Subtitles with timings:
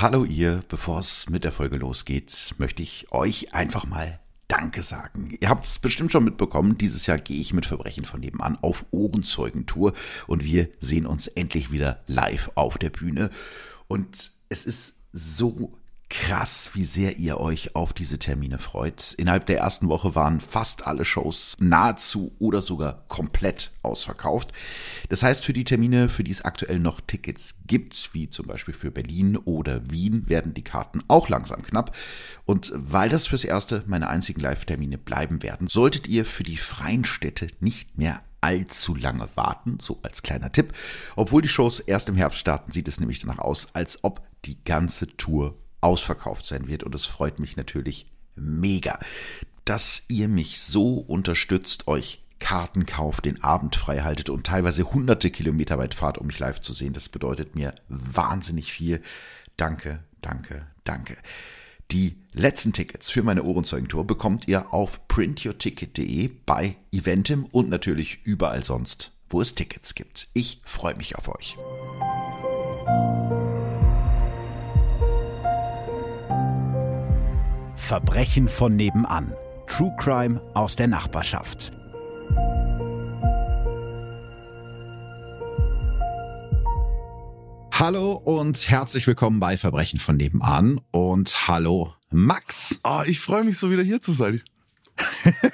[0.00, 5.36] Hallo ihr, bevor es mit der Folge losgeht, möchte ich euch einfach mal Danke sagen.
[5.38, 8.86] Ihr habt es bestimmt schon mitbekommen, dieses Jahr gehe ich mit Verbrechen von nebenan auf
[8.92, 9.92] Ohrenzeugentour
[10.26, 13.28] und wir sehen uns endlich wieder live auf der Bühne.
[13.88, 15.76] Und es ist so
[16.10, 19.14] krass, wie sehr ihr euch auf diese Termine freut.
[19.14, 24.52] Innerhalb der ersten Woche waren fast alle Shows nahezu oder sogar komplett ausverkauft.
[25.08, 28.74] Das heißt, für die Termine, für die es aktuell noch Tickets gibt, wie zum Beispiel
[28.74, 31.96] für Berlin oder Wien, werden die Karten auch langsam knapp.
[32.44, 37.04] Und weil das fürs Erste meine einzigen Live-Termine bleiben werden, solltet ihr für die freien
[37.04, 40.72] Städte nicht mehr allzu lange warten, so als kleiner Tipp.
[41.14, 44.62] Obwohl die Shows erst im Herbst starten, sieht es nämlich danach aus, als ob die
[44.64, 46.82] ganze Tour ausverkauft sein wird.
[46.82, 48.98] Und es freut mich natürlich mega,
[49.64, 55.30] dass ihr mich so unterstützt, euch Karten kauft, den Abend frei haltet und teilweise hunderte
[55.30, 56.94] Kilometer weit fahrt, um mich live zu sehen.
[56.94, 59.02] Das bedeutet mir wahnsinnig viel.
[59.56, 61.16] Danke, danke, danke.
[61.90, 68.64] Die letzten Tickets für meine Ohrenzeugentour bekommt ihr auf printyourticket.de bei Eventim und natürlich überall
[68.64, 70.28] sonst, wo es Tickets gibt.
[70.32, 71.56] Ich freue mich auf euch.
[77.90, 79.34] Verbrechen von nebenan.
[79.66, 81.72] True Crime aus der Nachbarschaft.
[87.72, 92.78] Hallo und herzlich willkommen bei Verbrechen von nebenan und hallo Max.
[92.84, 94.40] Oh, ich freue mich so wieder hier zu sein.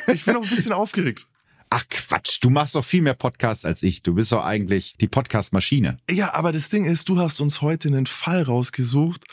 [0.09, 1.27] Ich bin auch ein bisschen aufgeregt.
[1.69, 4.03] Ach Quatsch, du machst doch viel mehr Podcasts als ich.
[4.03, 5.97] Du bist doch eigentlich die Podcast-Maschine.
[6.09, 9.25] Ja, aber das Ding ist, du hast uns heute einen Fall rausgesucht.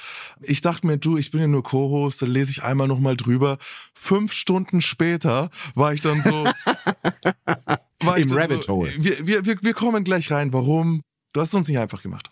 [0.41, 3.57] Ich dachte mir, du, ich bin ja nur Co-Host, dann lese ich einmal nochmal drüber.
[3.93, 6.43] Fünf Stunden später war ich dann so...
[8.01, 8.93] war Im Rabbit so, Hole.
[8.97, 10.51] Wir, wir, wir kommen gleich rein.
[10.53, 11.01] Warum?
[11.33, 12.29] Du hast es uns nicht einfach gemacht.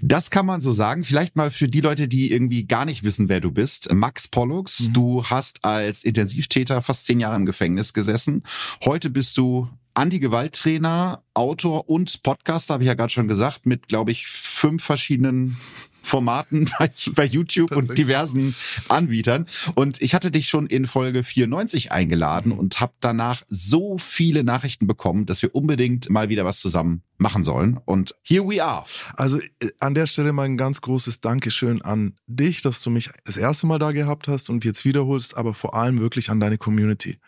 [0.00, 1.04] Das kann man so sagen.
[1.04, 3.92] Vielleicht mal für die Leute, die irgendwie gar nicht wissen, wer du bist.
[3.92, 4.92] Max Pollux, mhm.
[4.92, 8.42] du hast als Intensivtäter fast zehn Jahre im Gefängnis gesessen.
[8.84, 14.10] Heute bist du Anti-Gewalt-Trainer, Autor und Podcaster, habe ich ja gerade schon gesagt, mit, glaube
[14.10, 15.56] ich, fünf verschiedenen
[16.04, 18.54] Formaten bei, bei YouTube und diversen
[18.88, 19.46] Anbietern.
[19.74, 24.86] Und ich hatte dich schon in Folge 94 eingeladen und habe danach so viele Nachrichten
[24.86, 27.80] bekommen, dass wir unbedingt mal wieder was zusammen machen sollen.
[27.84, 28.84] Und here we are.
[29.16, 33.10] Also äh, an der Stelle mal ein ganz großes Dankeschön an dich, dass du mich
[33.24, 36.58] das erste Mal da gehabt hast und jetzt wiederholst, aber vor allem wirklich an deine
[36.58, 37.18] Community.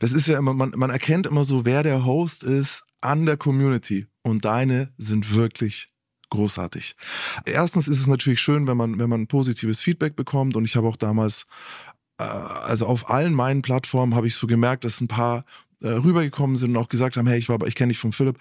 [0.00, 3.36] Das ist ja immer, man, man erkennt immer so, wer der Host ist an der
[3.36, 4.06] Community.
[4.24, 5.91] Und deine sind wirklich
[6.32, 6.96] großartig.
[7.44, 10.88] Erstens ist es natürlich schön, wenn man, wenn man positives Feedback bekommt und ich habe
[10.88, 11.46] auch damals,
[12.18, 15.44] äh, also auf allen meinen Plattformen habe ich so gemerkt, dass ein paar
[15.82, 18.38] äh, rübergekommen sind und auch gesagt haben, hey, ich war, ich kenne dich von Philipp.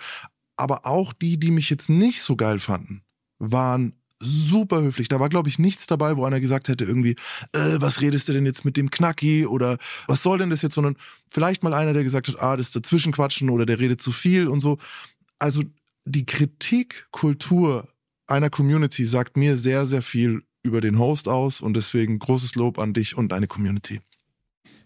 [0.55, 3.03] Aber auch die, die mich jetzt nicht so geil fanden,
[3.39, 5.07] waren super höflich.
[5.07, 7.15] Da war, glaube ich, nichts dabei, wo einer gesagt hätte, irgendwie,
[7.53, 9.77] äh, was redest du denn jetzt mit dem Knacki oder
[10.07, 10.95] was soll denn das jetzt, sondern
[11.27, 14.47] vielleicht mal einer, der gesagt hat, ah, das ist dazwischenquatschen oder der redet zu viel
[14.47, 14.77] und so.
[15.39, 15.63] Also
[16.05, 17.87] die Kritikkultur
[18.27, 22.79] einer Community sagt mir sehr, sehr viel über den Host aus und deswegen großes Lob
[22.79, 23.99] an dich und deine Community.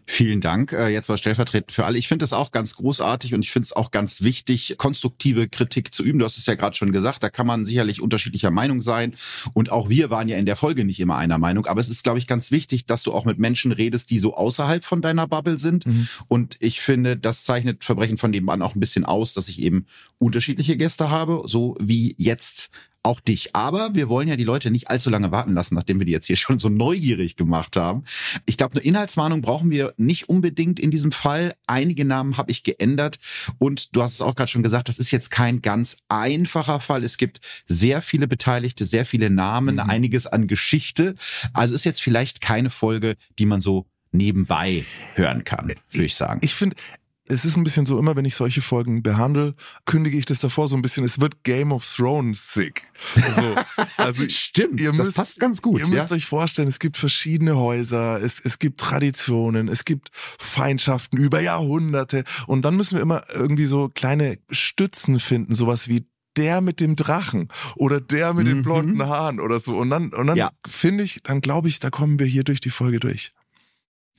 [0.08, 0.72] Vielen Dank.
[0.72, 1.98] Äh, jetzt war stellvertretend für alle.
[1.98, 5.94] Ich finde es auch ganz großartig und ich finde es auch ganz wichtig, konstruktive Kritik
[5.94, 6.20] zu üben.
[6.20, 9.16] Du hast es ja gerade schon gesagt, da kann man sicherlich unterschiedlicher Meinung sein.
[9.54, 11.66] Und auch wir waren ja in der Folge nicht immer einer Meinung.
[11.66, 14.36] Aber es ist, glaube ich, ganz wichtig, dass du auch mit Menschen redest, die so
[14.36, 15.88] außerhalb von deiner Bubble sind.
[15.88, 16.08] Mhm.
[16.28, 19.86] Und ich finde, das zeichnet Verbrechen von nebenan auch ein bisschen aus, dass ich eben
[20.20, 22.70] unterschiedliche Gäste habe, so wie jetzt
[23.06, 23.56] auch dich.
[23.56, 26.26] Aber wir wollen ja die Leute nicht allzu lange warten lassen, nachdem wir die jetzt
[26.26, 28.04] hier schon so neugierig gemacht haben.
[28.46, 31.56] Ich glaube, eine Inhaltswarnung brauchen wir nicht unbedingt in diesem Fall.
[31.68, 33.20] Einige Namen habe ich geändert
[33.60, 37.04] und du hast es auch gerade schon gesagt, das ist jetzt kein ganz einfacher Fall.
[37.04, 39.82] Es gibt sehr viele Beteiligte, sehr viele Namen, mhm.
[39.82, 41.16] einiges an Geschichte.
[41.54, 44.86] Also ist jetzt vielleicht keine Folge, die man so nebenbei
[45.16, 46.40] hören kann, würde ich sagen.
[46.42, 46.76] Ich finde,
[47.28, 49.56] es ist ein bisschen so, immer wenn ich solche Folgen behandle,
[49.86, 52.84] kündige ich das davor so ein bisschen, es wird Game of Thrones sick.
[53.16, 53.56] Also,
[53.97, 55.80] also Stimmt, ihr müsst, das passt ganz gut.
[55.80, 61.18] Ihr müsst euch vorstellen, es gibt verschiedene Häuser, es, es gibt Traditionen, es gibt Feindschaften
[61.18, 66.06] über Jahrhunderte und dann müssen wir immer irgendwie so kleine Stützen finden, sowas wie
[66.38, 68.50] der mit dem Drachen oder der mit mhm.
[68.50, 69.77] den blonden Haaren oder so.
[69.77, 70.51] Und dann, und dann ja.
[70.68, 73.31] finde ich, dann glaube ich, da kommen wir hier durch die Folge durch.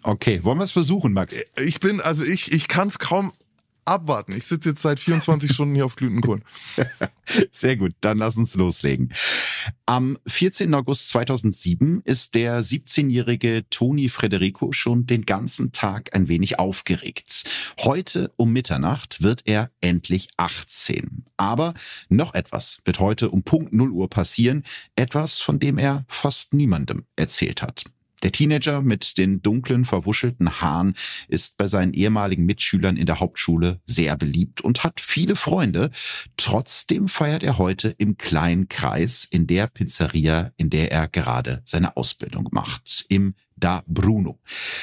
[0.06, 1.35] Okay, wollen wir es versuchen, Max?
[1.61, 3.32] Ich bin, also ich, ich kann es kaum
[3.85, 4.31] abwarten.
[4.37, 6.44] Ich sitze jetzt seit 24 Stunden hier auf Glütenkohlen.
[7.50, 9.12] Sehr gut, dann lass uns loslegen.
[9.85, 10.73] Am 14.
[10.75, 17.43] August 2007 ist der 17-jährige Toni Frederico schon den ganzen Tag ein wenig aufgeregt.
[17.81, 21.25] Heute um Mitternacht wird er endlich 18.
[21.37, 21.75] Aber
[22.08, 24.62] noch etwas wird heute um Punkt 0 Uhr passieren,
[24.94, 27.82] etwas, von dem er fast niemandem erzählt hat.
[28.23, 30.95] Der Teenager mit den dunklen, verwuschelten Haaren
[31.29, 35.91] ist bei seinen ehemaligen Mitschülern in der Hauptschule sehr beliebt und hat viele Freunde.
[36.37, 41.97] Trotzdem feiert er heute im kleinen Kreis in der Pizzeria, in der er gerade seine
[41.97, 44.39] Ausbildung macht, im Da Bruno.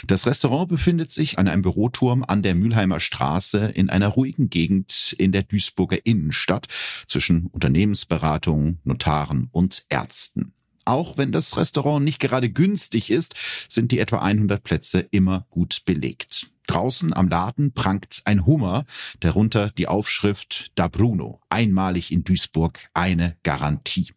[0.06, 5.16] Das Restaurant befindet sich an einem Büroturm an der Mülheimer Straße in einer ruhigen Gegend
[5.18, 6.68] in der Duisburger Innenstadt
[7.08, 10.54] zwischen Unternehmensberatung, Notaren und Ärzten.
[10.86, 13.36] Auch wenn das Restaurant nicht gerade günstig ist,
[13.70, 16.48] sind die etwa 100 Plätze immer gut belegt.
[16.68, 18.86] Draußen am Laden prangt ein Hummer,
[19.20, 24.14] darunter die Aufschrift Da Bruno, einmalig in Duisburg eine Garantie.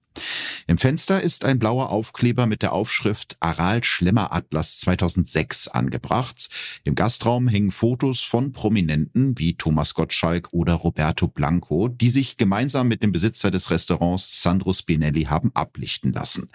[0.67, 6.49] Im Fenster ist ein blauer Aufkleber mit der Aufschrift Aral Schlemmer Atlas 2006 angebracht.
[6.85, 12.89] Im Gastraum hängen Fotos von Prominenten wie Thomas Gottschalk oder Roberto Blanco, die sich gemeinsam
[12.89, 16.51] mit dem Besitzer des Restaurants Sandro Spinelli haben ablichten lassen.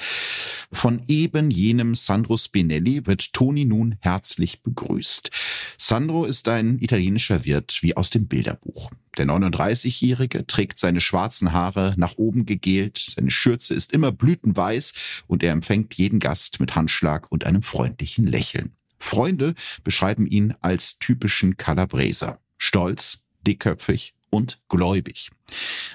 [0.72, 5.31] Von eben jenem Sandro Spinelli wird Toni nun herzlich begrüßt.
[5.78, 8.92] Sandro ist ein italienischer Wirt wie aus dem Bilderbuch.
[9.18, 14.94] Der 39-Jährige trägt seine schwarzen Haare nach oben gegelt, seine Schürze ist immer blütenweiß
[15.28, 18.74] und er empfängt jeden Gast mit Handschlag und einem freundlichen Lächeln.
[19.00, 22.40] Freunde beschreiben ihn als typischen Calabreser.
[22.58, 25.31] Stolz, dickköpfig und gläubig.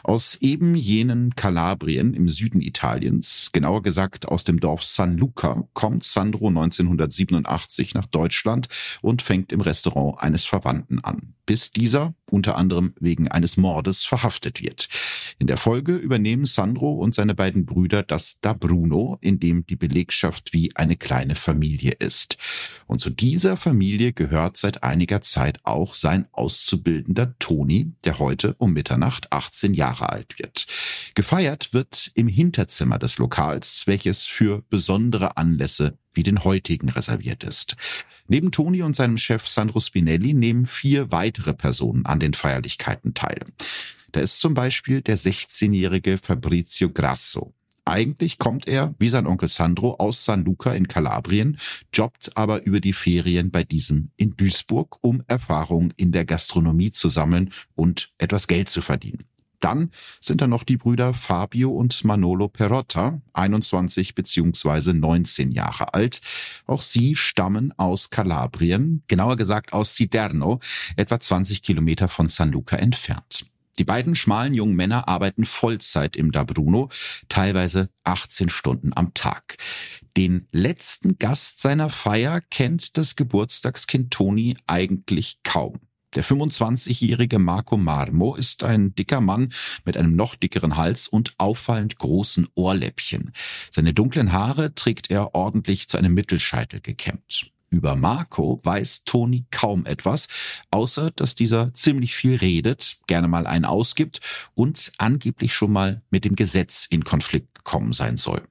[0.02, 6.04] Aus eben jenen Kalabrien im Süden Italiens, genauer gesagt aus dem Dorf San Luca, kommt
[6.04, 8.68] Sandro 1987 nach Deutschland
[9.02, 14.60] und fängt im Restaurant eines Verwandten an, bis dieser unter anderem wegen eines Mordes verhaftet
[14.60, 14.88] wird.
[15.38, 19.76] In der Folge übernehmen Sandro und seine beiden Brüder das Da Bruno, in dem die
[19.76, 22.36] Belegschaft wie eine kleine Familie ist.
[22.86, 28.72] Und zu dieser Familie gehört seit einiger Zeit auch sein Auszubildender Toni, der heute um
[28.72, 30.66] Mitternacht 18 Jahre alt wird.
[31.14, 37.76] Gefeiert wird im Hinterzimmer des Lokals, welches für besondere Anlässe wie den heutigen reserviert ist.
[38.28, 43.40] Neben Toni und seinem Chef Sandro Spinelli nehmen vier weitere Personen an den Feierlichkeiten teil.
[44.12, 47.52] Da ist zum Beispiel der 16-jährige Fabrizio Grasso.
[47.84, 51.56] Eigentlich kommt er, wie sein Onkel Sandro, aus San Luca in Kalabrien,
[51.92, 57.08] jobbt aber über die Ferien bei diesem in Duisburg, um Erfahrung in der Gastronomie zu
[57.08, 59.22] sammeln und etwas Geld zu verdienen.
[59.60, 64.92] Dann sind da noch die Brüder Fabio und Manolo Perotta, 21 bzw.
[64.92, 66.20] 19 Jahre alt.
[66.66, 70.60] Auch sie stammen aus Kalabrien, genauer gesagt aus Siderno,
[70.96, 73.46] etwa 20 Kilometer von San Luca entfernt.
[73.78, 76.88] Die beiden schmalen jungen Männer arbeiten Vollzeit im Da Bruno,
[77.28, 79.56] teilweise 18 Stunden am Tag.
[80.16, 85.80] Den letzten Gast seiner Feier kennt das Geburtstagskind Toni eigentlich kaum.
[86.16, 89.50] Der 25-jährige Marco Marmo ist ein dicker Mann
[89.84, 93.32] mit einem noch dickeren Hals und auffallend großen Ohrläppchen.
[93.70, 97.52] Seine dunklen Haare trägt er ordentlich zu einem Mittelscheitel gekämmt.
[97.68, 100.28] Über Marco weiß Toni kaum etwas,
[100.70, 104.20] außer dass dieser ziemlich viel redet, gerne mal einen ausgibt
[104.54, 108.42] und angeblich schon mal mit dem Gesetz in Konflikt gekommen sein soll.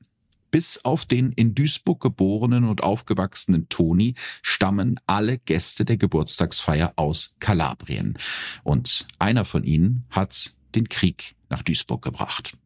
[0.55, 7.35] Bis auf den in Duisburg geborenen und aufgewachsenen Toni stammen alle Gäste der Geburtstagsfeier aus
[7.41, 8.17] Kalabrien.
[8.63, 12.57] Und einer von ihnen hat den Krieg nach Duisburg gebracht.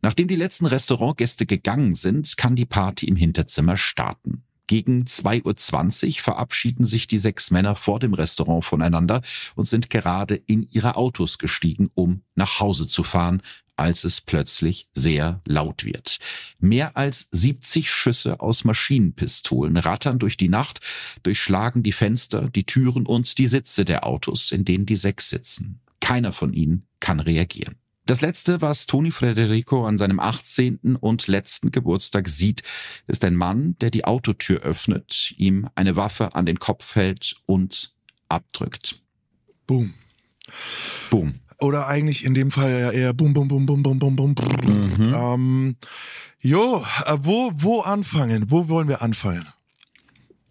[0.00, 4.42] Nachdem die letzten Restaurantgäste gegangen sind, kann die Party im Hinterzimmer starten.
[4.66, 9.22] Gegen 2.20 Uhr verabschieden sich die sechs Männer vor dem Restaurant voneinander
[9.54, 13.42] und sind gerade in ihre Autos gestiegen, um nach Hause zu fahren,
[13.76, 16.18] als es plötzlich sehr laut wird.
[16.58, 20.80] Mehr als 70 Schüsse aus Maschinenpistolen rattern durch die Nacht,
[21.22, 25.80] durchschlagen die Fenster, die Türen und die Sitze der Autos, in denen die sechs sitzen.
[26.00, 27.81] Keiner von ihnen kann reagieren.
[28.06, 30.96] Das letzte, was Toni Frederico an seinem 18.
[30.96, 32.62] und letzten Geburtstag sieht,
[33.06, 37.94] ist ein Mann, der die Autotür öffnet, ihm eine Waffe an den Kopf hält und
[38.28, 39.00] abdrückt.
[39.66, 39.94] Boom.
[41.10, 44.34] Boom oder eigentlich in dem Fall ja eher bum bum bum bum bum bum bum.
[44.34, 45.14] Mhm.
[45.14, 45.76] Ähm,
[46.40, 48.50] jo, äh, wo wo anfangen?
[48.50, 49.46] Wo wollen wir anfangen?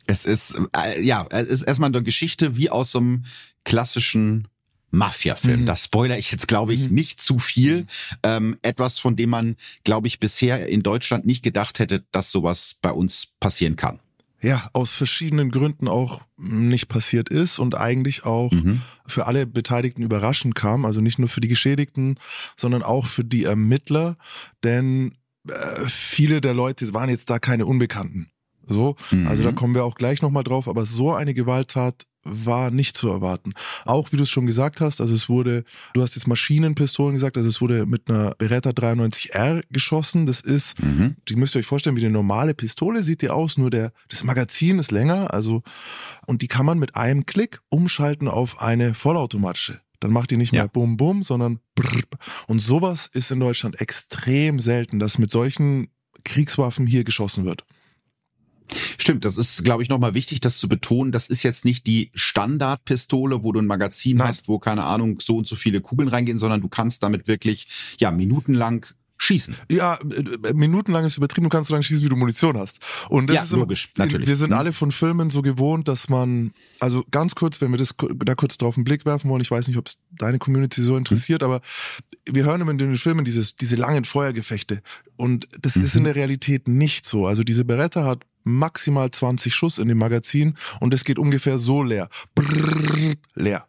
[0.07, 3.23] Es ist äh, ja, es ist erstmal eine Geschichte wie aus so einem
[3.65, 4.47] klassischen
[4.91, 5.61] Mafia-Film.
[5.61, 5.65] Mhm.
[5.65, 6.95] Das spoiler ich jetzt, glaube ich, mhm.
[6.95, 7.85] nicht zu viel.
[8.23, 12.77] Ähm, etwas, von dem man, glaube ich, bisher in Deutschland nicht gedacht hätte, dass sowas
[12.81, 13.99] bei uns passieren kann.
[14.41, 18.81] ja, aus verschiedenen Gründen auch nicht passiert ist und eigentlich auch mhm.
[19.05, 20.85] für alle Beteiligten überraschend kam.
[20.85, 22.19] Also nicht nur für die Geschädigten,
[22.57, 24.17] sondern auch für die Ermittler,
[24.63, 25.15] denn
[25.47, 28.31] äh, viele der Leute waren jetzt da keine Unbekannten.
[28.65, 29.27] So, mhm.
[29.27, 29.55] also da mhm.
[29.55, 33.53] kommen wir auch gleich nochmal drauf, aber so eine Gewalttat war nicht zu erwarten.
[33.85, 35.63] Auch wie du es schon gesagt hast, also es wurde,
[35.93, 40.25] du hast jetzt Maschinenpistolen gesagt, also es wurde mit einer Beretta 93R geschossen.
[40.25, 41.15] Das ist, mhm.
[41.27, 44.23] die müsst ihr euch vorstellen, wie eine normale Pistole sieht die aus, nur der, das
[44.23, 45.63] Magazin ist länger, also,
[46.27, 49.81] und die kann man mit einem Klick umschalten auf eine vollautomatische.
[49.99, 50.63] Dann macht die nicht ja.
[50.63, 52.01] mehr Bum Bum, sondern Brrr.
[52.47, 55.89] Und sowas ist in Deutschland extrem selten, dass mit solchen
[56.23, 57.65] Kriegswaffen hier geschossen wird.
[58.97, 61.11] Stimmt, das ist, glaube ich, nochmal wichtig, das zu betonen.
[61.11, 64.29] Das ist jetzt nicht die Standardpistole, wo du ein Magazin Nein.
[64.29, 67.67] hast, wo, keine Ahnung, so und so viele Kugeln reingehen, sondern du kannst damit wirklich,
[67.99, 68.85] ja, minutenlang
[69.21, 69.55] schießen.
[69.69, 69.99] Ja,
[70.43, 72.79] äh, minutenlang ist übertrieben, du kannst so lange schießen, wie du Munition hast.
[73.07, 74.27] Und das ja, ist logisch, immer, natürlich.
[74.27, 74.57] Wir sind mhm.
[74.57, 77.93] alle von Filmen so gewohnt, dass man, also ganz kurz, wenn wir das
[78.25, 80.97] da kurz drauf einen Blick werfen wollen, ich weiß nicht, ob es deine Community so
[80.97, 81.45] interessiert, mhm.
[81.45, 81.61] aber
[82.25, 84.81] wir hören immer in den Filmen dieses, diese langen Feuergefechte.
[85.17, 85.83] Und das mhm.
[85.83, 87.27] ist in der Realität nicht so.
[87.27, 91.83] Also diese Beretta hat maximal 20 Schuss in dem Magazin und es geht ungefähr so
[91.83, 92.09] leer.
[92.33, 93.67] Brrr, leer.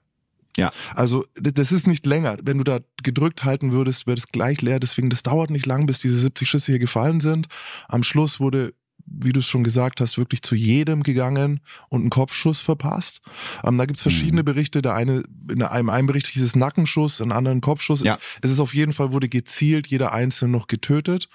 [0.56, 0.70] Ja.
[0.94, 2.36] Also das ist nicht länger.
[2.42, 4.80] Wenn du da gedrückt halten würdest, wäre das gleich leer.
[4.80, 7.46] Deswegen, das dauert nicht lang, bis diese 70 Schüsse hier gefallen sind.
[7.88, 8.74] Am Schluss wurde,
[9.06, 13.20] wie du es schon gesagt hast, wirklich zu jedem gegangen und ein Kopfschuss verpasst.
[13.64, 14.46] Ähm, da gibt's verschiedene mhm.
[14.46, 14.82] Berichte.
[14.82, 18.02] Der eine, in einem, einem Bericht hieß es Nackenschuss, in einem anderen Kopfschuss.
[18.02, 18.18] Ja.
[18.42, 21.28] Es ist auf jeden Fall, wurde gezielt, jeder Einzelne noch getötet.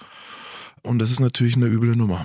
[0.82, 2.24] Und das ist natürlich eine üble Nummer.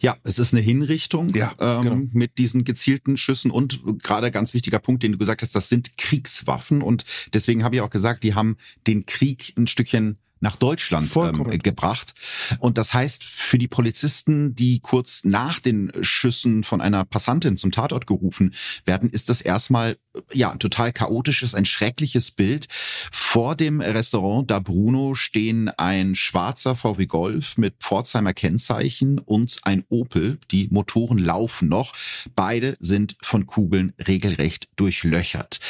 [0.00, 2.08] Ja, es ist eine Hinrichtung ja, ähm, genau.
[2.12, 5.96] mit diesen gezielten Schüssen und gerade ganz wichtiger Punkt, den du gesagt hast, das sind
[5.98, 11.10] Kriegswaffen und deswegen habe ich auch gesagt, die haben den Krieg ein Stückchen nach Deutschland
[11.16, 12.14] ähm, gebracht.
[12.58, 17.72] Und das heißt, für die Polizisten, die kurz nach den Schüssen von einer Passantin zum
[17.72, 18.54] Tatort gerufen
[18.84, 19.96] werden, ist das erstmal
[20.32, 22.66] ja total chaotisches, ein schreckliches Bild.
[23.12, 29.84] Vor dem Restaurant Da Bruno stehen ein schwarzer VW Golf mit Pforzheimer Kennzeichen und ein
[29.88, 30.38] Opel.
[30.50, 31.94] Die Motoren laufen noch.
[32.34, 35.60] Beide sind von Kugeln regelrecht durchlöchert.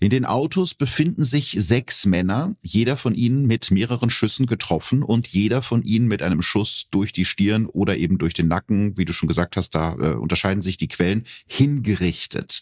[0.00, 5.02] In den Autos befinden sich sechs Männer, jeder von ihnen mit mehreren von Schüssen getroffen
[5.02, 8.96] und jeder von ihnen mit einem Schuss durch die Stirn oder eben durch den Nacken,
[8.96, 12.60] wie du schon gesagt hast, da äh, unterscheiden sich die Quellen, hingerichtet.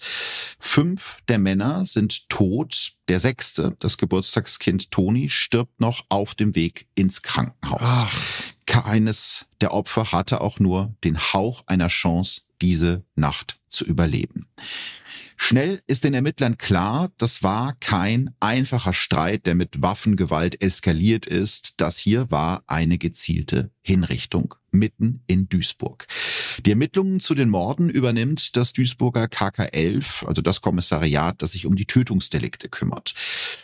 [0.59, 2.93] Fünf der Männer sind tot.
[3.09, 7.81] Der sechste, das Geburtstagskind Toni, stirbt noch auf dem Weg ins Krankenhaus.
[7.83, 8.23] Ach.
[8.67, 14.47] Keines der Opfer hatte auch nur den Hauch einer Chance, diese Nacht zu überleben.
[15.41, 21.81] Schnell ist den Ermittlern klar, das war kein einfacher Streit, der mit Waffengewalt eskaliert ist.
[21.81, 26.07] Das hier war eine gezielte Hinrichtung mitten in Duisburg.
[26.67, 31.77] Die Ermittlungen zu den Morden übernimmt das Duisburger KK11, also das Kommissariat, das sich um
[31.77, 33.15] die Tötungsdelikte kümmert.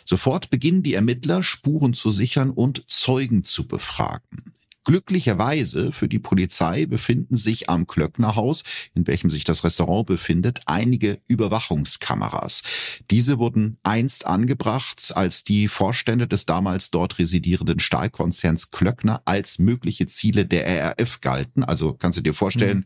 [0.05, 4.53] Sofort beginnen die Ermittler, Spuren zu sichern und Zeugen zu befragen.
[4.85, 8.63] Glücklicherweise für die Polizei befinden sich am Klöcknerhaus,
[8.93, 12.61] in welchem sich das Restaurant befindet, einige Überwachungskameras.
[13.09, 20.05] Diese wurden einst angebracht, als die Vorstände des damals dort residierenden Stahlkonzerns Klöckner als mögliche
[20.05, 21.63] Ziele der RAF galten.
[21.63, 22.83] Also kannst du dir vorstellen, mhm.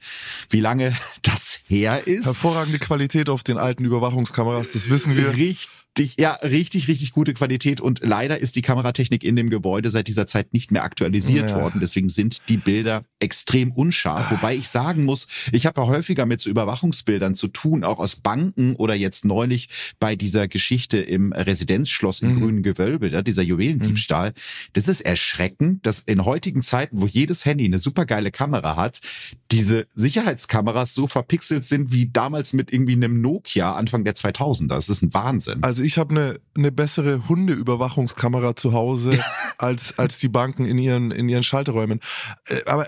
[0.50, 2.26] wie lange das her ist.
[2.26, 5.34] Hervorragende Qualität auf den alten Überwachungskameras, das wissen wir.
[5.36, 5.68] Richtig
[6.00, 7.82] richtig, ja, richtig, richtig gute Qualität.
[7.82, 11.62] Und leider ist die Kameratechnik in dem Gebäude seit dieser Zeit nicht mehr aktualisiert ja.
[11.62, 11.80] worden.
[11.82, 14.32] Deswegen sind die Bilder extrem unscharf.
[14.32, 18.16] Wobei ich sagen muss, ich habe ja häufiger mit so Überwachungsbildern zu tun, auch aus
[18.18, 22.40] Banken oder jetzt neulich bei dieser Geschichte im Residenzschloss im mhm.
[22.40, 24.30] grünen Gewölbe, ja, dieser Juwelendiebstahl.
[24.30, 24.34] Mhm.
[24.74, 29.02] Das ist erschreckend, dass in heutigen Zeiten, wo jedes Handy eine supergeile Kamera hat,
[29.52, 34.68] diese Sicherheitskameras so verpixelt sind wie damals mit irgendwie einem Nokia Anfang der 2000er.
[34.68, 35.64] Das ist ein Wahnsinn.
[35.64, 39.20] Also ich habe eine, eine bessere Hundeüberwachungskamera zu Hause
[39.58, 42.00] als, als die Banken in ihren, in ihren Schalterräumen.
[42.46, 42.88] Äh, aber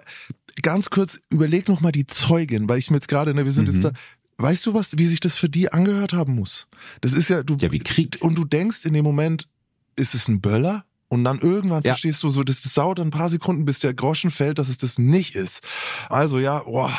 [0.61, 3.67] ganz kurz, überleg noch mal die Zeugin, weil ich mir jetzt gerade, ne, wir sind
[3.67, 3.73] mhm.
[3.73, 3.91] jetzt da,
[4.37, 6.67] weißt du was, wie sich das für die angehört haben muss?
[7.01, 8.19] Das ist ja, du, ja, wie Krieg.
[8.21, 9.47] Und du denkst in dem Moment,
[9.95, 10.85] ist es ein Böller?
[11.07, 11.93] Und dann irgendwann ja.
[11.93, 14.77] verstehst du so, das, das dauert ein paar Sekunden, bis der Groschen fällt, dass es
[14.77, 15.63] das nicht ist.
[16.07, 16.95] Also ja, boah,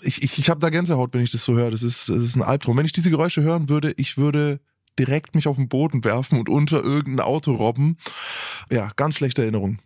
[0.00, 1.70] ich, ich, ich habe da Gänsehaut, wenn ich das so höre.
[1.70, 2.78] Das ist, das ist ein Albtraum.
[2.78, 4.60] Wenn ich diese Geräusche hören würde, ich würde
[4.98, 7.96] direkt mich auf den Boden werfen und unter irgendein Auto robben.
[8.70, 9.78] Ja, ganz schlechte Erinnerung.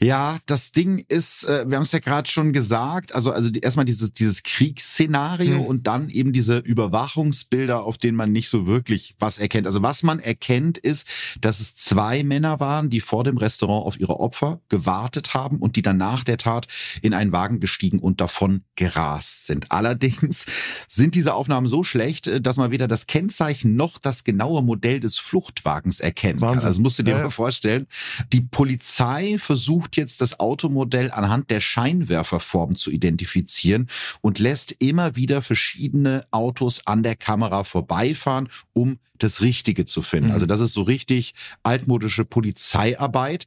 [0.00, 3.84] Ja, das Ding ist, äh, wir haben es ja gerade schon gesagt, also, also erstmal
[3.84, 5.66] dieses, dieses Kriegsszenario mhm.
[5.66, 9.66] und dann eben diese Überwachungsbilder, auf denen man nicht so wirklich was erkennt.
[9.66, 11.08] Also was man erkennt ist,
[11.40, 15.76] dass es zwei Männer waren, die vor dem Restaurant auf ihre Opfer gewartet haben und
[15.76, 16.66] die dann nach der Tat
[17.02, 19.70] in einen Wagen gestiegen und davon gerast sind.
[19.70, 20.46] Allerdings
[20.88, 25.00] sind diese Aufnahmen so schlecht, äh, dass man weder das Kennzeichen noch das genaue Modell
[25.00, 26.66] des Fluchtwagens erkennen Wahnsinn.
[26.66, 27.22] Also musst du dir ja.
[27.24, 27.86] mal vorstellen,
[28.32, 33.88] die Polizei versucht jetzt das Automodell anhand der Scheinwerferform zu identifizieren
[34.20, 40.28] und lässt immer wieder verschiedene Autos an der Kamera vorbeifahren, um das Richtige zu finden.
[40.28, 40.34] Mhm.
[40.34, 43.46] Also das ist so richtig altmodische Polizeiarbeit.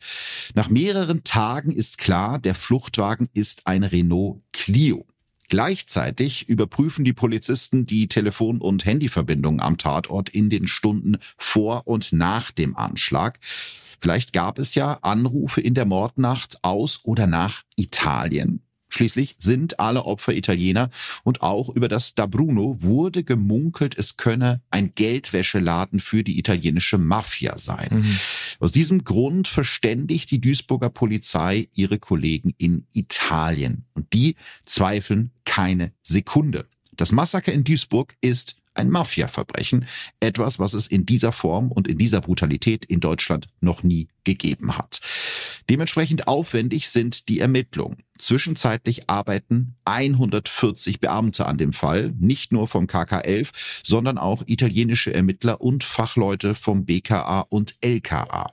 [0.53, 5.05] Nach mehreren Tagen ist klar, der Fluchtwagen ist ein Renault Clio.
[5.49, 12.11] Gleichzeitig überprüfen die Polizisten die Telefon- und Handyverbindungen am Tatort in den Stunden vor und
[12.11, 13.39] nach dem Anschlag.
[13.99, 18.61] Vielleicht gab es ja Anrufe in der Mordnacht aus oder nach Italien.
[18.89, 20.89] Schließlich sind alle Opfer Italiener
[21.23, 26.97] und auch über das Da Bruno wurde gemunkelt, es könne ein Geldwäscheladen für die italienische
[26.97, 27.89] Mafia sein.
[27.91, 28.19] Mhm.
[28.59, 34.35] Aus diesem Grund verständigt die Duisburger Polizei ihre Kollegen in Italien und die
[34.65, 36.65] zweifeln keine Sekunde.
[36.95, 39.85] Das Massaker in Duisburg ist ein Mafia-Verbrechen,
[40.19, 44.77] etwas, was es in dieser Form und in dieser Brutalität in Deutschland noch nie gegeben
[44.77, 44.99] hat.
[45.69, 47.97] Dementsprechend aufwendig sind die Ermittlungen.
[48.17, 53.49] Zwischenzeitlich arbeiten 140 Beamte an dem Fall, nicht nur vom KK11,
[53.83, 58.51] sondern auch italienische Ermittler und Fachleute vom BKA und LKA.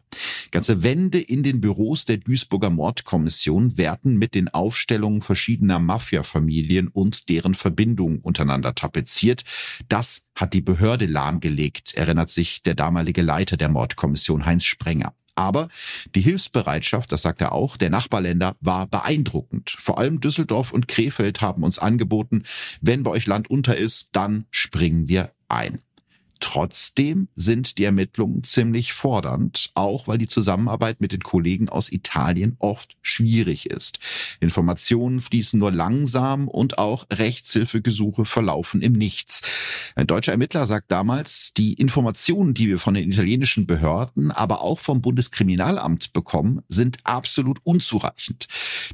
[0.50, 7.28] Ganze Wände in den Büros der Duisburger Mordkommission werden mit den Aufstellungen verschiedener Mafia-Familien und
[7.28, 9.44] deren Verbindungen untereinander tapeziert.
[9.88, 15.14] Das hat die Behörde lahmgelegt, erinnert sich der damalige Leiter der Mordkommission Heinz Sprenger.
[15.34, 15.68] Aber
[16.14, 19.76] die Hilfsbereitschaft, das sagt er auch, der Nachbarländer war beeindruckend.
[19.78, 22.44] Vor allem Düsseldorf und Krefeld haben uns angeboten,
[22.80, 25.80] wenn bei euch Land unter ist, dann springen wir ein.
[26.40, 32.56] Trotzdem sind die Ermittlungen ziemlich fordernd, auch weil die Zusammenarbeit mit den Kollegen aus Italien
[32.58, 33.98] oft schwierig ist.
[34.40, 39.42] Informationen fließen nur langsam und auch Rechtshilfegesuche verlaufen im Nichts.
[39.94, 44.80] Ein deutscher Ermittler sagt damals, die Informationen, die wir von den italienischen Behörden, aber auch
[44.80, 48.48] vom Bundeskriminalamt bekommen, sind absolut unzureichend.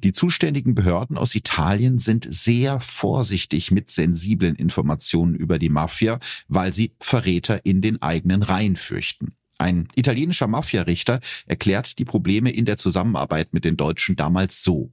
[0.04, 6.73] Die zuständigen Behörden aus Italien sind sehr vorsichtig mit sensiblen Informationen über die Mafia, weil
[6.73, 9.34] sie verrät Täter in den eigenen Reihen fürchten.
[9.56, 14.90] Ein italienischer Mafiarichter erklärt die Probleme in der Zusammenarbeit mit den Deutschen damals so.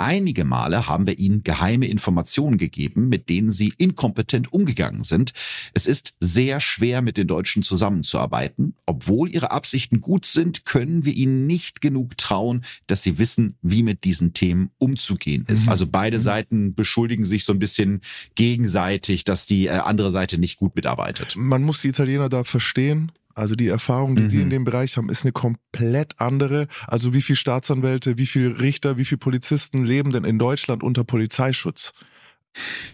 [0.00, 5.32] Einige Male haben wir ihnen geheime Informationen gegeben, mit denen sie inkompetent umgegangen sind.
[5.74, 8.76] Es ist sehr schwer, mit den Deutschen zusammenzuarbeiten.
[8.86, 13.82] Obwohl ihre Absichten gut sind, können wir ihnen nicht genug trauen, dass sie wissen, wie
[13.82, 15.64] mit diesen Themen umzugehen ist.
[15.64, 15.70] Mhm.
[15.70, 16.22] Also beide mhm.
[16.22, 18.00] Seiten beschuldigen sich so ein bisschen
[18.36, 21.34] gegenseitig, dass die äh, andere Seite nicht gut mitarbeitet.
[21.36, 23.10] Man muss die Italiener da verstehen.
[23.38, 24.28] Also die Erfahrung, die mhm.
[24.28, 26.66] die in dem Bereich haben, ist eine komplett andere.
[26.88, 31.04] Also wie viel Staatsanwälte, wie viel Richter, wie viel Polizisten leben denn in Deutschland unter
[31.04, 31.92] Polizeischutz?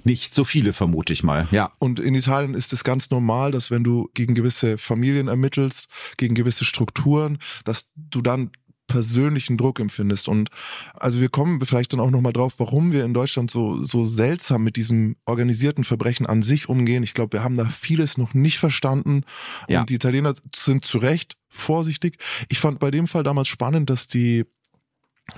[0.02, 1.72] Nicht so viele, vermute ich mal, ja.
[1.78, 6.34] Und in Italien ist es ganz normal, dass wenn du gegen gewisse Familien ermittelst, gegen
[6.34, 8.50] gewisse Strukturen, dass du dann
[8.86, 10.28] persönlichen Druck empfindest.
[10.28, 10.50] Und
[10.94, 14.62] also wir kommen vielleicht dann auch nochmal drauf, warum wir in Deutschland so, so seltsam
[14.62, 17.02] mit diesem organisierten Verbrechen an sich umgehen.
[17.02, 19.22] Ich glaube, wir haben da vieles noch nicht verstanden.
[19.68, 19.80] Ja.
[19.80, 22.18] Und die Italiener sind zu Recht vorsichtig.
[22.48, 24.44] Ich fand bei dem Fall damals spannend, dass die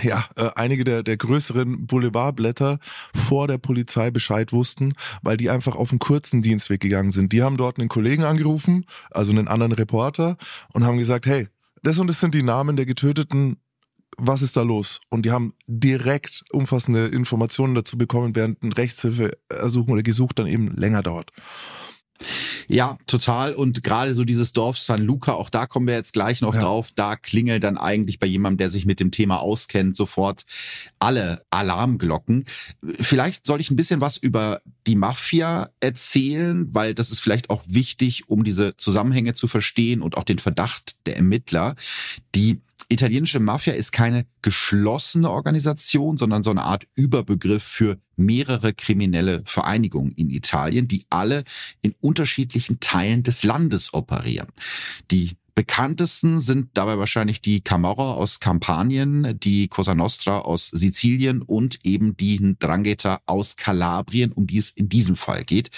[0.03, 2.79] ja, äh, einige der, der größeren Boulevardblätter
[3.15, 7.33] vor der Polizei Bescheid wussten, weil die einfach auf einen kurzen Dienstweg gegangen sind.
[7.33, 10.37] Die haben dort einen Kollegen angerufen, also einen anderen Reporter,
[10.73, 11.49] und haben gesagt, hey,
[11.87, 13.59] das und das sind die Namen der Getöteten.
[14.19, 15.01] Was ist da los?
[15.11, 20.47] Und die haben direkt umfassende Informationen dazu bekommen, während ein Rechtshilfe ersuchen oder gesucht dann
[20.47, 21.31] eben länger dauert.
[22.69, 23.55] Ja, total.
[23.55, 26.63] Und gerade so dieses Dorf San Luca, auch da kommen wir jetzt gleich noch ja.
[26.63, 30.45] drauf, da klingelt dann eigentlich bei jemandem, der sich mit dem Thema auskennt, sofort
[30.99, 32.45] alle Alarmglocken.
[33.01, 37.63] Vielleicht soll ich ein bisschen was über die Mafia erzählen, weil das ist vielleicht auch
[37.67, 41.77] wichtig, um diese Zusammenhänge zu verstehen und auch den Verdacht der Ermittler.
[42.35, 49.43] Die italienische Mafia ist keine geschlossene Organisation, sondern so eine Art Überbegriff für mehrere kriminelle
[49.45, 51.45] Vereinigungen in Italien, die alle
[51.83, 54.49] in unterschiedlichen Teilen des Landes operieren.
[55.11, 61.79] Die bekanntesten sind dabei wahrscheinlich die Camorra aus Kampanien, die Cosa Nostra aus Sizilien und
[61.83, 65.71] eben die Ndrangheta aus Kalabrien, um die es in diesem Fall geht.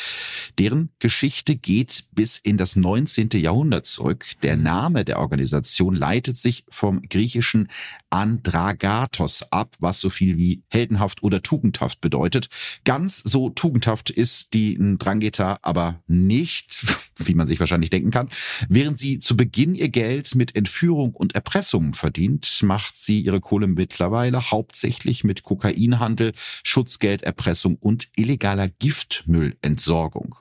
[0.58, 3.30] Deren Geschichte geht bis in das 19.
[3.34, 4.26] Jahrhundert zurück.
[4.42, 7.68] Der Name der Organisation leitet sich vom griechischen
[8.10, 12.48] Andragatos ab, was so viel wie heldenhaft oder tugendhaft bedeutet.
[12.82, 16.84] Ganz so tugendhaft ist die Ndrangheta aber nicht,
[17.16, 18.28] wie man sich wahrscheinlich denken kann.
[18.68, 23.66] Während sie zu Beginn ihr Geld mit Entführung und Erpressung verdient, macht sie ihre Kohle
[23.66, 26.32] mittlerweile hauptsächlich mit Kokainhandel,
[26.64, 30.36] Schutzgelderpressung und illegaler Giftmüllentsorgung.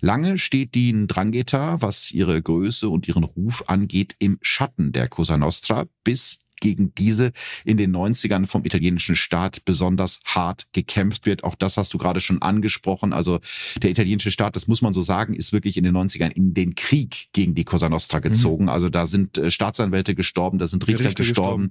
[0.00, 5.36] Lange steht die Ndrangheta, was ihre Größe und ihren Ruf angeht, im Schatten der Cosa
[5.36, 7.32] Nostra, bis gegen diese
[7.64, 11.44] in den 90ern vom italienischen Staat besonders hart gekämpft wird.
[11.44, 13.12] Auch das hast du gerade schon angesprochen.
[13.12, 13.40] Also
[13.82, 16.74] der italienische Staat, das muss man so sagen, ist wirklich in den 90ern in den
[16.74, 18.64] Krieg gegen die Cosa Nostra gezogen.
[18.64, 18.70] Mhm.
[18.70, 21.70] Also da sind äh, Staatsanwälte gestorben, da sind Richter, Richter gestorben.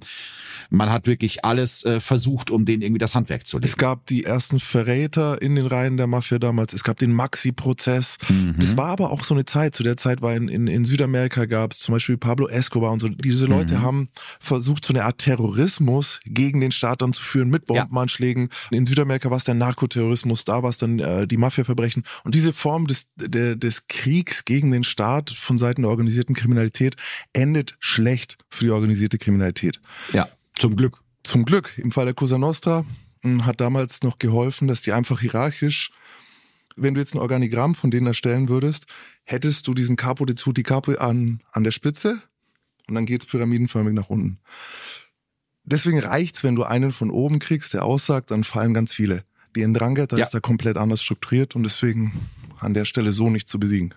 [0.70, 3.68] Man hat wirklich alles äh, versucht, um denen irgendwie das Handwerk zu legen.
[3.68, 6.72] Es gab die ersten Verräter in den Reihen der Mafia damals.
[6.72, 8.18] Es gab den Maxi-Prozess.
[8.28, 8.56] Mhm.
[8.58, 9.74] Das war aber auch so eine Zeit.
[9.74, 13.00] Zu der Zeit war in, in, in Südamerika gab es zum Beispiel Pablo Escobar und
[13.00, 13.08] so.
[13.08, 13.82] Diese Leute mhm.
[13.82, 14.08] haben
[14.40, 18.50] versucht, versucht, so eine Art Terrorismus gegen den Staat dann zu führen mit Bombenanschlägen.
[18.70, 18.78] Ja.
[18.78, 22.04] In Südamerika war es der Narkoterrorismus, da war es dann äh, die Mafiaverbrechen.
[22.24, 26.96] Und diese Form des, der, des Kriegs gegen den Staat von Seiten der organisierten Kriminalität
[27.32, 29.80] endet schlecht für die organisierte Kriminalität.
[30.12, 31.00] Ja, zum Glück.
[31.24, 31.76] Zum Glück.
[31.78, 32.84] Im Fall der Cosa Nostra
[33.22, 35.90] hm, hat damals noch geholfen, dass die einfach hierarchisch
[36.78, 38.84] wenn du jetzt ein Organigramm von denen erstellen würdest,
[39.24, 42.20] hättest du diesen Capo de Tutti Capo an, an der Spitze
[42.88, 44.38] und dann geht's pyramidenförmig nach unten.
[45.64, 49.24] Deswegen reicht's, wenn du einen von oben kriegst, der aussagt, dann fallen ganz viele.
[49.56, 50.24] Die Ndrangheta ja.
[50.24, 52.12] ist da komplett anders strukturiert und deswegen
[52.60, 53.94] an der Stelle so nicht zu besiegen.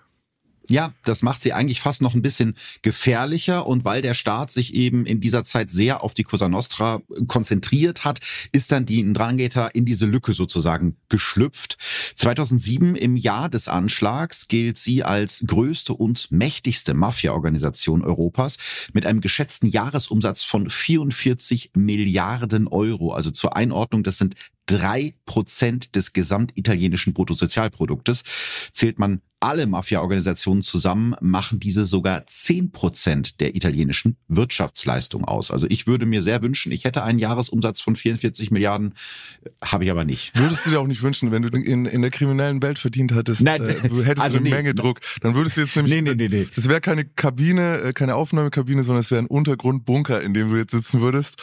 [0.68, 4.74] Ja, das macht sie eigentlich fast noch ein bisschen gefährlicher und weil der Staat sich
[4.74, 8.20] eben in dieser Zeit sehr auf die Cosa Nostra konzentriert hat,
[8.52, 11.76] ist dann die Ndrangheta in diese Lücke sozusagen geschlüpft.
[12.14, 18.56] 2007 im Jahr des Anschlags gilt sie als größte und mächtigste Mafia-Organisation Europas
[18.92, 23.12] mit einem geschätzten Jahresumsatz von 44 Milliarden Euro.
[23.12, 24.34] Also zur Einordnung, das sind
[24.70, 28.22] drei Prozent des gesamtitalienischen Bruttosozialproduktes.
[28.72, 35.50] Zählt man alle Mafia-Organisationen zusammen, machen diese sogar zehn Prozent der italienischen Wirtschaftsleistung aus.
[35.50, 38.92] Also ich würde mir sehr wünschen, ich hätte einen Jahresumsatz von 44 Milliarden,
[39.62, 40.38] habe ich aber nicht.
[40.38, 43.40] Würdest du dir auch nicht wünschen, wenn du in, in der kriminellen Welt verdient hättest,
[43.40, 46.02] Nein, äh, du hättest also eine nee, Menge Druck, dann würdest du jetzt nämlich, nee,
[46.02, 46.48] nee, nee, nee.
[46.54, 50.56] das wäre keine Kabine, äh, keine Aufnahmekabine, sondern es wäre ein Untergrundbunker, in dem du
[50.56, 51.42] jetzt sitzen würdest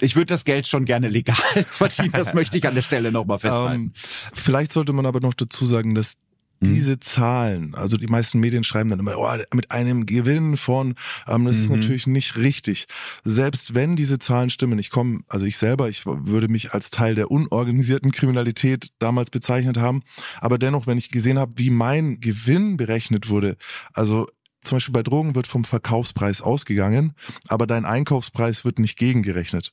[0.00, 3.38] ich würde das Geld schon gerne legal verdienen, das möchte ich an der Stelle nochmal
[3.38, 3.76] festhalten.
[3.76, 3.92] Um, ähm,
[4.32, 6.18] vielleicht sollte man aber noch dazu sagen, dass
[6.60, 6.74] mhm.
[6.74, 10.94] diese Zahlen, also die meisten Medien schreiben dann immer, oh, mit einem Gewinn von,
[11.26, 11.62] ähm, das mhm.
[11.62, 12.86] ist natürlich nicht richtig.
[13.24, 17.14] Selbst wenn diese Zahlen stimmen, ich komme, also ich selber, ich würde mich als Teil
[17.14, 20.02] der unorganisierten Kriminalität damals bezeichnet haben,
[20.40, 23.56] aber dennoch, wenn ich gesehen habe, wie mein Gewinn berechnet wurde,
[23.92, 24.26] also
[24.66, 27.14] zum Beispiel bei Drogen wird vom Verkaufspreis ausgegangen,
[27.48, 29.72] aber dein Einkaufspreis wird nicht gegengerechnet.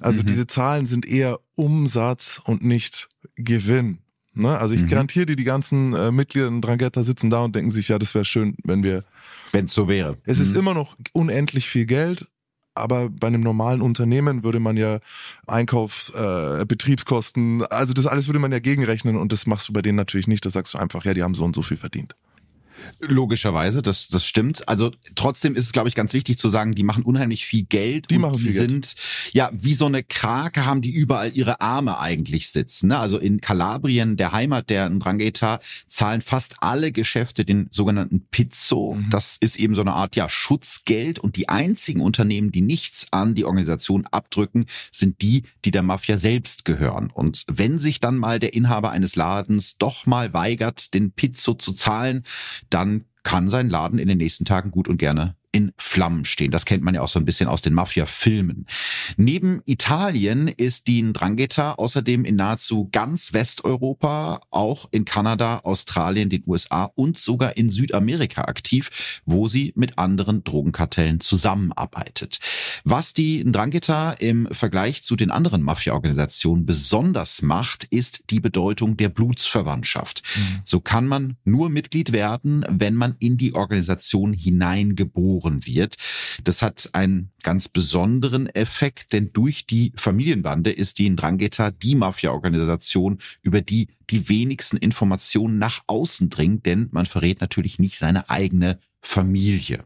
[0.00, 0.26] Also mhm.
[0.26, 3.98] diese Zahlen sind eher Umsatz und nicht Gewinn.
[4.34, 4.58] Ne?
[4.58, 4.88] Also ich mhm.
[4.88, 8.14] garantiere dir, die ganzen äh, Mitglieder in Drangheta sitzen da und denken sich, ja, das
[8.14, 9.04] wäre schön, wenn wir.
[9.52, 10.18] Wenn es so wäre.
[10.24, 10.44] Es mhm.
[10.44, 12.26] ist immer noch unendlich viel Geld,
[12.74, 14.98] aber bei einem normalen Unternehmen würde man ja
[15.46, 19.82] Einkauf, äh, Betriebskosten, also das alles würde man ja gegenrechnen und das machst du bei
[19.82, 20.44] denen natürlich nicht.
[20.44, 22.16] Da sagst du einfach, ja, die haben so und so viel verdient.
[23.00, 24.68] Logischerweise, das, das stimmt.
[24.68, 28.10] Also trotzdem ist es, glaube ich, ganz wichtig zu sagen, die machen unheimlich viel Geld.
[28.10, 28.96] Die machen viel die sind, Geld.
[29.32, 32.88] ja, wie so eine Krake haben die überall ihre Arme eigentlich sitzen.
[32.88, 32.98] Ne?
[32.98, 38.94] Also in Kalabrien, der Heimat der Ndrangheta, zahlen fast alle Geschäfte den sogenannten Pizzo.
[38.94, 39.10] Mhm.
[39.10, 41.18] Das ist eben so eine Art, ja, Schutzgeld.
[41.18, 46.18] Und die einzigen Unternehmen, die nichts an die Organisation abdrücken, sind die, die der Mafia
[46.18, 47.10] selbst gehören.
[47.10, 51.72] Und wenn sich dann mal der Inhaber eines Ladens doch mal weigert, den Pizzo zu
[51.72, 52.24] zahlen,
[52.74, 56.50] dann kann sein Laden in den nächsten Tagen gut und gerne in Flammen stehen.
[56.50, 58.66] Das kennt man ja auch so ein bisschen aus den Mafia-Filmen.
[59.16, 66.42] Neben Italien ist die Ndrangheta außerdem in nahezu ganz Westeuropa, auch in Kanada, Australien, den
[66.44, 72.40] USA und sogar in Südamerika aktiv, wo sie mit anderen Drogenkartellen zusammenarbeitet.
[72.82, 79.08] Was die Ndrangheta im Vergleich zu den anderen Mafia-Organisationen besonders macht, ist die Bedeutung der
[79.08, 80.24] Blutsverwandtschaft.
[80.34, 80.62] Mhm.
[80.64, 85.96] So kann man nur Mitglied werden, wenn man in die Organisation hineingeboren geboren wird.
[86.42, 93.18] Das hat einen ganz besonderen Effekt, denn durch die Familienbande ist die Ndrangheta die Mafia-Organisation,
[93.42, 98.78] über die die wenigsten Informationen nach außen dringen, denn man verrät natürlich nicht seine eigene
[99.00, 99.84] Familie.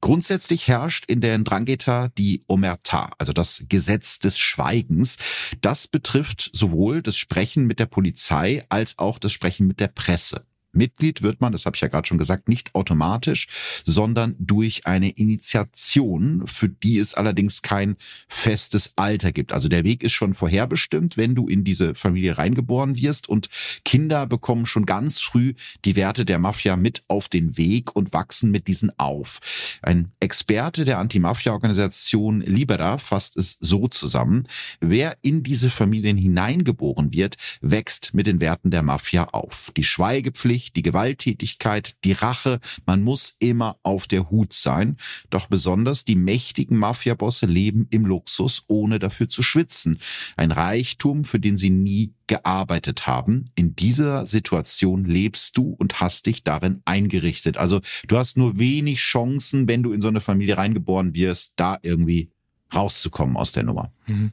[0.00, 5.18] Grundsätzlich herrscht in der Ndrangheta die Omerta, also das Gesetz des Schweigens.
[5.60, 10.46] Das betrifft sowohl das Sprechen mit der Polizei als auch das Sprechen mit der Presse.
[10.72, 13.48] Mitglied wird man, das habe ich ja gerade schon gesagt, nicht automatisch,
[13.84, 17.96] sondern durch eine Initiation, für die es allerdings kein
[18.28, 19.52] festes Alter gibt.
[19.52, 23.48] Also der Weg ist schon vorherbestimmt, wenn du in diese Familie reingeboren wirst und
[23.84, 25.54] Kinder bekommen schon ganz früh
[25.84, 29.40] die Werte der Mafia mit auf den Weg und wachsen mit diesen auf.
[29.82, 34.48] Ein Experte der Anti-Mafia-Organisation Libera fasst es so zusammen.
[34.80, 39.72] Wer in diese Familien hineingeboren wird, wächst mit den Werten der Mafia auf.
[39.76, 42.60] Die Schweigepflicht, Gewalt, die Gewalttätigkeit, die Rache.
[42.86, 44.96] Man muss immer auf der Hut sein.
[45.30, 49.98] Doch besonders die mächtigen Mafiabosse leben im Luxus, ohne dafür zu schwitzen.
[50.36, 53.50] Ein Reichtum, für den sie nie gearbeitet haben.
[53.54, 57.56] In dieser Situation lebst du und hast dich darin eingerichtet.
[57.56, 61.78] Also du hast nur wenig Chancen, wenn du in so eine Familie reingeboren wirst, da
[61.82, 62.30] irgendwie
[62.74, 63.92] rauszukommen aus der Nummer.
[64.06, 64.32] Mhm.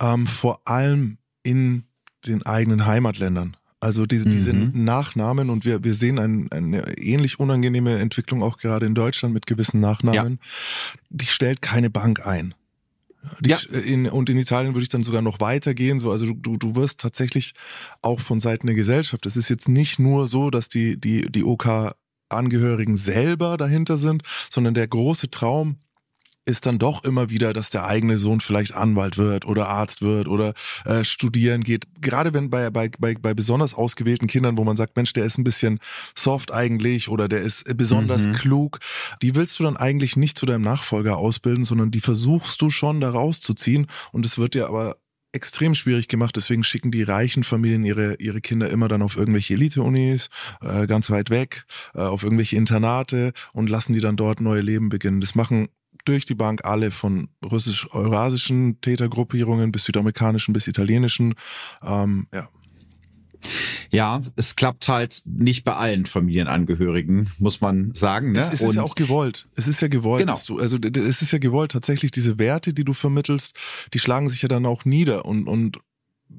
[0.00, 1.84] Ähm, vor allem in
[2.26, 3.56] den eigenen Heimatländern.
[3.82, 4.84] Also diese, diese mhm.
[4.84, 9.48] Nachnamen und wir, wir sehen ein, eine ähnlich unangenehme Entwicklung auch gerade in Deutschland mit
[9.48, 10.38] gewissen Nachnamen.
[10.40, 10.98] Ja.
[11.10, 12.54] Die stellt keine Bank ein.
[13.40, 13.58] Die, ja.
[13.84, 15.98] in, und in Italien würde ich dann sogar noch weitergehen.
[15.98, 17.54] So, also du, du wirst tatsächlich
[18.02, 19.26] auch von Seiten der Gesellschaft.
[19.26, 24.74] Es ist jetzt nicht nur so, dass die, die, die OK-Angehörigen selber dahinter sind, sondern
[24.74, 25.78] der große Traum
[26.44, 30.26] ist dann doch immer wieder, dass der eigene Sohn vielleicht Anwalt wird oder Arzt wird
[30.26, 31.86] oder äh, studieren geht.
[32.00, 35.38] Gerade wenn bei, bei, bei, bei besonders ausgewählten Kindern, wo man sagt, Mensch, der ist
[35.38, 35.78] ein bisschen
[36.16, 38.34] soft eigentlich oder der ist besonders mhm.
[38.34, 38.80] klug,
[39.22, 43.00] die willst du dann eigentlich nicht zu deinem Nachfolger ausbilden, sondern die versuchst du schon
[43.00, 44.96] da rauszuziehen und es wird dir aber
[45.32, 46.36] extrem schwierig gemacht.
[46.36, 50.28] Deswegen schicken die reichen Familien ihre, ihre Kinder immer dann auf irgendwelche Elite-Unis,
[50.60, 54.88] äh, ganz weit weg, äh, auf irgendwelche Internate und lassen die dann dort neue Leben
[54.88, 55.20] beginnen.
[55.20, 55.68] Das machen
[56.04, 61.34] durch die Bank alle von russisch-eurasischen Tätergruppierungen bis südamerikanischen bis italienischen.
[61.82, 62.48] Ähm, ja.
[63.90, 68.32] Ja, es klappt halt nicht bei allen Familienangehörigen, muss man sagen.
[68.32, 68.38] Ne?
[68.38, 69.48] Es, es ist ja auch gewollt.
[69.56, 70.20] Es ist ja gewollt.
[70.20, 70.38] Genau.
[70.46, 71.72] Du, also es ist ja gewollt.
[71.72, 73.58] Tatsächlich diese Werte, die du vermittelst,
[73.92, 75.78] die schlagen sich ja dann auch nieder und und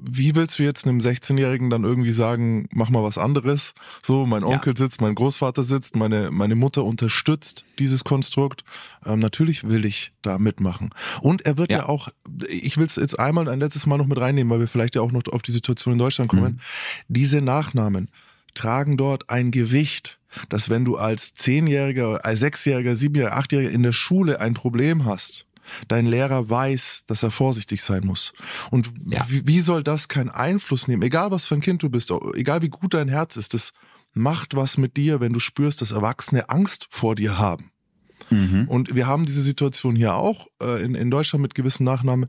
[0.02, 3.74] wie willst du jetzt einem 16-Jährigen dann irgendwie sagen, mach mal was anderes?
[4.02, 4.78] So, mein Onkel ja.
[4.78, 8.64] sitzt, mein Großvater sitzt, meine, meine Mutter unterstützt dieses Konstrukt.
[9.04, 10.90] Ähm, natürlich will ich da mitmachen.
[11.20, 12.08] Und er wird ja, ja auch,
[12.48, 15.02] ich will es jetzt einmal ein letztes Mal noch mit reinnehmen, weil wir vielleicht ja
[15.02, 16.54] auch noch auf die Situation in Deutschland kommen.
[16.54, 16.58] Mhm.
[17.08, 18.10] Diese Nachnamen
[18.54, 23.92] tragen dort ein Gewicht, dass wenn du als Zehnjähriger, als Sechsjähriger, Siebenjähriger, Achtjähriger in der
[23.92, 25.46] Schule ein Problem hast,
[25.88, 28.32] dein Lehrer weiß, dass er vorsichtig sein muss.
[28.70, 29.24] Und ja.
[29.28, 31.02] wie, wie soll das keinen Einfluss nehmen?
[31.02, 33.72] Egal was für ein Kind du bist, egal wie gut dein Herz ist, das
[34.12, 37.70] macht was mit dir, wenn du spürst, dass Erwachsene Angst vor dir haben.
[38.30, 38.66] Mhm.
[38.68, 42.26] Und wir haben diese Situation hier auch äh, in, in Deutschland mit gewissen Nachnamen,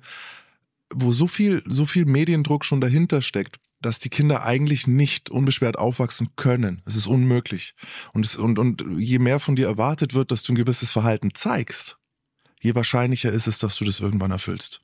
[0.93, 5.78] wo so viel, so viel Mediendruck schon dahinter steckt, dass die Kinder eigentlich nicht unbeschwert
[5.78, 6.82] aufwachsen können.
[6.86, 7.76] Es ist unmöglich.
[8.13, 11.34] Und, es, und, und je mehr von dir erwartet wird, dass du ein gewisses Verhalten
[11.34, 11.98] zeigst,
[12.62, 14.82] je wahrscheinlicher ist es, dass du das irgendwann erfüllst.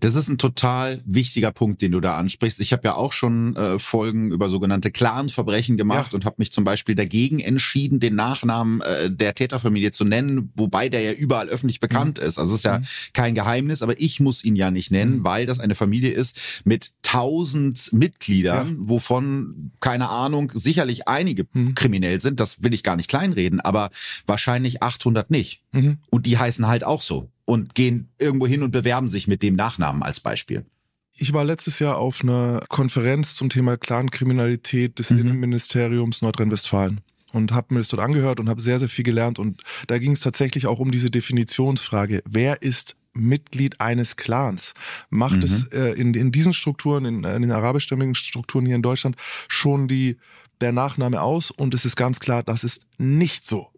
[0.00, 2.60] Das ist ein total wichtiger Punkt, den du da ansprichst.
[2.60, 6.16] Ich habe ja auch schon äh, Folgen über sogenannte Clan-Verbrechen gemacht ja.
[6.16, 10.88] und habe mich zum Beispiel dagegen entschieden, den Nachnamen äh, der Täterfamilie zu nennen, wobei
[10.88, 12.26] der ja überall öffentlich bekannt mhm.
[12.26, 12.38] ist.
[12.38, 12.84] Also es ist ja mhm.
[13.12, 15.24] kein Geheimnis, aber ich muss ihn ja nicht nennen, mhm.
[15.24, 18.74] weil das eine Familie ist mit tausend Mitgliedern, ja.
[18.78, 21.74] wovon, keine Ahnung, sicherlich einige mhm.
[21.74, 22.38] kriminell sind.
[22.38, 23.90] Das will ich gar nicht kleinreden, aber
[24.26, 25.64] wahrscheinlich 800 nicht.
[25.72, 25.98] Mhm.
[26.08, 29.56] Und die heißen halt auch so und gehen irgendwo hin und bewerben sich mit dem
[29.56, 30.64] Nachnamen als Beispiel.
[31.12, 35.18] Ich war letztes Jahr auf einer Konferenz zum Thema Clankriminalität des mhm.
[35.18, 37.00] Innenministeriums Nordrhein-Westfalen
[37.32, 39.40] und habe mir das dort angehört und habe sehr, sehr viel gelernt.
[39.40, 42.22] Und da ging es tatsächlich auch um diese Definitionsfrage.
[42.24, 44.74] Wer ist Mitglied eines Clans?
[45.08, 45.42] Macht mhm.
[45.42, 49.16] es äh, in, in diesen Strukturen, in, in den arabischstämmigen Strukturen hier in Deutschland
[49.48, 50.16] schon die,
[50.60, 51.50] der Nachname aus?
[51.50, 53.70] Und es ist ganz klar, das ist nicht so.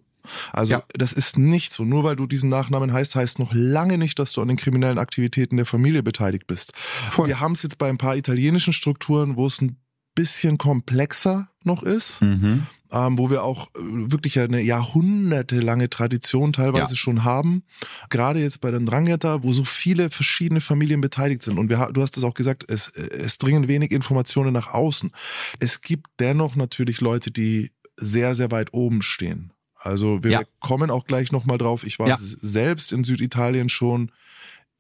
[0.53, 0.83] Also ja.
[0.95, 1.85] das ist nicht so.
[1.85, 4.99] Nur weil du diesen Nachnamen heißt, heißt noch lange nicht, dass du an den kriminellen
[4.99, 6.73] Aktivitäten der Familie beteiligt bist.
[7.11, 7.29] Voll.
[7.29, 9.77] Wir haben es jetzt bei ein paar italienischen Strukturen, wo es ein
[10.14, 12.21] bisschen komplexer noch ist.
[12.23, 12.66] Mhm.
[12.92, 16.96] Ähm, wo wir auch äh, wirklich eine jahrhundertelange Tradition teilweise ja.
[16.96, 17.64] schon haben.
[18.11, 21.59] Gerade jetzt bei den Drangheta, wo so viele verschiedene Familien beteiligt sind.
[21.59, 25.11] Und wir, du hast es auch gesagt, es, es dringen wenig Informationen nach außen.
[25.59, 29.52] Es gibt dennoch natürlich Leute, die sehr, sehr weit oben stehen.
[29.76, 30.42] Also wir ja.
[30.61, 31.85] kommen auch gleich nochmal drauf.
[31.85, 32.16] Ich war ja.
[32.20, 34.12] selbst in Süditalien schon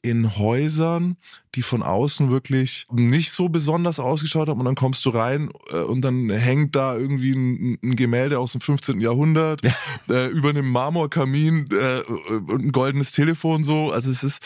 [0.02, 1.16] in Häusern,
[1.54, 5.76] die von außen wirklich nicht so besonders ausgeschaut haben und dann kommst du rein äh,
[5.76, 9.00] und dann hängt da irgendwie ein, ein Gemälde aus dem 15.
[9.00, 9.74] Jahrhundert ja.
[10.14, 13.92] äh, über einem Marmorkamin äh, und ein goldenes Telefon so.
[13.92, 14.42] Also es ist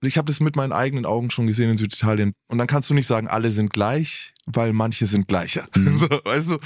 [0.00, 2.32] ich habe das mit meinen eigenen Augen schon gesehen in Süditalien.
[2.46, 5.66] Und dann kannst du nicht sagen, alle sind gleich, weil manche sind gleicher.
[5.76, 5.98] Mhm.
[5.98, 6.58] So, weißt du?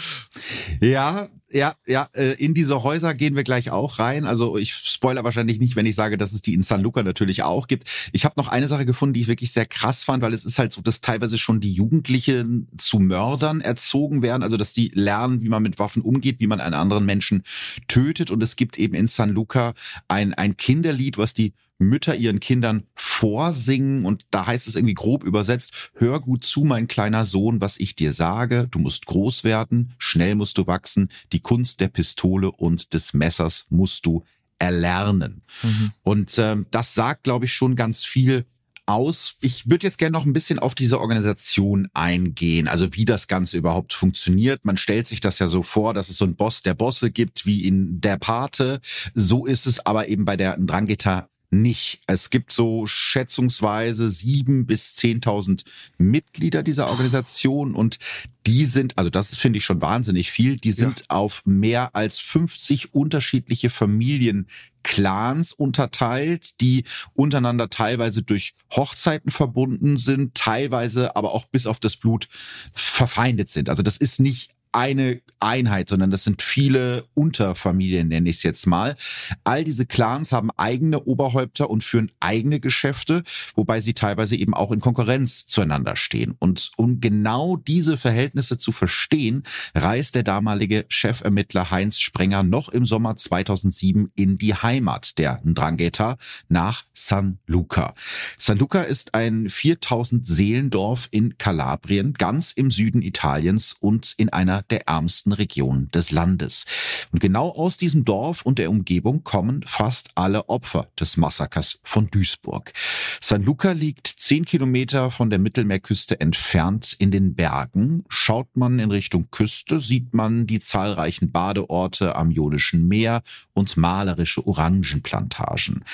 [0.80, 2.08] Ja, ja, ja.
[2.14, 4.24] Äh, in diese Häuser gehen wir gleich auch rein.
[4.24, 7.42] Also ich spoiler wahrscheinlich nicht, wenn ich sage, dass es die in San Luca natürlich
[7.42, 7.88] auch gibt.
[8.12, 10.58] Ich habe noch eine Sache gefunden, die ich wirklich sehr krass fand, weil es ist
[10.58, 14.42] halt so, dass teilweise schon die Jugendlichen zu Mördern erzogen werden.
[14.42, 17.42] Also dass die lernen, wie man mit Waffen umgeht, wie man einen anderen Menschen
[17.88, 18.30] tötet.
[18.30, 19.74] Und es gibt eben in San Luca
[20.08, 25.24] ein, ein Kinderlied, was die Mütter ihren Kindern vorsingen und da heißt es irgendwie grob
[25.24, 29.92] übersetzt, hör gut zu, mein kleiner Sohn, was ich dir sage, du musst groß werden,
[29.98, 34.24] schnell musst du wachsen, die Kunst der Pistole und des Messers musst du
[34.58, 35.42] erlernen.
[35.62, 35.92] Mhm.
[36.02, 38.46] Und ähm, das sagt, glaube ich, schon ganz viel
[38.86, 39.36] aus.
[39.40, 43.56] Ich würde jetzt gerne noch ein bisschen auf diese Organisation eingehen, also wie das Ganze
[43.56, 44.64] überhaupt funktioniert.
[44.64, 47.46] Man stellt sich das ja so vor, dass es so einen Boss der Bosse gibt,
[47.46, 48.80] wie in der Pate.
[49.14, 52.00] So ist es aber eben bei der Drangheta nicht.
[52.06, 55.64] Es gibt so schätzungsweise sieben bis zehntausend
[55.98, 57.98] Mitglieder dieser Organisation und
[58.46, 61.06] die sind, also das finde ich schon wahnsinnig viel, die sind ja.
[61.10, 66.84] auf mehr als 50 unterschiedliche Familienclans unterteilt, die
[67.14, 72.28] untereinander teilweise durch Hochzeiten verbunden sind, teilweise aber auch bis auf das Blut
[72.72, 73.68] verfeindet sind.
[73.68, 78.66] Also das ist nicht eine Einheit, sondern das sind viele Unterfamilien, nenne ich es jetzt
[78.66, 78.96] mal.
[79.44, 83.22] All diese Clans haben eigene Oberhäupter und führen eigene Geschäfte,
[83.54, 86.36] wobei sie teilweise eben auch in Konkurrenz zueinander stehen.
[86.38, 89.42] Und um genau diese Verhältnisse zu verstehen,
[89.74, 96.16] reist der damalige Chefermittler Heinz Sprenger noch im Sommer 2007 in die Heimat der Ndrangheta
[96.48, 97.94] nach San Luca.
[98.38, 104.61] San Luca ist ein 4000 Seelendorf in Kalabrien, ganz im Süden Italiens und in einer
[104.70, 106.64] der ärmsten Regionen des Landes.
[107.12, 112.08] Und genau aus diesem Dorf und der Umgebung kommen fast alle Opfer des Massakers von
[112.10, 112.72] Duisburg.
[113.20, 118.04] San Luca liegt zehn Kilometer von der Mittelmeerküste entfernt in den Bergen.
[118.08, 123.22] Schaut man in Richtung Küste, sieht man die zahlreichen Badeorte am Ionischen Meer
[123.52, 125.84] und malerische Orangenplantagen.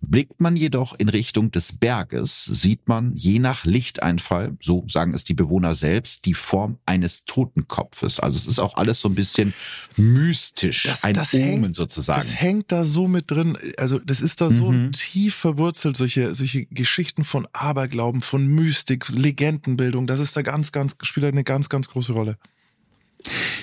[0.00, 5.24] Blickt man jedoch in Richtung des Berges, sieht man je nach Lichteinfall, so sagen es
[5.24, 8.17] die Bewohner selbst, die Form eines Totenkopfes.
[8.22, 9.54] Also es ist auch alles so ein bisschen
[9.96, 12.20] mystisch, das, ein das Omen hängt, sozusagen.
[12.20, 13.58] Das hängt da so mit drin.
[13.76, 14.92] Also das ist da so mhm.
[14.92, 20.06] tief verwurzelt, solche, solche Geschichten von Aberglauben, von Mystik, Legendenbildung.
[20.06, 22.38] Das ist da ganz, ganz, spielt eine ganz, ganz große Rolle.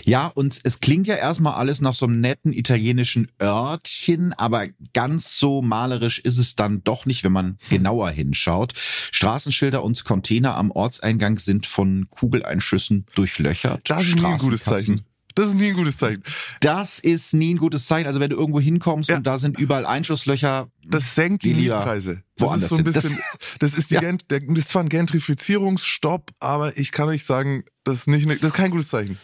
[0.04, 5.38] Ja, und es klingt ja erstmal alles nach so einem netten italienischen Örtchen, aber ganz
[5.38, 7.58] so malerisch ist es dann doch nicht, wenn man hm.
[7.69, 8.73] genauer hinschaut.
[8.75, 13.82] Straßenschilder und Container am Ortseingang sind von Kugeleinschüssen durchlöchert.
[13.89, 15.04] Das ist nie ein gutes Zeichen.
[15.36, 16.23] Das ist nie ein gutes Zeichen.
[16.62, 18.08] Das ist nie ein gutes Zeichen.
[18.08, 19.17] Also wenn du irgendwo hinkommst ja.
[19.17, 20.69] und da sind überall Einschusslöcher.
[20.88, 22.23] Das senkt die, Mietpreise.
[22.38, 23.19] Das ist so ein bisschen,
[23.60, 24.01] das, das ist die, ja.
[24.01, 28.51] Gent, das ist zwar ein Gentrifizierungsstopp, aber ich kann euch sagen, das ist nicht, das
[28.51, 29.19] ist kein gutes Zeichen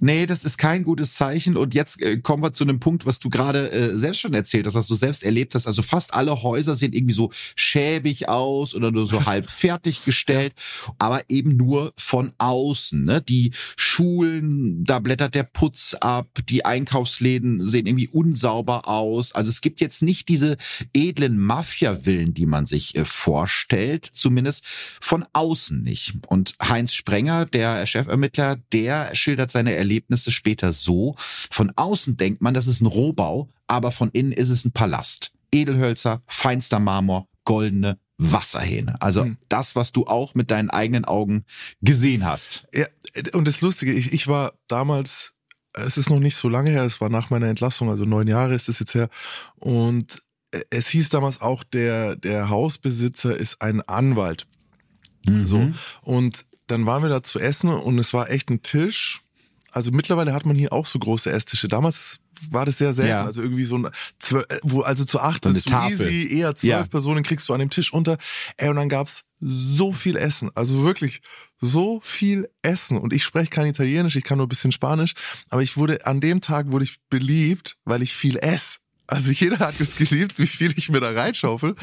[0.00, 1.56] nee, das ist kein gutes Zeichen.
[1.56, 4.66] Und jetzt äh, kommen wir zu einem Punkt, was du gerade äh, selbst schon erzählt
[4.66, 5.66] hast, was du selbst erlebt hast.
[5.66, 10.54] Also fast alle Häuser sehen irgendwie so schäbig aus oder nur so halb fertiggestellt,
[10.98, 13.04] aber eben nur von außen.
[13.04, 13.20] Ne?
[13.20, 19.32] Die Schulen, da blättert der Putz ab, die Einkaufsläden sehen irgendwie unsauber aus.
[19.32, 20.56] Also es gibt jetzt nicht diese
[20.94, 24.64] edlen Mafia-Villen, die man sich äh, vorstellt, zumindest
[25.00, 26.14] von außen nicht.
[26.26, 31.16] Und Heinz Sprenger, der Chefermittler, der schildert seine Erlebnisse Erlebnisse später so.
[31.50, 35.32] Von außen denkt man, das ist ein Rohbau, aber von innen ist es ein Palast.
[35.52, 39.00] Edelhölzer, feinster Marmor, goldene Wasserhähne.
[39.02, 39.38] Also hm.
[39.48, 41.44] das, was du auch mit deinen eigenen Augen
[41.80, 42.68] gesehen hast.
[42.72, 42.86] Ja,
[43.32, 45.34] und das Lustige, ich, ich war damals,
[45.72, 48.54] es ist noch nicht so lange her, es war nach meiner Entlassung, also neun Jahre
[48.54, 49.08] ist es jetzt her.
[49.56, 50.22] Und
[50.70, 54.46] es hieß damals auch, der, der Hausbesitzer ist ein Anwalt.
[55.26, 55.44] Mhm.
[55.44, 55.70] So.
[56.02, 59.22] Und dann waren wir da zu essen und es war echt ein Tisch
[59.72, 61.68] also mittlerweile hat man hier auch so große Esstische.
[61.68, 63.10] Damals war das sehr selten.
[63.10, 63.24] Ja.
[63.24, 63.88] Also irgendwie so ein,
[64.62, 66.84] wo also zu acht so sitzt du easy, eher zwölf ja.
[66.84, 68.18] Personen kriegst du an dem Tisch unter.
[68.56, 70.50] Ey, und dann gab's so viel Essen.
[70.54, 71.22] Also wirklich
[71.60, 72.98] so viel Essen.
[72.98, 75.14] Und ich spreche kein Italienisch, ich kann nur ein bisschen Spanisch.
[75.48, 78.78] Aber ich wurde, an dem Tag wurde ich beliebt, weil ich viel esse.
[79.10, 81.74] Also jeder hat es geliebt, wie viel ich mir da reinschaufel.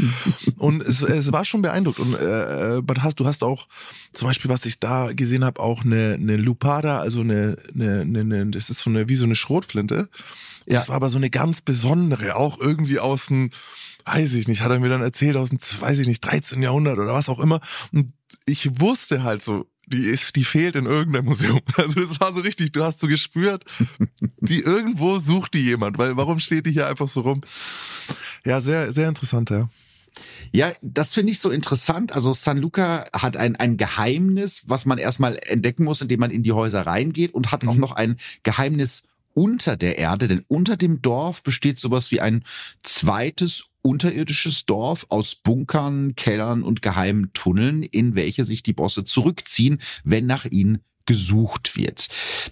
[0.57, 1.99] Und es, es war schon beeindruckt.
[1.99, 3.67] Und äh, äh hast, du hast auch,
[4.13, 8.47] zum Beispiel, was ich da gesehen habe, auch eine, eine Lupada, also eine, eine, eine,
[8.47, 10.09] das ist so eine, wie so eine Schrotflinte.
[10.65, 10.75] Ja.
[10.75, 13.49] Das war aber so eine ganz besondere, auch irgendwie aus dem
[14.05, 16.61] weiß ich nicht, hat er mir dann erzählt aus dem, weiß ich nicht, 13.
[16.63, 17.59] Jahrhundert oder was auch immer.
[17.91, 18.13] Und
[18.45, 21.59] ich wusste halt so, die, ist, die fehlt in irgendeinem Museum.
[21.77, 23.63] Also das war so richtig, du hast so gespürt,
[24.39, 27.41] die irgendwo sucht die jemand, weil warum steht die hier einfach so rum?
[28.45, 29.69] Ja, sehr, sehr interessant, ja.
[30.51, 32.13] Ja, das finde ich so interessant.
[32.13, 36.43] Also San Luca hat ein, ein Geheimnis, was man erstmal entdecken muss, indem man in
[36.43, 37.69] die Häuser reingeht und hat mhm.
[37.69, 42.43] auch noch ein Geheimnis unter der Erde, denn unter dem Dorf besteht sowas wie ein
[42.81, 49.79] zweites unterirdisches Dorf aus Bunkern, Kellern und geheimen Tunneln, in welche sich die Bosse zurückziehen,
[50.03, 52.07] wenn nach ihnen gesucht wird.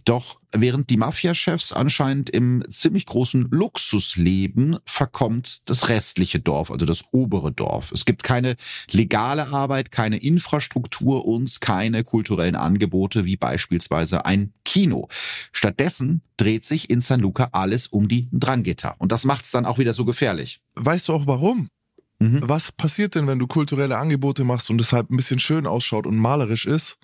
[0.06, 6.86] Doch während die Mafiachefs anscheinend im ziemlich großen Luxus leben, verkommt das restliche Dorf, also
[6.86, 7.92] das obere Dorf.
[7.92, 8.56] Es gibt keine
[8.90, 15.10] legale Arbeit, keine Infrastruktur und keine kulturellen Angebote wie beispielsweise ein Kino.
[15.52, 18.96] Stattdessen dreht sich in San Luca alles um die Drangheta.
[18.98, 20.62] Und das macht es dann auch wieder so gefährlich.
[20.76, 21.68] Weißt du auch warum?
[22.20, 22.40] Mhm.
[22.44, 26.08] Was passiert denn, wenn du kulturelle Angebote machst und es halt ein bisschen schön ausschaut
[26.08, 26.98] und malerisch ist?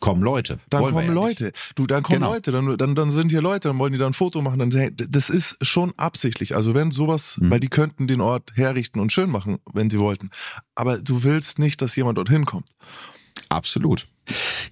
[0.00, 0.58] Kommen Leute.
[0.70, 1.44] Dann Wollen kommen ja Leute.
[1.44, 1.72] Nicht.
[1.74, 2.32] Du, dann kommen genau.
[2.32, 4.58] Leute, dann, dann, dann sind hier Leute, dann wollen die da ein Foto machen.
[4.58, 6.54] Dann, das ist schon absichtlich.
[6.54, 7.50] Also wenn sowas, mhm.
[7.50, 10.30] weil die könnten den Ort herrichten und schön machen, wenn sie wollten.
[10.74, 12.68] Aber du willst nicht, dass jemand dorthin kommt.
[13.48, 14.06] Absolut.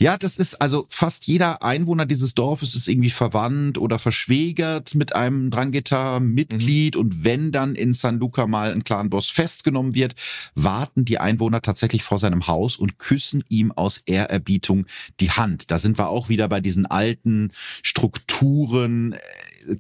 [0.01, 5.15] Ja, das ist also fast jeder Einwohner dieses Dorfes ist irgendwie verwandt oder verschwägert mit
[5.15, 6.95] einem Drangheta-Mitglied.
[6.95, 7.01] Mhm.
[7.01, 10.15] Und wenn dann in San Luca mal ein Clanboss festgenommen wird,
[10.55, 14.87] warten die Einwohner tatsächlich vor seinem Haus und küssen ihm aus Ehrerbietung
[15.21, 15.71] die Hand.
[15.71, 17.51] Da sind wir auch wieder bei diesen alten
[17.83, 19.17] Strukturen.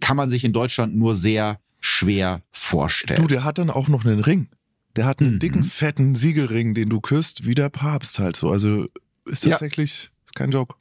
[0.00, 3.20] Kann man sich in Deutschland nur sehr schwer vorstellen.
[3.20, 4.48] Du, der hat dann auch noch einen Ring.
[4.96, 5.38] Der hat einen mhm.
[5.38, 8.50] dicken, fetten Siegelring, den du küsst, wie der Papst halt so.
[8.50, 8.86] Also
[9.24, 10.10] ist tatsächlich, ja.
[10.24, 10.74] ist kein Joke.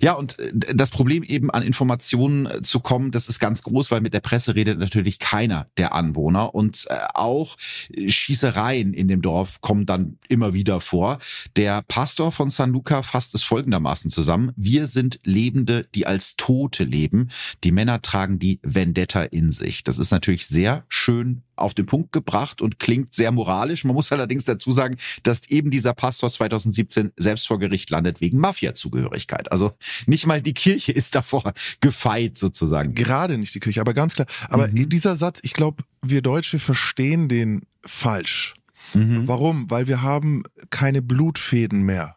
[0.00, 3.90] Ja, und äh, das Problem eben an Informationen äh, zu kommen, das ist ganz groß,
[3.90, 9.22] weil mit der Presse redet natürlich keiner der Anwohner und äh, auch Schießereien in dem
[9.22, 11.18] Dorf kommen dann immer wieder vor.
[11.56, 14.52] Der Pastor von San Luca fasst es folgendermaßen zusammen.
[14.56, 17.28] Wir sind Lebende, die als Tote leben.
[17.64, 19.84] Die Männer tragen die Vendetta in sich.
[19.84, 23.84] Das ist natürlich sehr schön auf den Punkt gebracht und klingt sehr moralisch.
[23.84, 28.38] Man muss allerdings dazu sagen, dass eben dieser Pastor 2017 selbst vor Gericht landet wegen
[28.38, 29.50] Mafia-Zugehörigkeit.
[29.52, 29.72] Also
[30.06, 32.94] nicht mal die Kirche ist davor gefeit sozusagen.
[32.94, 34.26] Gerade nicht die Kirche, aber ganz klar.
[34.48, 34.88] Aber mhm.
[34.88, 38.54] dieser Satz, ich glaube, wir Deutsche verstehen den falsch.
[38.94, 39.28] Mhm.
[39.28, 39.70] Warum?
[39.70, 42.16] Weil wir haben keine Blutfäden mehr.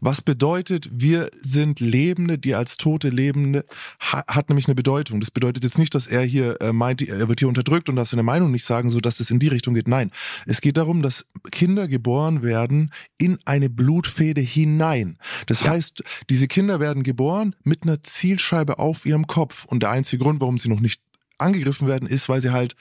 [0.00, 3.64] Was bedeutet, wir sind Lebende, die als tote Lebende,
[3.98, 5.20] hat nämlich eine Bedeutung.
[5.20, 8.08] Das bedeutet jetzt nicht, dass er hier äh, meint, er wird hier unterdrückt und darf
[8.08, 9.88] seine Meinung nicht sagen, so dass es in die Richtung geht.
[9.88, 10.10] Nein,
[10.46, 15.18] es geht darum, dass Kinder geboren werden in eine Blutfäde hinein.
[15.46, 15.70] Das ja.
[15.70, 20.40] heißt, diese Kinder werden geboren mit einer Zielscheibe auf ihrem Kopf und der einzige Grund,
[20.40, 21.00] warum sie noch nicht
[21.38, 22.76] angegriffen werden, ist, weil sie halt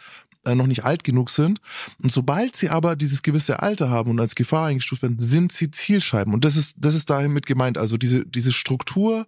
[0.53, 1.59] noch nicht alt genug sind.
[2.03, 5.71] Und sobald sie aber dieses gewisse Alter haben und als Gefahr eingestuft werden, sind sie
[5.71, 6.33] Zielscheiben.
[6.33, 7.77] Und das ist, das ist damit gemeint.
[7.77, 9.25] Also diese, diese Struktur,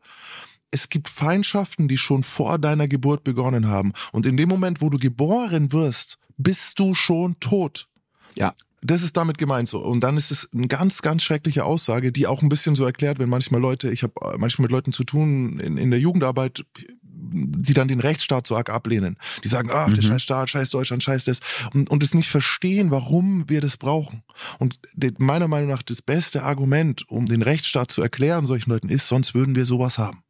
[0.70, 3.94] es gibt Feindschaften, die schon vor deiner Geburt begonnen haben.
[4.12, 7.88] Und in dem Moment, wo du geboren wirst, bist du schon tot.
[8.36, 8.54] Ja.
[8.82, 9.80] Das ist damit gemeint so.
[9.80, 13.18] Und dann ist es eine ganz, ganz schreckliche Aussage, die auch ein bisschen so erklärt,
[13.18, 16.64] wenn manchmal Leute, ich habe manchmal mit Leuten zu tun in, in der Jugendarbeit,
[17.32, 19.18] die dann den Rechtsstaat so arg ablehnen.
[19.44, 20.08] Die sagen, ach, der mhm.
[20.08, 21.40] scheiß Staat, scheiß Deutschland, scheiß das.
[21.74, 24.24] Und, und es nicht verstehen, warum wir das brauchen.
[24.60, 24.80] Und
[25.18, 29.34] meiner Meinung nach das beste Argument, um den Rechtsstaat zu erklären solchen Leuten ist, sonst
[29.34, 30.24] würden wir sowas haben.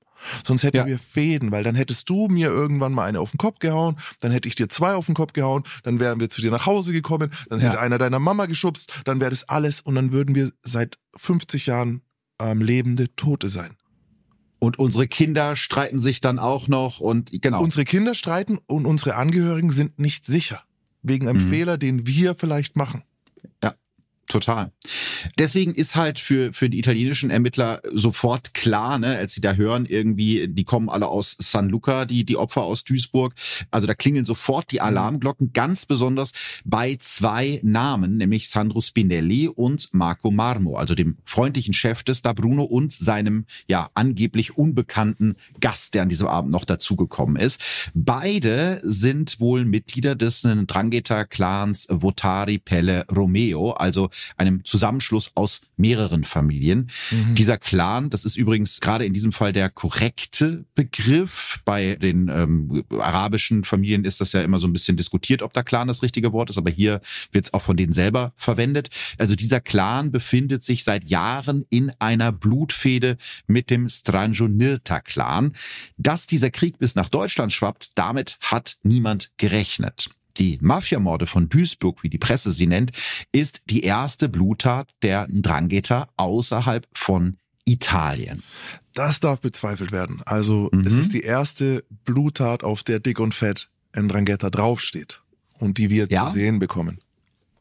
[0.43, 0.85] Sonst hätten ja.
[0.85, 4.31] wir Fäden, weil dann hättest du mir irgendwann mal eine auf den Kopf gehauen, dann
[4.31, 6.91] hätte ich dir zwei auf den Kopf gehauen, dann wären wir zu dir nach Hause
[6.91, 7.81] gekommen, dann hätte ja.
[7.81, 12.01] einer deiner Mama geschubst, dann wäre das alles und dann würden wir seit 50 Jahren
[12.39, 13.76] ähm, lebende Tote sein.
[14.59, 17.61] Und unsere Kinder streiten sich dann auch noch und genau.
[17.61, 20.63] Unsere Kinder streiten und unsere Angehörigen sind nicht sicher.
[21.03, 21.49] Wegen einem mhm.
[21.49, 23.03] Fehler, den wir vielleicht machen.
[23.63, 23.75] Ja.
[24.27, 24.73] Total.
[25.39, 29.85] Deswegen ist halt für, für die italienischen Ermittler sofort klar, ne, als sie da hören,
[29.85, 33.33] irgendwie, die kommen alle aus San Luca, die, die Opfer aus Duisburg.
[33.71, 36.33] Also da klingeln sofort die Alarmglocken, ganz besonders
[36.65, 42.33] bei zwei Namen, nämlich Sandro Spinelli und Marco Marmo, also dem freundlichen Chef des Da
[42.33, 47.61] Bruno und seinem, ja, angeblich unbekannten Gast, der an diesem Abend noch dazugekommen ist.
[47.93, 56.89] Beide sind wohl Mitglieder des Drangheta-Clans Votari Pelle Romeo, also einem Zusammenschluss aus mehreren Familien.
[57.11, 57.35] Mhm.
[57.35, 61.59] Dieser Clan, das ist übrigens gerade in diesem Fall der korrekte Begriff.
[61.65, 65.63] Bei den ähm, arabischen Familien ist das ja immer so ein bisschen diskutiert, ob der
[65.63, 67.01] Clan das richtige Wort ist, aber hier
[67.31, 68.89] wird es auch von denen selber verwendet.
[69.17, 75.53] Also dieser Clan befindet sich seit Jahren in einer Blutfehde mit dem Stranjonirta-Clan.
[75.97, 80.09] Dass dieser Krieg bis nach Deutschland schwappt, damit hat niemand gerechnet.
[80.37, 82.91] Die Mafiamorde von Duisburg, wie die Presse sie nennt,
[83.31, 88.43] ist die erste Bluttat der Ndrangheta außerhalb von Italien.
[88.93, 90.21] Das darf bezweifelt werden.
[90.25, 90.81] Also mhm.
[90.81, 95.21] es ist die erste Bluttat, auf der Dick und Fett Ndrangheta draufsteht
[95.59, 96.27] und die wir ja?
[96.27, 96.99] zu sehen bekommen.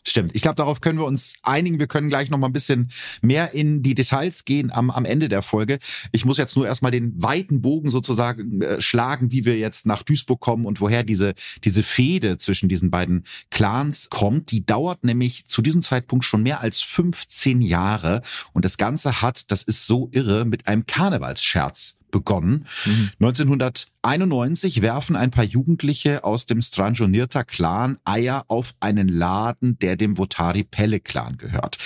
[0.08, 0.36] Stimmt.
[0.36, 1.80] Ich glaube, darauf können wir uns einigen.
[1.80, 2.90] Wir können gleich noch mal ein bisschen
[3.22, 5.80] mehr in die Details gehen am, am Ende der Folge.
[6.12, 10.04] Ich muss jetzt nur erstmal den weiten Bogen sozusagen äh, schlagen, wie wir jetzt nach
[10.04, 11.34] Duisburg kommen und woher diese,
[11.64, 14.52] diese Fehde zwischen diesen beiden Clans kommt.
[14.52, 18.22] Die dauert nämlich zu diesem Zeitpunkt schon mehr als 15 Jahre.
[18.52, 22.64] Und das Ganze hat, das ist so irre, mit einem Karnevalsscherz begonnen.
[22.86, 23.10] Mhm.
[23.20, 30.16] 1991 werfen ein paar Jugendliche aus dem Stranjonirta Clan Eier auf einen Laden, der dem
[30.16, 31.76] Votari Pelle Clan gehört.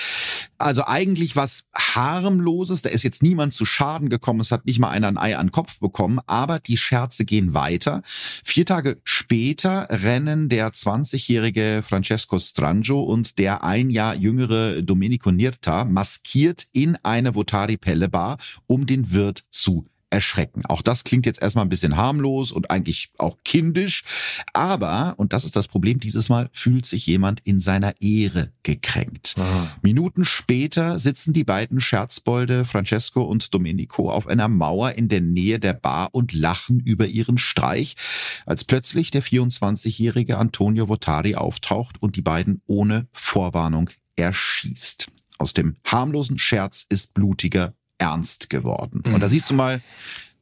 [0.57, 4.89] Also eigentlich was harmloses, da ist jetzt niemand zu Schaden gekommen, es hat nicht mal
[4.89, 8.01] einer ein Ei an den Kopf bekommen, aber die Scherze gehen weiter.
[8.05, 15.83] Vier Tage später rennen der 20-jährige Francesco Strangio und der ein Jahr jüngere Domenico Nirta
[15.83, 20.63] maskiert in eine Votari Pelle Bar, um den Wirt zu erschrecken.
[20.65, 24.03] Auch das klingt jetzt erstmal ein bisschen harmlos und eigentlich auch kindisch.
[24.53, 29.35] Aber, und das ist das Problem dieses Mal, fühlt sich jemand in seiner Ehre gekränkt.
[29.37, 29.67] Ah.
[29.81, 35.59] Minuten später sitzen die beiden Scherzbolde Francesco und Domenico auf einer Mauer in der Nähe
[35.59, 37.95] der Bar und lachen über ihren Streich,
[38.45, 45.07] als plötzlich der 24-jährige Antonio Votari auftaucht und die beiden ohne Vorwarnung erschießt.
[45.37, 49.01] Aus dem harmlosen Scherz ist blutiger ernst geworden.
[49.05, 49.13] Mhm.
[49.13, 49.81] Und da siehst du mal,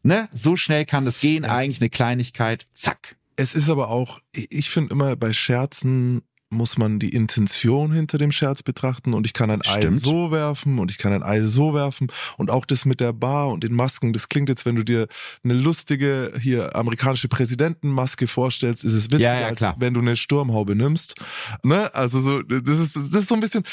[0.01, 3.17] ne, so schnell kann das gehen, eigentlich eine Kleinigkeit, zack.
[3.35, 8.31] Es ist aber auch, ich finde immer bei Scherzen muss man die Intention hinter dem
[8.31, 9.85] Scherz betrachten und ich kann ein Stimmt.
[9.85, 13.13] Ei so werfen und ich kann ein Ei so werfen und auch das mit der
[13.13, 15.07] Bar und den Masken, das klingt jetzt, wenn du dir
[15.43, 20.15] eine lustige hier amerikanische Präsidentenmaske vorstellst, ist es witziger, ja, ja, als wenn du eine
[20.15, 21.15] Sturmhaube nimmst.
[21.63, 21.93] Ne?
[21.93, 23.63] Also so, das ist, das ist so ein bisschen,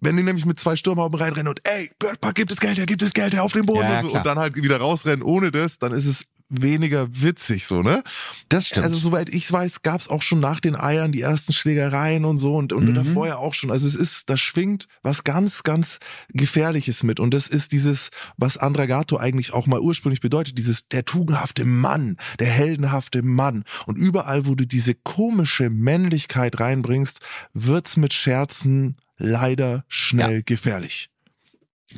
[0.00, 2.86] wenn die nämlich mit zwei Sturmhauben reinrennen und ey, Bird Park, gibt es Geld her,
[2.86, 5.22] gibt es Geld her auf den Boden ja, und, so, und dann halt wieder rausrennen
[5.22, 8.02] ohne das, dann ist es weniger witzig, so, ne?
[8.48, 8.84] Das stimmt.
[8.84, 12.38] Also, soweit ich weiß, gab es auch schon nach den Eiern die ersten Schlägereien und
[12.38, 12.94] so und, und mhm.
[12.94, 13.70] davor ja auch schon.
[13.70, 17.20] Also, es ist, da schwingt was ganz, ganz Gefährliches mit.
[17.20, 22.16] Und das ist dieses, was Andragato eigentlich auch mal ursprünglich bedeutet, dieses, der tugendhafte Mann,
[22.38, 23.64] der heldenhafte Mann.
[23.86, 27.20] Und überall, wo du diese komische Männlichkeit reinbringst,
[27.54, 30.42] wird's mit Scherzen leider schnell ja.
[30.44, 31.10] gefährlich.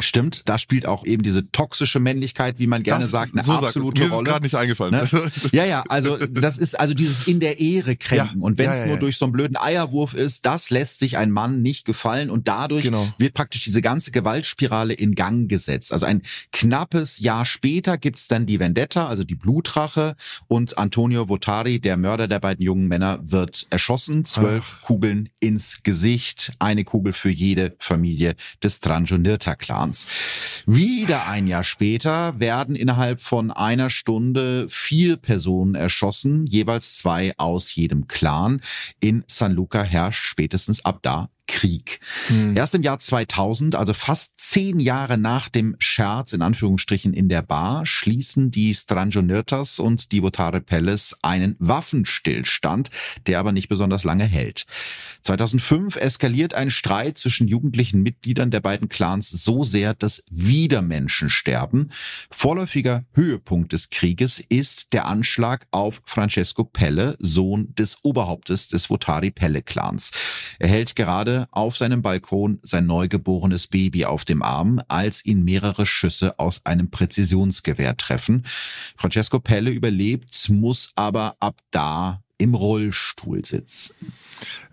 [0.01, 3.53] Stimmt, da spielt auch eben diese toxische Männlichkeit, wie man gerne das, sagt, eine so
[3.53, 4.35] absolute sagt, mir Rolle.
[4.35, 4.93] Ist nicht eingefallen.
[4.93, 5.09] Ne?
[5.53, 8.39] Ja, ja, also das ist also dieses in der Ehre kränken.
[8.39, 10.99] Ja, und wenn es ja, ja, nur durch so einen blöden Eierwurf ist, das lässt
[10.99, 13.09] sich ein Mann nicht gefallen und dadurch genau.
[13.17, 15.93] wird praktisch diese ganze Gewaltspirale in Gang gesetzt.
[15.93, 16.21] Also ein
[16.53, 20.17] knappes Jahr später gibt's dann die Vendetta, also die Blutrache
[20.49, 24.27] und Antonio Votari, der Mörder der beiden jungen Männer, wird erschossen.
[24.27, 24.83] Zwölf Ach.
[24.83, 29.78] Kugeln ins Gesicht, eine Kugel für jede Familie des Tranjonirta-Clans.
[29.79, 30.07] Clans.
[30.67, 37.75] Wieder ein Jahr später werden innerhalb von einer Stunde vier Personen erschossen, jeweils zwei aus
[37.75, 38.61] jedem Clan.
[39.01, 41.99] In San Luca herrscht spätestens ab da Krieg.
[42.29, 42.57] Hm.
[42.57, 47.43] Erst im Jahr 2000, also fast zehn Jahre nach dem Scherz in Anführungsstrichen in der
[47.43, 52.91] Bar, schließen die Stranjonirtas und die Votare Palace einen Waffenstillstand,
[53.27, 54.67] der aber nicht besonders lange hält.
[55.23, 61.31] 2005 eskaliert ein Streit zwischen jugendlichen Mitgliedern der beiden Clans so sehr, dass wieder Menschen
[61.31, 61.91] sterben.
[62.31, 69.31] Vorläufiger Höhepunkt des Krieges ist der Anschlag auf Francesco Pelle, Sohn des Oberhauptes des Votari
[69.31, 70.11] Pelle Clans.
[70.59, 75.87] Er hält gerade auf seinem Balkon sein neugeborenes Baby auf dem Arm, als ihn mehrere
[75.87, 78.45] Schüsse aus einem Präzisionsgewehr treffen.
[78.97, 83.95] Francesco Pelle überlebt, muss aber ab da im Rollstuhl sitzen.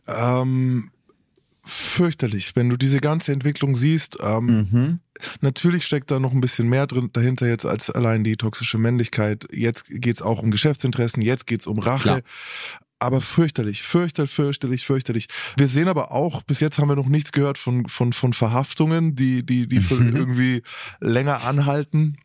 [0.07, 0.91] Ähm,
[1.63, 4.17] fürchterlich, wenn du diese ganze Entwicklung siehst.
[4.21, 4.99] Ähm, mhm.
[5.41, 9.47] Natürlich steckt da noch ein bisschen mehr drin dahinter jetzt als allein die toxische Männlichkeit.
[9.51, 12.21] Jetzt geht's auch um Geschäftsinteressen, jetzt geht's um Rache.
[13.05, 15.27] Aber fürchterlich, fürchterlich, fürchterlich, fürchterlich.
[15.57, 19.15] Wir sehen aber auch, bis jetzt haben wir noch nichts gehört von, von, von Verhaftungen,
[19.15, 20.15] die, die, die mhm.
[20.15, 20.63] irgendwie
[21.01, 22.17] länger anhalten.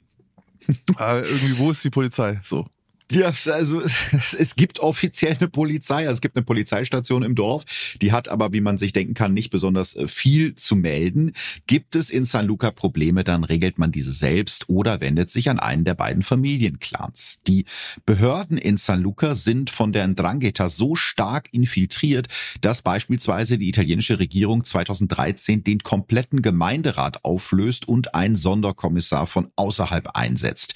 [0.98, 2.40] äh, irgendwie, wo ist die Polizei?
[2.44, 2.66] So.
[3.10, 3.82] Ja, also
[4.38, 7.64] es gibt offiziell eine Polizei, also es gibt eine Polizeistation im Dorf,
[8.00, 11.32] die hat aber, wie man sich denken kann, nicht besonders äh, viel zu melden.
[11.66, 15.58] Gibt es in San Luca Probleme, dann regelt man diese selbst oder wendet sich an
[15.58, 17.42] einen der beiden Familienclans.
[17.46, 17.64] Die
[18.06, 22.28] Behörden in San Luca sind von der Ndrangheta so stark infiltriert,
[22.60, 30.10] dass beispielsweise die italienische Regierung 2013 den kompletten Gemeinderat auflöst und einen Sonderkommissar von außerhalb
[30.14, 30.74] einsetzt.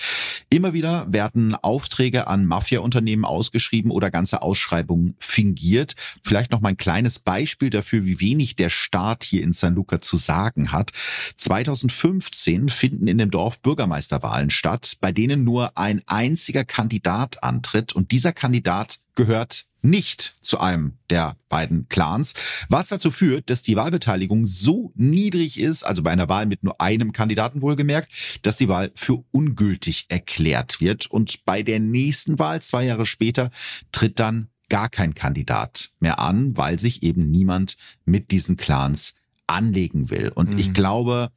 [0.50, 5.94] Immer wieder werden Aufträge an Mafia-Unternehmen ausgeschrieben oder ganze Ausschreibungen fingiert.
[6.22, 10.00] Vielleicht noch mal ein kleines Beispiel dafür, wie wenig der Staat hier in San Luca
[10.00, 10.92] zu sagen hat.
[11.36, 18.10] 2015 finden in dem Dorf Bürgermeisterwahlen statt, bei denen nur ein einziger Kandidat antritt und
[18.10, 22.32] dieser Kandidat gehört nicht zu einem der beiden Clans,
[22.68, 26.80] was dazu führt, dass die Wahlbeteiligung so niedrig ist, also bei einer Wahl mit nur
[26.80, 28.10] einem Kandidaten wohlgemerkt,
[28.42, 31.06] dass die Wahl für ungültig erklärt wird.
[31.06, 33.50] Und bei der nächsten Wahl, zwei Jahre später,
[33.92, 39.14] tritt dann gar kein Kandidat mehr an, weil sich eben niemand mit diesen Clans
[39.46, 40.30] anlegen will.
[40.34, 40.58] Und mhm.
[40.58, 41.30] ich glaube,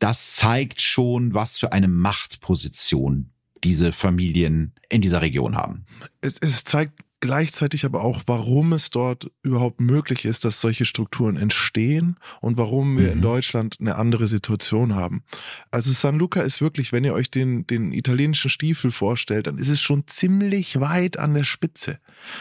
[0.00, 3.28] das zeigt schon, was für eine Machtposition
[3.62, 5.86] diese Familien in dieser Region haben.
[6.20, 11.36] Es, es zeigt gleichzeitig aber auch, warum es dort überhaupt möglich ist, dass solche Strukturen
[11.36, 13.12] entstehen und warum wir mhm.
[13.12, 15.22] in Deutschland eine andere Situation haben.
[15.70, 19.68] Also San Luca ist wirklich, wenn ihr euch den, den italienischen Stiefel vorstellt, dann ist
[19.68, 21.98] es schon ziemlich weit an der Spitze.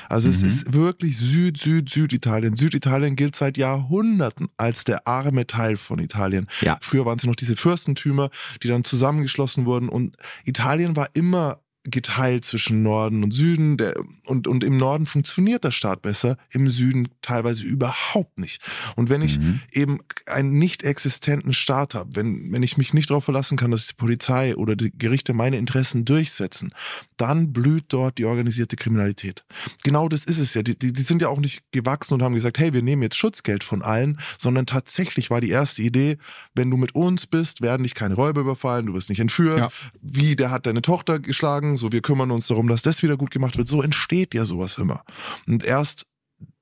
[0.10, 0.34] Also mhm.
[0.34, 2.56] es ist wirklich Süd, Süd, Süditalien.
[2.56, 6.48] Süditalien gilt seit Jahrhunderten als der arme Teil von Italien.
[6.62, 6.80] Ja.
[6.82, 8.32] Früher waren es noch diese Fürstentümer,
[8.64, 13.78] die dann zusammengeschlossen wurden und Italien war immer geteilt zwischen Norden und Süden.
[13.78, 13.94] Der,
[14.26, 18.62] und, und im Norden funktioniert der Staat besser, im Süden teilweise überhaupt nicht.
[18.96, 19.62] Und wenn ich mhm.
[19.72, 23.88] eben einen nicht existenten Staat habe, wenn, wenn ich mich nicht darauf verlassen kann, dass
[23.88, 26.74] die Polizei oder die Gerichte meine Interessen durchsetzen,
[27.18, 29.44] dann blüht dort die organisierte Kriminalität.
[29.84, 30.64] Genau das ist es ja.
[30.64, 33.18] Die, die, die sind ja auch nicht gewachsen und haben gesagt, hey, wir nehmen jetzt
[33.18, 36.18] Schutzgeld von allen, sondern tatsächlich war die erste Idee,
[36.54, 39.60] wenn du mit uns bist, werden dich keine Räuber überfallen, du wirst nicht entführt.
[39.60, 39.70] Ja.
[40.02, 43.18] Wie, der hat deine Tochter geschlagen, sagen, so wir kümmern uns darum, dass das wieder
[43.18, 43.68] gut gemacht wird.
[43.68, 45.04] So entsteht ja sowas immer.
[45.48, 46.06] Und erst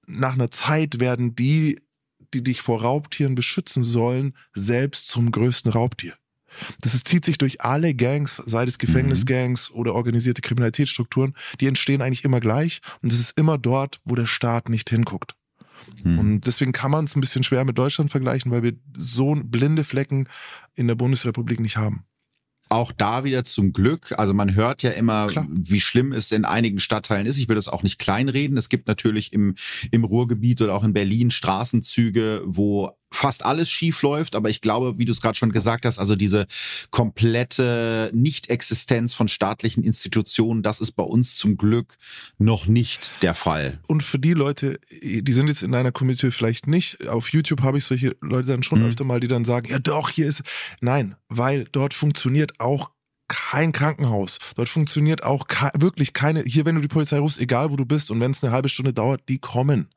[0.05, 1.79] nach einer Zeit werden die,
[2.33, 6.15] die dich vor Raubtieren beschützen sollen, selbst zum größten Raubtier.
[6.81, 9.75] Das ist, zieht sich durch alle Gangs, sei es Gefängnisgangs mhm.
[9.75, 14.25] oder organisierte Kriminalitätsstrukturen, die entstehen eigentlich immer gleich und es ist immer dort, wo der
[14.25, 15.35] Staat nicht hinguckt.
[16.03, 16.17] Mhm.
[16.19, 19.83] Und deswegen kann man es ein bisschen schwer mit Deutschland vergleichen, weil wir so blinde
[19.83, 20.27] Flecken
[20.73, 22.08] in der Bundesrepublik nicht haben
[22.69, 24.13] auch da wieder zum Glück.
[24.17, 25.47] Also man hört ja immer, Klar.
[25.49, 27.37] wie schlimm es in einigen Stadtteilen ist.
[27.37, 28.57] Ich will das auch nicht kleinreden.
[28.57, 29.55] Es gibt natürlich im,
[29.91, 34.97] im Ruhrgebiet oder auch in Berlin Straßenzüge, wo fast alles schief läuft, aber ich glaube,
[34.97, 36.45] wie du es gerade schon gesagt hast, also diese
[36.91, 41.97] komplette Nicht-Existenz von staatlichen Institutionen, das ist bei uns zum Glück
[42.37, 43.79] noch nicht der Fall.
[43.87, 47.77] Und für die Leute, die sind jetzt in einer Community vielleicht nicht, auf YouTube habe
[47.77, 48.87] ich solche Leute dann schon mhm.
[48.87, 50.43] öfter mal, die dann sagen, ja doch, hier ist,
[50.81, 52.91] nein, weil dort funktioniert auch
[53.27, 54.39] kein Krankenhaus.
[54.55, 55.45] Dort funktioniert auch
[55.77, 58.43] wirklich keine, hier wenn du die Polizei rufst, egal wo du bist und wenn es
[58.43, 59.89] eine halbe Stunde dauert, die kommen.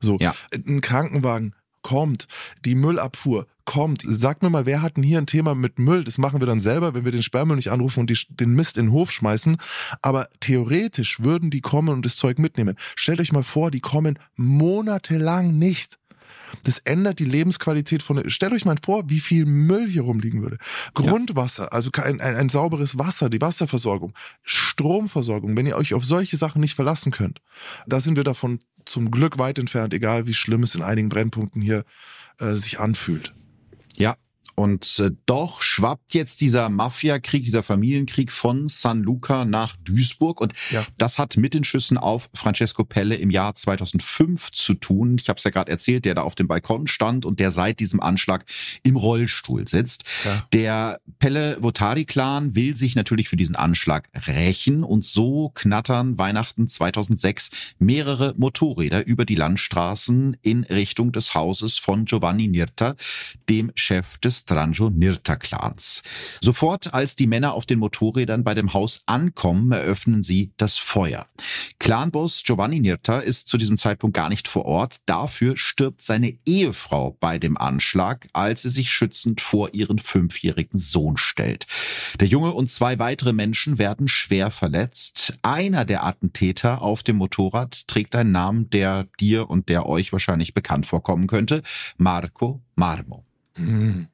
[0.00, 0.34] So, ja.
[0.52, 2.26] ein Krankenwagen, kommt.
[2.64, 4.02] Die Müllabfuhr kommt.
[4.04, 6.04] Sag mir mal, wer hat denn hier ein Thema mit Müll?
[6.04, 8.76] Das machen wir dann selber, wenn wir den Sperrmüll nicht anrufen und die, den Mist
[8.76, 9.56] in den Hof schmeißen.
[10.02, 12.76] Aber theoretisch würden die kommen und das Zeug mitnehmen.
[12.96, 16.00] Stellt euch mal vor, die kommen monatelang nicht.
[16.64, 18.28] Das ändert die Lebensqualität von.
[18.28, 20.58] Stellt euch mal vor, wie viel Müll hier rumliegen würde.
[20.94, 26.36] Grundwasser, also ein, ein, ein sauberes Wasser, die Wasserversorgung, Stromversorgung, wenn ihr euch auf solche
[26.36, 27.40] Sachen nicht verlassen könnt,
[27.86, 31.62] da sind wir davon zum Glück weit entfernt, egal wie schlimm es in einigen Brennpunkten
[31.62, 31.84] hier
[32.38, 33.34] äh, sich anfühlt.
[33.96, 34.16] Ja,
[34.60, 40.38] und äh, doch schwappt jetzt dieser Mafiakrieg, dieser Familienkrieg von San Luca nach Duisburg.
[40.38, 40.84] Und ja.
[40.98, 45.16] das hat mit den Schüssen auf Francesco Pelle im Jahr 2005 zu tun.
[45.18, 47.80] Ich habe es ja gerade erzählt, der da auf dem Balkon stand und der seit
[47.80, 48.44] diesem Anschlag
[48.82, 50.04] im Rollstuhl sitzt.
[50.26, 50.46] Ja.
[50.52, 54.84] Der Pelle Votari-Clan will sich natürlich für diesen Anschlag rächen.
[54.84, 62.04] Und so knattern Weihnachten 2006 mehrere Motorräder über die Landstraßen in Richtung des Hauses von
[62.04, 62.94] Giovanni Nirta,
[63.48, 66.02] dem Chef des Stranjo Nirta Clans.
[66.40, 71.26] Sofort, als die Männer auf den Motorrädern bei dem Haus ankommen, eröffnen sie das Feuer.
[71.78, 74.98] Clanboss Giovanni Nirta ist zu diesem Zeitpunkt gar nicht vor Ort.
[75.06, 81.16] Dafür stirbt seine Ehefrau bei dem Anschlag, als sie sich schützend vor ihren fünfjährigen Sohn
[81.16, 81.66] stellt.
[82.18, 85.38] Der Junge und zwei weitere Menschen werden schwer verletzt.
[85.42, 90.54] Einer der Attentäter auf dem Motorrad trägt einen Namen, der dir und der euch wahrscheinlich
[90.54, 91.62] bekannt vorkommen könnte.
[91.96, 93.29] Marco Marmo.
[93.54, 94.08] Hm.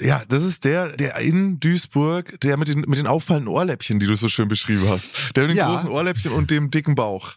[0.00, 4.06] Ja, das ist der, der in Duisburg, der mit den, mit den auffallenden Ohrläppchen, die
[4.06, 5.14] du so schön beschrieben hast.
[5.36, 5.70] Der mit den ja.
[5.70, 7.34] großen Ohrläppchen und dem dicken Bauch.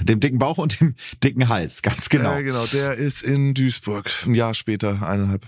[0.00, 2.32] Dem dicken Bauch und dem dicken Hals, ganz genau.
[2.32, 4.10] Ja, genau, der ist in Duisburg.
[4.26, 5.46] Ein Jahr später, eineinhalb.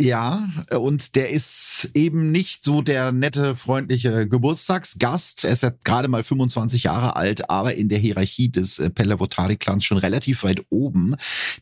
[0.00, 5.44] Ja, und der ist eben nicht so der nette, freundliche Geburtstagsgast.
[5.44, 9.84] Er ist ja gerade mal 25 Jahre alt, aber in der Hierarchie des äh, Pellevotari-Clans
[9.84, 11.16] schon relativ weit oben.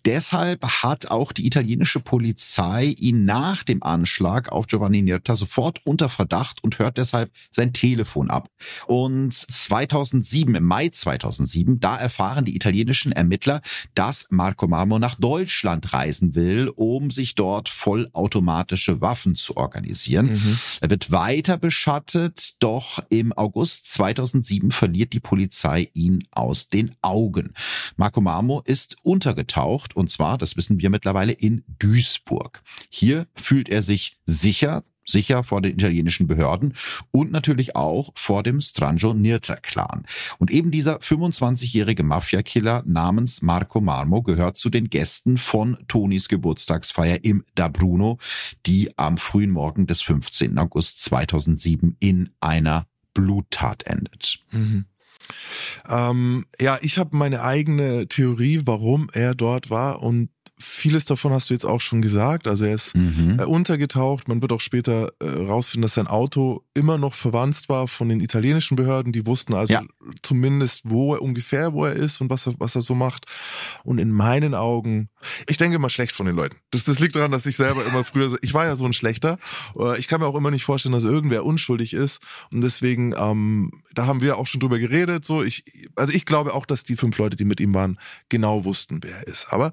[0.05, 6.11] Deshalb hat auch die italienische Polizei ihn nach dem Anschlag auf Giovanni Nierta sofort unter
[6.11, 8.51] Verdacht und hört deshalb sein Telefon ab.
[8.87, 13.62] Und 2007, im Mai 2007, da erfahren die italienischen Ermittler,
[13.95, 20.33] dass Marco Marmo nach Deutschland reisen will, um sich dort voll automatische Waffen zu organisieren.
[20.33, 20.59] Mhm.
[20.81, 27.53] Er wird weiter beschattet, doch im August 2007 verliert die Polizei ihn aus den Augen.
[27.97, 32.62] Marco Marmo ist untergetaucht und zwar, das wissen wir mittlerweile, in Duisburg.
[32.91, 36.75] Hier fühlt er sich sicher, sicher vor den italienischen Behörden
[37.11, 40.05] und natürlich auch vor dem Strangio Nirta Clan.
[40.39, 47.25] Und eben dieser 25-jährige Mafia-Killer namens Marco Marmo gehört zu den Gästen von Tonis Geburtstagsfeier
[47.25, 48.19] im Da Bruno,
[48.67, 50.59] die am frühen Morgen des 15.
[50.59, 54.41] August 2007 in einer Bluttat endet.
[54.51, 54.87] Mhm.
[55.89, 61.51] Ähm, ja, ich habe meine eigene Theorie, warum er dort war und vieles davon hast
[61.51, 62.49] du jetzt auch schon gesagt.
[62.49, 63.37] Also er ist mhm.
[63.39, 64.29] Äh, untergetaucht.
[64.29, 68.21] Man wird auch später äh, rausfinden, dass sein Auto immer noch verwandt war von den
[68.21, 69.13] italienischen Behörden.
[69.13, 69.83] Die wussten also ja.
[70.23, 73.27] zumindest, wo er ungefähr, wo er ist und was er, was er so macht.
[73.85, 75.11] Und in meinen Augen,
[75.47, 76.57] ich denke immer schlecht von den Leuten.
[76.71, 79.39] Das, das liegt daran, dass ich selber immer früher, ich war ja so ein Schlechter.
[79.79, 82.23] Äh, ich kann mir auch immer nicht vorstellen, dass irgendwer unschuldig ist.
[82.51, 85.27] Und deswegen, ähm, da haben wir auch schon drüber geredet.
[85.27, 85.65] So, ich,
[85.97, 87.99] also ich glaube auch, dass die fünf Leute, die mit ihm waren,
[88.31, 89.49] genau wussten, wer er ist.
[89.51, 89.73] Aber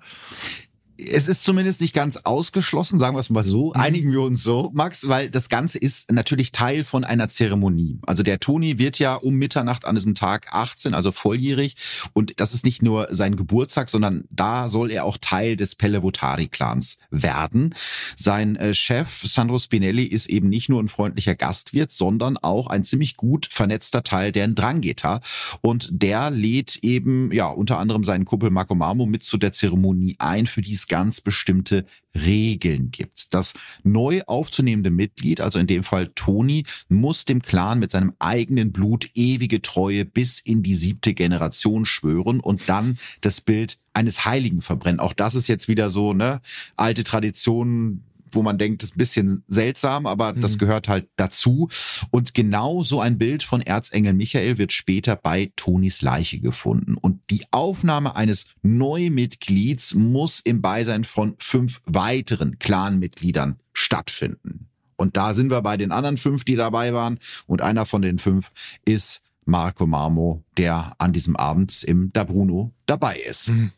[0.98, 3.82] es ist zumindest nicht ganz ausgeschlossen, sagen wir es mal so, mhm.
[3.82, 8.00] einigen wir uns so, Max, weil das Ganze ist natürlich Teil von einer Zeremonie.
[8.06, 11.76] Also der Toni wird ja um Mitternacht an diesem Tag 18, also volljährig.
[12.14, 17.00] Und das ist nicht nur sein Geburtstag, sondern da soll er auch Teil des Pellevotari-Clans
[17.10, 17.74] werden.
[18.16, 22.86] Sein äh, Chef Sandro Spinelli ist eben nicht nur ein freundlicher Gastwirt, sondern auch ein
[22.86, 25.22] ziemlich gut vernetzter Teil der Ndrangheta.
[25.62, 30.16] Und der lädt eben, ja, unter anderem seinen Kumpel Marco Marmo mit zu der Zeremonie
[30.20, 33.34] ein, für die es ganz bestimmte Regeln gibt.
[33.34, 33.54] Das
[33.84, 39.10] neu aufzunehmende Mitglied, also in dem Fall Toni, muss dem Clan mit seinem eigenen Blut
[39.16, 45.00] ewige Treue bis in die siebte Generation schwören und dann das Bild eines Heiligen verbrennen.
[45.00, 46.42] Auch das ist jetzt wieder so, ne,
[46.76, 48.04] alte Tradition,
[48.36, 50.42] wo man denkt, das ist ein bisschen seltsam, aber mhm.
[50.42, 51.70] das gehört halt dazu.
[52.12, 56.96] Und genau so ein Bild von Erzengel Michael wird später bei Tonis Leiche gefunden.
[56.96, 64.68] Und die Aufnahme eines Neumitglieds muss im Beisein von fünf weiteren Clanmitgliedern stattfinden.
[64.96, 67.20] Und da sind wir bei den anderen fünf, die dabei waren.
[67.48, 68.50] Und einer von den fünf
[68.86, 73.50] ist Marco Marmo, der an diesem Abend im Da Bruno dabei ist.
[73.50, 73.72] Mhm.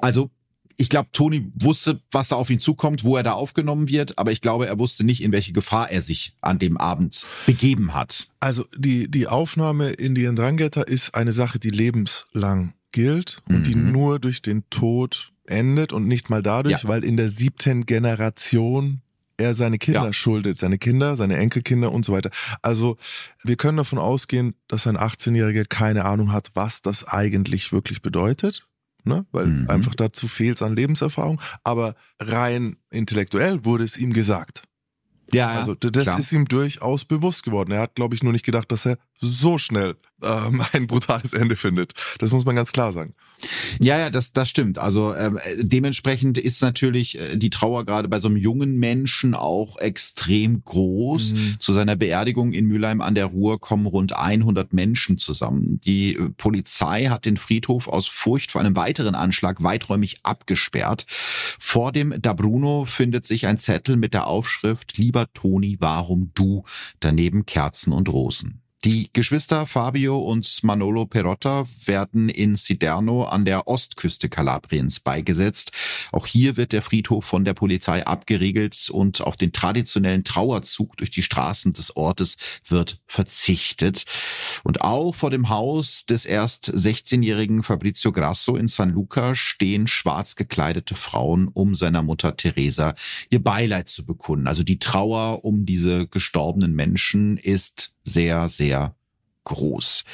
[0.00, 0.30] Also
[0.76, 4.32] ich glaube, Toni wusste, was da auf ihn zukommt, wo er da aufgenommen wird, aber
[4.32, 8.28] ich glaube, er wusste nicht, in welche Gefahr er sich an dem Abend begeben hat.
[8.40, 13.62] Also die, die Aufnahme in die Ndrangheta ist eine Sache, die lebenslang gilt und mhm.
[13.64, 16.88] die nur durch den Tod endet und nicht mal dadurch, ja.
[16.88, 19.00] weil in der siebten Generation
[19.38, 20.12] er seine Kinder ja.
[20.12, 22.30] schuldet, seine Kinder, seine Enkelkinder und so weiter.
[22.62, 22.96] Also
[23.42, 28.66] wir können davon ausgehen, dass ein 18-Jähriger keine Ahnung hat, was das eigentlich wirklich bedeutet
[29.06, 29.26] ne?
[29.32, 29.70] weil mhm.
[29.70, 31.40] einfach dazu fehlt es an Lebenserfahrung.
[31.64, 34.62] Aber rein intellektuell wurde es ihm gesagt.
[35.32, 36.20] Ja, also das klar.
[36.20, 37.72] ist ihm durchaus bewusst geworden.
[37.72, 41.56] Er hat, glaube ich, nur nicht gedacht, dass er so schnell ähm, ein brutales Ende
[41.56, 41.92] findet.
[42.18, 43.12] Das muss man ganz klar sagen.
[43.78, 44.78] Ja, ja, das, das stimmt.
[44.78, 49.78] Also äh, dementsprechend ist natürlich äh, die Trauer gerade bei so einem jungen Menschen auch
[49.78, 51.32] extrem groß.
[51.32, 51.56] Mhm.
[51.58, 55.80] Zu seiner Beerdigung in Mülheim an der Ruhr kommen rund 100 Menschen zusammen.
[55.84, 61.04] Die äh, Polizei hat den Friedhof aus Furcht vor einem weiteren Anschlag weiträumig abgesperrt.
[61.58, 66.64] Vor dem Da Bruno findet sich ein Zettel mit der Aufschrift Lieber Toni, warum du?
[67.00, 68.65] Daneben Kerzen und Rosen.
[68.84, 75.72] Die Geschwister Fabio und Manolo Perotta werden in Siderno an der Ostküste Kalabriens beigesetzt.
[76.12, 81.10] Auch hier wird der Friedhof von der Polizei abgeriegelt und auf den traditionellen Trauerzug durch
[81.10, 82.36] die Straßen des Ortes
[82.68, 84.04] wird verzichtet.
[84.62, 90.36] Und auch vor dem Haus des erst 16-jährigen Fabrizio Grasso in San Luca stehen schwarz
[90.36, 92.94] gekleidete Frauen, um seiner Mutter Teresa
[93.30, 94.46] ihr Beileid zu bekunden.
[94.46, 98.94] Also die Trauer um diese gestorbenen Menschen ist sehr, sehr
[99.44, 100.04] groß.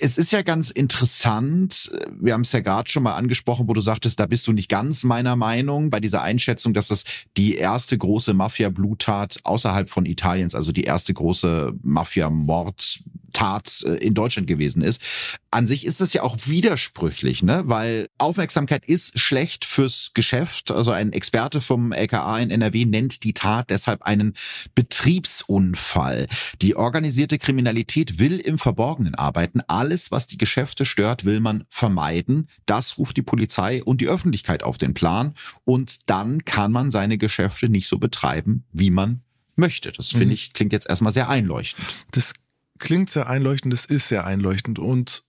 [0.00, 3.80] Es ist ja ganz interessant, wir haben es ja gerade schon mal angesprochen, wo du
[3.80, 7.02] sagtest, da bist du nicht ganz meiner Meinung bei dieser Einschätzung, dass das
[7.36, 13.00] die erste große Mafia-Bluttat außerhalb von Italiens, also die erste große Mafia-Mord
[13.32, 15.02] Tat äh, in Deutschland gewesen ist.
[15.50, 17.62] An sich ist das ja auch widersprüchlich, ne?
[17.66, 20.70] weil Aufmerksamkeit ist schlecht fürs Geschäft.
[20.70, 24.34] Also ein Experte vom LKA in NRW nennt die Tat deshalb einen
[24.74, 26.26] Betriebsunfall.
[26.60, 29.60] Die organisierte Kriminalität will im Verborgenen arbeiten.
[29.66, 32.48] Alles, was die Geschäfte stört, will man vermeiden.
[32.66, 35.34] Das ruft die Polizei und die Öffentlichkeit auf den Plan.
[35.64, 39.22] Und dann kann man seine Geschäfte nicht so betreiben, wie man
[39.58, 39.92] möchte.
[39.92, 40.32] Das finde mhm.
[40.32, 41.86] ich klingt jetzt erstmal sehr einleuchtend.
[42.12, 42.34] Das
[42.78, 45.24] klingt sehr einleuchtend, das ist sehr einleuchtend und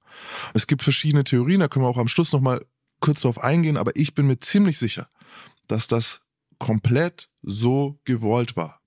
[0.54, 2.66] es gibt verschiedene Theorien, da können wir auch am Schluss nochmal
[3.00, 5.10] kurz darauf eingehen, aber ich bin mir ziemlich sicher,
[5.68, 6.22] dass das
[6.58, 8.82] komplett so gewollt war.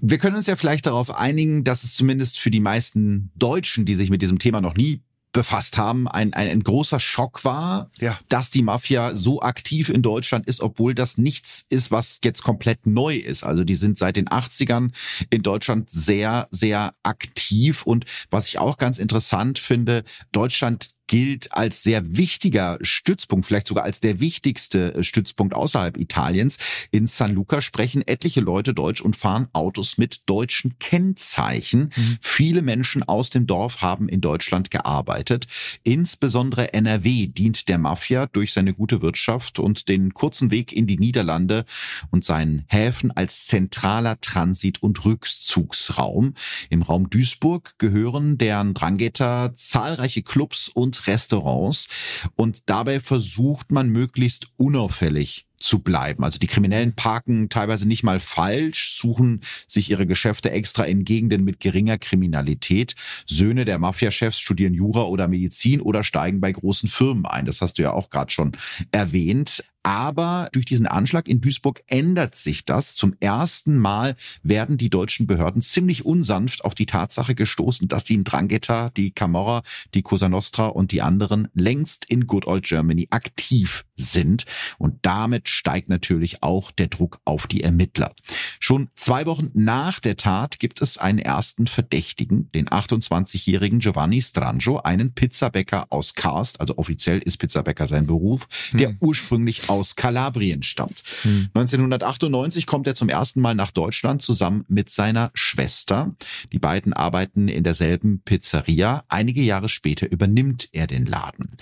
[0.00, 3.94] Wir können uns ja vielleicht darauf einigen, dass es zumindest für die meisten Deutschen, die
[3.94, 5.02] sich mit diesem Thema noch nie
[5.32, 8.18] befasst haben, ein, ein, ein großer Schock war, ja.
[8.28, 12.86] dass die Mafia so aktiv in Deutschland ist, obwohl das nichts ist, was jetzt komplett
[12.86, 13.44] neu ist.
[13.44, 14.90] Also die sind seit den 80ern
[15.30, 17.82] in Deutschland sehr, sehr aktiv.
[17.82, 23.84] Und was ich auch ganz interessant finde, Deutschland gilt als sehr wichtiger Stützpunkt, vielleicht sogar
[23.84, 26.58] als der wichtigste äh, Stützpunkt außerhalb Italiens.
[26.92, 31.90] In San Luca sprechen etliche Leute Deutsch und fahren Autos mit deutschen Kennzeichen.
[31.96, 32.18] Mhm.
[32.20, 35.46] Viele Menschen aus dem Dorf haben in Deutschland gearbeitet.
[35.82, 40.98] Insbesondere NRW dient der Mafia durch seine gute Wirtschaft und den kurzen Weg in die
[40.98, 41.64] Niederlande
[42.10, 46.34] und seinen Häfen als zentraler Transit- und Rückzugsraum.
[46.68, 51.88] Im Raum Duisburg gehören deren Drangheta zahlreiche Clubs und Restaurants.
[52.36, 56.24] Und dabei versucht man möglichst unauffällig zu bleiben.
[56.24, 61.44] Also die Kriminellen parken teilweise nicht mal falsch, suchen sich ihre Geschäfte extra in Gegenden
[61.44, 62.94] mit geringer Kriminalität.
[63.26, 67.46] Söhne der Mafiachefs studieren Jura oder Medizin oder steigen bei großen Firmen ein.
[67.46, 68.52] Das hast du ja auch gerade schon
[68.92, 69.64] erwähnt.
[69.84, 72.94] Aber durch diesen Anschlag in Duisburg ändert sich das.
[72.94, 78.22] Zum ersten Mal werden die deutschen Behörden ziemlich unsanft auf die Tatsache gestoßen, dass die
[78.22, 79.62] Drangheta, die Camorra,
[79.94, 84.44] die Cosa Nostra und die anderen längst in Good Old Germany aktiv sind.
[84.78, 88.12] Und damit steigt natürlich auch der Druck auf die Ermittler.
[88.60, 94.78] Schon zwei Wochen nach der Tat gibt es einen ersten Verdächtigen, den 28-jährigen Giovanni Strangio,
[94.78, 98.96] einen Pizzabäcker aus Karst, also offiziell ist Pizzabäcker sein Beruf, der hm.
[99.00, 101.02] ursprünglich aus Kalabrien stammt.
[101.22, 101.48] Hm.
[101.54, 106.14] 1998 kommt er zum ersten Mal nach Deutschland zusammen mit seiner Schwester.
[106.52, 109.04] Die beiden arbeiten in derselben Pizzeria.
[109.08, 111.56] Einige Jahre später übernimmt er den Laden.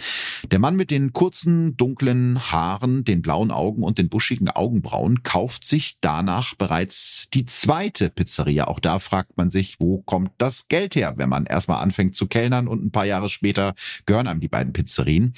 [0.51, 5.66] Der Mann mit den kurzen, dunklen Haaren, den blauen Augen und den buschigen Augenbrauen, kauft
[5.66, 8.66] sich danach bereits die zweite Pizzeria.
[8.66, 12.27] Auch da fragt man sich, wo kommt das Geld her, wenn man erstmal anfängt zu
[12.27, 13.74] kellnern und ein paar Jahre später
[14.05, 15.35] gehören einem die beiden Pizzerien.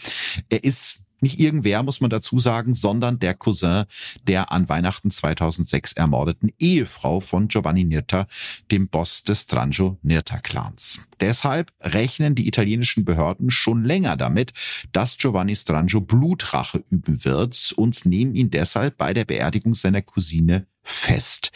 [0.48, 3.84] Er ist nicht irgendwer, muss man dazu sagen, sondern der Cousin
[4.26, 8.26] der an Weihnachten 2006 ermordeten Ehefrau von Giovanni Nirta,
[8.70, 11.08] dem Boss des Strangio Nirta Clans.
[11.20, 14.52] Deshalb rechnen die italienischen Behörden schon länger damit,
[14.92, 20.66] dass Giovanni Strangio Blutrache üben wird und nehmen ihn deshalb bei der Beerdigung seiner Cousine
[20.88, 21.50] fest.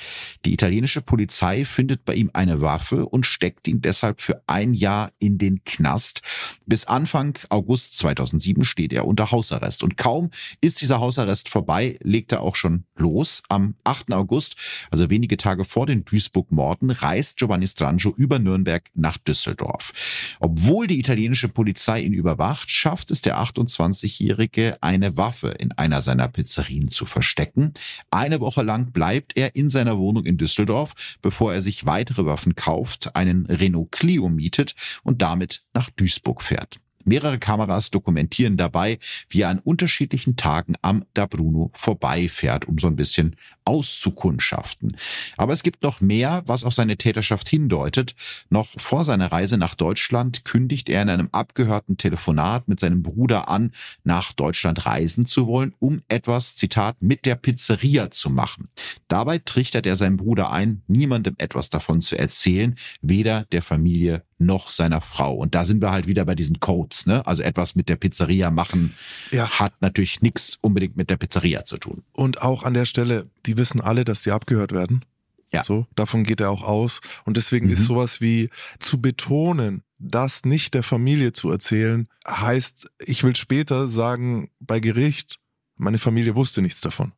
[0.44, 5.10] Die italienische Polizei findet bei ihm eine Waffe und steckt ihn deshalb für ein Jahr
[5.18, 6.20] in den Knast.
[6.66, 9.82] Bis Anfang August 2007 steht er unter Hausarrest.
[9.82, 10.30] Und kaum
[10.60, 13.42] ist dieser Hausarrest vorbei, legt er auch schon los.
[13.48, 14.12] Am 8.
[14.12, 14.56] August,
[14.90, 19.92] also wenige Tage vor den Duisburg-Morden, reist Giovanni Strangio über Nürnberg nach Düsseldorf.
[20.40, 26.28] Obwohl die italienische Polizei ihn überwacht, schafft es der 28-Jährige, eine Waffe in einer seiner
[26.28, 27.74] Pizzerien zu verstecken.
[28.10, 32.54] Eine Woche lang bleibt er in seiner Wohnung in Düsseldorf, bevor er sich weitere Waffen
[32.54, 36.78] kauft, einen Renault Clio mietet und damit nach Duisburg fährt.
[37.04, 38.98] Mehrere Kameras dokumentieren dabei,
[39.28, 44.96] wie er an unterschiedlichen Tagen am Da Bruno vorbeifährt, um so ein bisschen auszukundschaften.
[45.36, 48.14] Aber es gibt noch mehr, was auf seine Täterschaft hindeutet.
[48.50, 53.48] Noch vor seiner Reise nach Deutschland kündigt er in einem abgehörten Telefonat mit seinem Bruder
[53.48, 53.72] an,
[54.04, 58.68] nach Deutschland reisen zu wollen, um etwas, Zitat, mit der Pizzeria zu machen.
[59.08, 64.70] Dabei trichtert er seinem Bruder ein, niemandem etwas davon zu erzählen, weder der Familie noch
[64.70, 65.34] seiner Frau.
[65.34, 67.06] Und da sind wir halt wieder bei diesen Codes.
[67.06, 67.26] Ne?
[67.26, 68.94] Also etwas mit der Pizzeria machen
[69.30, 69.48] ja.
[69.48, 72.02] hat natürlich nichts unbedingt mit der Pizzeria zu tun.
[72.12, 75.04] Und auch an der Stelle, die wissen alle, dass sie abgehört werden.
[75.52, 75.64] Ja.
[75.64, 77.00] So, davon geht er auch aus.
[77.24, 77.72] Und deswegen mhm.
[77.72, 78.48] ist sowas wie
[78.78, 85.38] zu betonen, das nicht der Familie zu erzählen, heißt, ich will später sagen, bei Gericht,
[85.76, 87.12] meine Familie wusste nichts davon.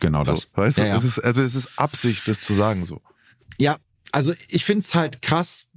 [0.00, 0.42] Genau das.
[0.42, 0.96] So, weißt ja, du, ja.
[0.96, 3.00] Es ist, also es ist Absicht, das zu sagen so.
[3.58, 3.76] Ja,
[4.12, 5.70] also ich finde es halt krass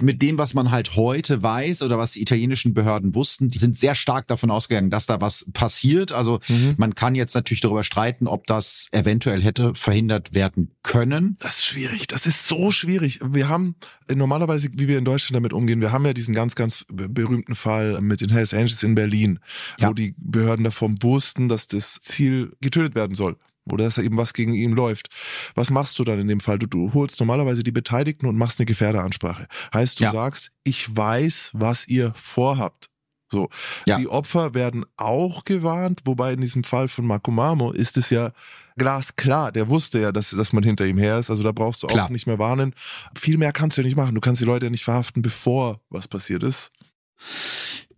[0.00, 3.48] mit dem, was man halt heute weiß oder was die italienischen Behörden wussten.
[3.48, 6.12] Die sind sehr stark davon ausgegangen, dass da was passiert.
[6.12, 6.74] Also mhm.
[6.76, 11.36] man kann jetzt natürlich darüber streiten, ob das eventuell hätte verhindert werden können.
[11.40, 12.06] Das ist schwierig.
[12.06, 13.20] Das ist so schwierig.
[13.24, 13.76] Wir haben
[14.12, 18.00] normalerweise, wie wir in Deutschland damit umgehen, wir haben ja diesen ganz, ganz berühmten Fall
[18.00, 19.40] mit den Hells Angels in Berlin,
[19.78, 19.88] ja.
[19.88, 23.36] wo die Behörden davon wussten, dass das Ziel getötet werden soll
[23.72, 25.08] oder dass da eben was gegen ihn läuft.
[25.54, 26.58] Was machst du dann in dem Fall?
[26.58, 29.46] Du, du holst normalerweise die Beteiligten und machst eine Gefährderansprache.
[29.72, 30.10] Heißt, du ja.
[30.10, 32.88] sagst, ich weiß, was ihr vorhabt.
[33.30, 33.48] So.
[33.86, 33.98] Ja.
[33.98, 38.32] Die Opfer werden auch gewarnt, wobei in diesem Fall von Marco Marmo ist es ja
[38.76, 39.52] glasklar.
[39.52, 41.30] Der wusste ja, dass, dass man hinter ihm her ist.
[41.30, 42.10] Also da brauchst du auch Klar.
[42.10, 42.74] nicht mehr warnen.
[43.14, 44.14] Viel mehr kannst du ja nicht machen.
[44.14, 46.72] Du kannst die Leute ja nicht verhaften, bevor was passiert ist.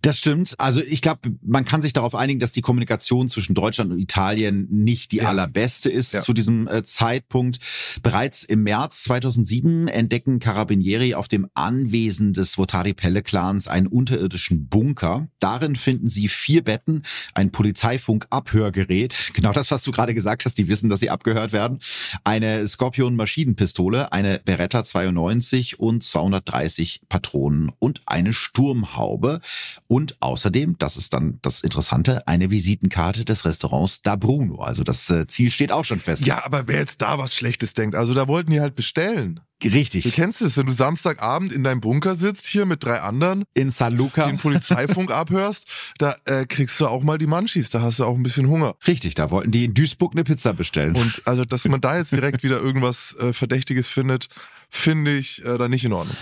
[0.02, 0.54] Das stimmt.
[0.58, 4.66] Also ich glaube, man kann sich darauf einigen, dass die Kommunikation zwischen Deutschland und Italien
[4.70, 5.28] nicht die ja.
[5.28, 6.22] allerbeste ist ja.
[6.22, 7.58] zu diesem äh, Zeitpunkt.
[8.02, 15.28] Bereits im März 2007 entdecken Carabinieri auf dem Anwesen des Votari-Pelle-Clans einen unterirdischen Bunker.
[15.38, 17.02] Darin finden sie vier Betten,
[17.34, 21.78] ein Polizeifunk-Abhörgerät, genau das, was du gerade gesagt hast, die wissen, dass sie abgehört werden,
[22.24, 29.40] eine Scorpion-Maschinenpistole, eine Beretta 92 und 230 Patronen und eine Sturmhaube.
[29.90, 34.62] Und außerdem, das ist dann das Interessante, eine Visitenkarte des Restaurants Da Bruno.
[34.62, 36.24] Also das äh, Ziel steht auch schon fest.
[36.24, 39.40] Ja, aber wer jetzt da was Schlechtes denkt, also da wollten die halt bestellen.
[39.64, 40.04] Richtig.
[40.04, 43.42] Du kennst es, wenn du Samstagabend in deinem Bunker sitzt, hier mit drei anderen.
[43.52, 44.26] In San Luca.
[44.26, 45.66] Den Polizeifunk abhörst,
[45.98, 48.76] da äh, kriegst du auch mal die Munchies, da hast du auch ein bisschen Hunger.
[48.86, 50.94] Richtig, da wollten die in Duisburg eine Pizza bestellen.
[50.94, 54.28] Und also, dass man da jetzt direkt wieder irgendwas äh, Verdächtiges findet,
[54.68, 56.16] finde ich äh, da nicht in Ordnung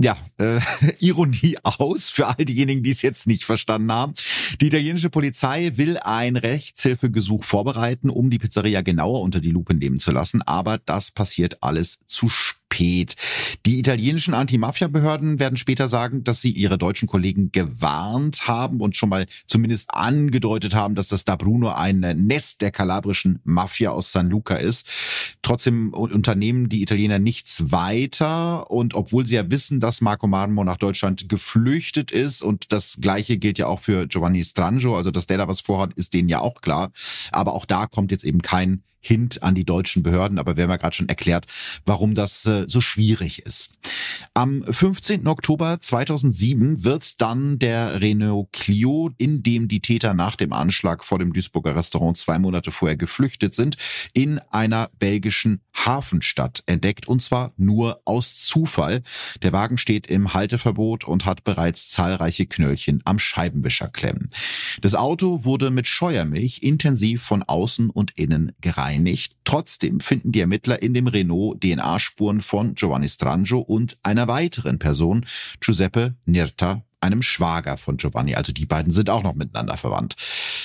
[0.00, 0.60] ja, äh,
[1.00, 4.14] Ironie aus für all diejenigen, die es jetzt nicht verstanden haben.
[4.60, 9.98] Die italienische Polizei will ein Rechtshilfegesuch vorbereiten, um die Pizzeria genauer unter die Lupe nehmen
[9.98, 13.16] zu lassen, aber das passiert alles zu spät spät.
[13.66, 19.08] Die italienischen Anti-Mafia-Behörden werden später sagen, dass sie ihre deutschen Kollegen gewarnt haben und schon
[19.08, 24.30] mal zumindest angedeutet haben, dass das da Bruno ein Nest der kalabrischen Mafia aus San
[24.30, 24.86] Luca ist.
[25.42, 30.76] Trotzdem unternehmen die Italiener nichts weiter und obwohl sie ja wissen, dass Marco Marmo nach
[30.76, 35.38] Deutschland geflüchtet ist und das gleiche gilt ja auch für Giovanni Strangio, also dass der
[35.38, 36.90] da was vorhat, ist denen ja auch klar.
[37.32, 40.70] Aber auch da kommt jetzt eben kein Hint an die deutschen Behörden, aber wir haben
[40.70, 41.46] ja gerade schon erklärt,
[41.86, 43.78] warum das äh, so schwierig ist.
[44.34, 45.26] Am 15.
[45.26, 51.18] Oktober 2007 wird dann der Renault Clio, in dem die Täter nach dem Anschlag vor
[51.18, 53.78] dem Duisburger Restaurant zwei Monate vorher geflüchtet sind,
[54.12, 59.02] in einer belgischen Hafenstadt entdeckt und zwar nur aus Zufall.
[59.42, 64.30] Der Wagen steht im Halteverbot und hat bereits zahlreiche Knöllchen am Scheibenwischer klemmen.
[64.82, 69.36] Das Auto wurde mit Scheuermilch intensiv von außen und innen gereicht bereinigt.
[69.44, 75.24] Trotzdem finden die Ermittler in dem Renault DNA-Spuren von Giovanni Strangio und einer weiteren Person,
[75.60, 78.34] Giuseppe Nirta einem Schwager von Giovanni.
[78.34, 80.16] Also die beiden sind auch noch miteinander verwandt.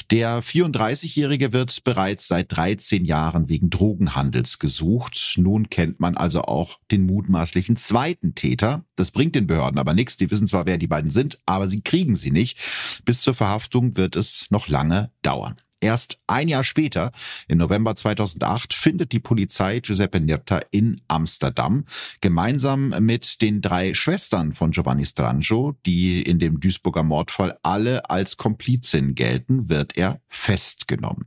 [0.09, 5.35] Der 34-Jährige wird bereits seit 13 Jahren wegen Drogenhandels gesucht.
[5.37, 8.83] Nun kennt man also auch den mutmaßlichen zweiten Täter.
[8.95, 10.17] Das bringt den Behörden aber nichts.
[10.17, 12.57] Die wissen zwar, wer die beiden sind, aber sie kriegen sie nicht.
[13.05, 15.55] Bis zur Verhaftung wird es noch lange dauern.
[15.83, 17.11] Erst ein Jahr später,
[17.49, 21.83] im November 2008, findet die Polizei Giuseppe Nirta in Amsterdam
[22.21, 28.37] gemeinsam mit den drei Schwestern von Giovanni Strangio, die in dem Duisburger Mordfall alle als
[28.37, 31.25] Komplizin gelten, wird er festgenommen.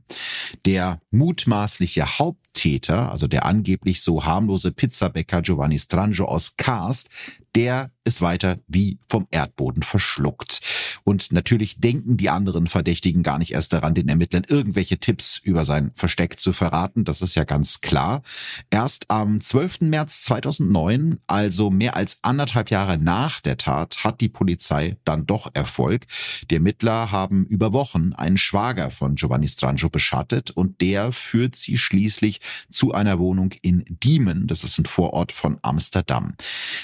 [0.65, 2.17] Der mutmaßliche
[2.57, 7.09] Haupttäter, also der angeblich so harmlose Pizzabäcker Giovanni Strangio aus Karst,
[7.55, 10.61] der ist weiter wie vom Erdboden verschluckt.
[11.03, 15.65] Und natürlich denken die anderen Verdächtigen gar nicht erst daran, den Ermittlern irgendwelche Tipps über
[15.65, 17.03] sein Versteck zu verraten.
[17.03, 18.21] Das ist ja ganz klar.
[18.69, 19.81] Erst am 12.
[19.81, 25.49] März 2009, also mehr als anderthalb Jahre nach der Tat, hat die Polizei dann doch
[25.53, 26.05] Erfolg.
[26.51, 31.77] Die Ermittler haben über Wochen einen Schwager von Giovanni Strangio beschattet und der führt sie
[31.77, 32.36] schließlich
[32.69, 34.47] zu einer Wohnung in Diemen.
[34.47, 36.35] Das ist ein Vorort von Amsterdam.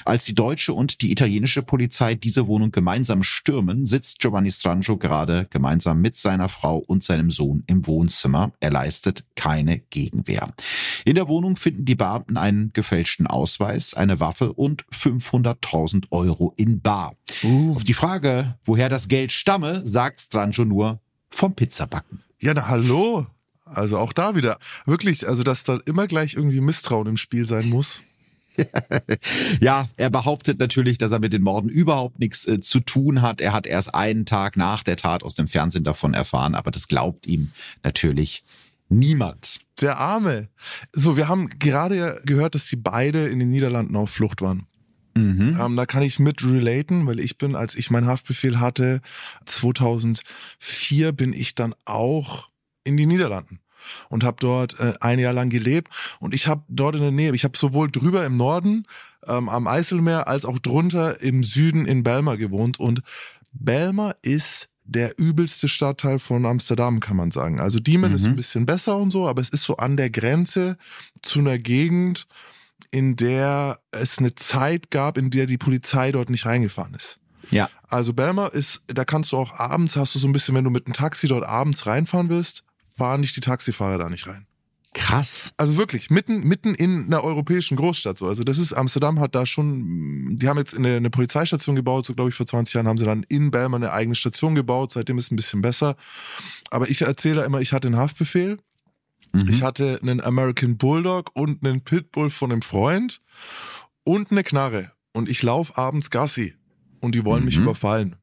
[0.06, 4.97] Als die deutsche deutsche und die italienische Polizei diese Wohnung gemeinsam stürmen, sitzt Giovanni Strangio
[4.97, 8.51] gerade gemeinsam mit seiner Frau und seinem Sohn im Wohnzimmer.
[8.60, 10.54] Er leistet keine Gegenwehr.
[11.06, 16.82] In der Wohnung finden die Beamten einen gefälschten Ausweis, eine Waffe und 500.000 Euro in
[16.82, 17.16] Bar.
[17.43, 17.76] Uh.
[17.76, 22.22] Auf die Frage, woher das Geld stamme, sagt Strangio nur vom Pizzabacken.
[22.39, 23.26] Ja, na hallo.
[23.76, 24.58] Also auch da wieder.
[24.86, 28.04] Wirklich, also dass da immer gleich irgendwie Misstrauen im Spiel sein muss.
[29.62, 33.42] ja, er behauptet natürlich, dass er mit den Morden überhaupt nichts äh, zu tun hat.
[33.42, 36.88] Er hat erst einen Tag nach der Tat aus dem Fernsehen davon erfahren, aber das
[36.88, 37.52] glaubt ihm
[37.84, 38.44] natürlich
[38.90, 39.62] Niemand.
[39.82, 40.50] Der Arme.
[40.92, 44.68] So, wir haben gerade gehört, dass sie beide in den Niederlanden auf Flucht waren.
[45.16, 45.58] Mhm.
[45.60, 49.02] Ähm, da kann ich mit relaten, weil ich bin, als ich meinen Haftbefehl hatte,
[49.46, 52.50] 2004 bin ich dann auch
[52.84, 53.60] in die Niederlanden
[54.10, 57.34] und habe dort äh, ein Jahr lang gelebt und ich habe dort in der Nähe,
[57.34, 58.86] ich habe sowohl drüber im Norden
[59.28, 63.02] ähm, am Eiselmeer als auch drunter im Süden in Belmar gewohnt und
[63.52, 67.60] Belmar ist der übelste Stadtteil von Amsterdam, kann man sagen.
[67.60, 68.16] Also Diemen mhm.
[68.16, 70.78] ist ein bisschen besser und so, aber es ist so an der Grenze
[71.22, 72.28] zu einer Gegend,
[72.92, 77.20] in der es eine Zeit gab, in der die Polizei dort nicht reingefahren ist.
[77.50, 77.70] Ja.
[77.88, 80.70] Also Belmar ist, da kannst du auch abends, hast du so ein bisschen, wenn du
[80.70, 82.64] mit einem Taxi dort abends reinfahren willst,
[82.96, 84.48] fahren nicht die Taxifahrer da nicht rein.
[84.94, 85.54] Krass.
[85.58, 88.28] Also wirklich, mitten, mitten in einer europäischen Großstadt so.
[88.28, 92.14] Also das ist, Amsterdam hat da schon, die haben jetzt eine, eine Polizeistation gebaut, so
[92.14, 95.18] glaube ich vor 20 Jahren haben sie dann in Belmar eine eigene Station gebaut, seitdem
[95.18, 95.96] ist es ein bisschen besser.
[96.70, 98.60] Aber ich erzähle da immer, ich hatte einen Haftbefehl,
[99.32, 99.50] mhm.
[99.50, 103.20] ich hatte einen American Bulldog und einen Pitbull von einem Freund
[104.04, 104.91] und eine Knarre.
[105.12, 106.56] Und ich laufe abends Gassi
[107.02, 107.46] und die wollen mhm.
[107.48, 108.16] mich überfallen.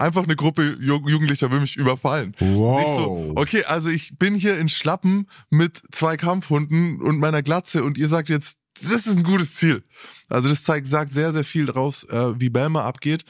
[0.00, 2.32] Einfach eine Gruppe Jugendlicher will mich überfallen.
[2.38, 2.80] Wow.
[2.80, 7.84] Ich so, okay, also ich bin hier in Schlappen mit zwei Kampfhunden und meiner Glatze
[7.84, 9.84] und ihr sagt jetzt, das ist ein gutes Ziel.
[10.30, 13.26] Also das zeigt, sagt sehr, sehr viel daraus, äh, wie Belma abgeht.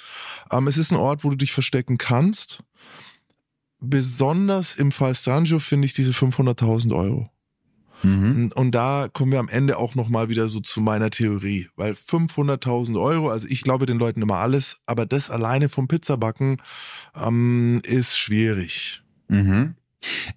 [0.53, 2.63] Ähm, es ist ein Ort, wo du dich verstecken kannst.
[3.81, 7.31] Besonders im Fall Stranjo finde ich diese 500.000 Euro.
[8.03, 8.51] Mhm.
[8.55, 13.01] Und da kommen wir am Ende auch nochmal wieder so zu meiner Theorie, weil 500.000
[13.01, 16.59] Euro, also ich glaube den Leuten immer alles, aber das alleine vom Pizzabacken
[17.15, 19.03] ähm, ist schwierig.
[19.29, 19.75] Mhm.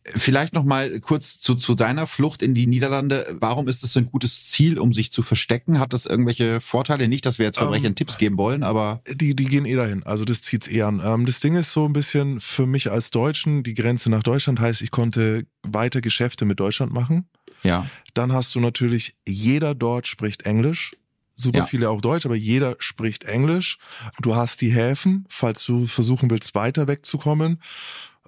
[0.05, 3.37] Vielleicht noch mal kurz zu, zu deiner Flucht in die Niederlande.
[3.39, 5.79] Warum ist das ein gutes Ziel, um sich zu verstecken?
[5.79, 7.07] Hat das irgendwelche Vorteile?
[7.07, 10.03] Nicht, dass wir jetzt Verbrechern ähm, Tipps geben wollen, aber die die gehen eh dahin.
[10.03, 11.01] Also das zieht's eh an.
[11.03, 14.59] Ähm, das Ding ist so ein bisschen für mich als Deutschen die Grenze nach Deutschland
[14.59, 17.29] heißt, ich konnte weiter Geschäfte mit Deutschland machen.
[17.63, 17.87] Ja.
[18.13, 20.91] Dann hast du natürlich jeder dort spricht Englisch
[21.35, 21.65] super ja.
[21.65, 23.77] viele auch Deutsch, aber jeder spricht Englisch.
[24.21, 27.59] Du hast die Häfen, falls du versuchen willst, weiter wegzukommen.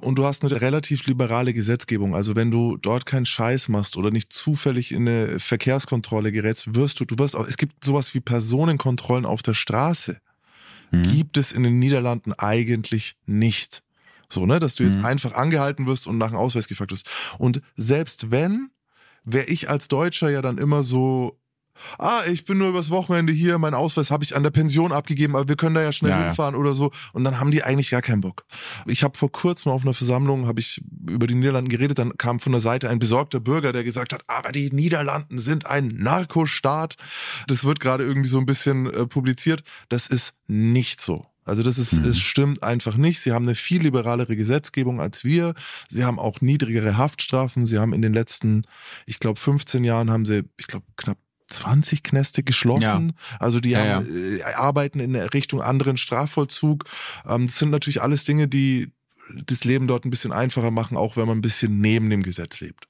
[0.01, 2.15] Und du hast eine relativ liberale Gesetzgebung.
[2.15, 6.99] Also wenn du dort keinen Scheiß machst oder nicht zufällig in eine Verkehrskontrolle gerätst, wirst
[6.99, 10.19] du, du wirst auch, es gibt sowas wie Personenkontrollen auf der Straße.
[10.91, 11.03] Mhm.
[11.03, 13.83] Gibt es in den Niederlanden eigentlich nicht.
[14.27, 15.05] So, ne, dass du jetzt mhm.
[15.05, 17.09] einfach angehalten wirst und nach einem Ausweis gefragt wirst.
[17.37, 18.71] Und selbst wenn,
[19.25, 21.39] wäre ich als Deutscher ja dann immer so,
[21.97, 25.35] ah, ich bin nur übers Wochenende hier, mein Ausweis habe ich an der Pension abgegeben,
[25.35, 26.61] aber wir können da ja schnell ja, hinfahren ja.
[26.61, 26.91] oder so.
[27.13, 28.45] Und dann haben die eigentlich gar keinen Bock.
[28.85, 32.39] Ich habe vor kurzem auf einer Versammlung, habe ich über die Niederlanden geredet, dann kam
[32.39, 36.95] von der Seite ein besorgter Bürger, der gesagt hat, aber die Niederlanden sind ein Narkostaat.
[37.47, 39.63] Das wird gerade irgendwie so ein bisschen äh, publiziert.
[39.89, 41.25] Das ist nicht so.
[41.45, 42.05] Also das ist, mhm.
[42.05, 43.21] es stimmt einfach nicht.
[43.21, 45.53] Sie haben eine viel liberalere Gesetzgebung als wir.
[45.89, 47.65] Sie haben auch niedrigere Haftstrafen.
[47.65, 48.63] Sie haben in den letzten,
[49.05, 53.09] ich glaube, 15 Jahren haben sie, ich glaube, knapp 20 Kneste geschlossen.
[53.09, 53.37] Ja.
[53.39, 54.47] Also die ja, haben, ja.
[54.49, 56.85] Äh, arbeiten in Richtung anderen Strafvollzug.
[57.27, 58.91] Ähm, das sind natürlich alles Dinge, die
[59.45, 62.59] das Leben dort ein bisschen einfacher machen, auch wenn man ein bisschen neben dem Gesetz
[62.59, 62.87] lebt.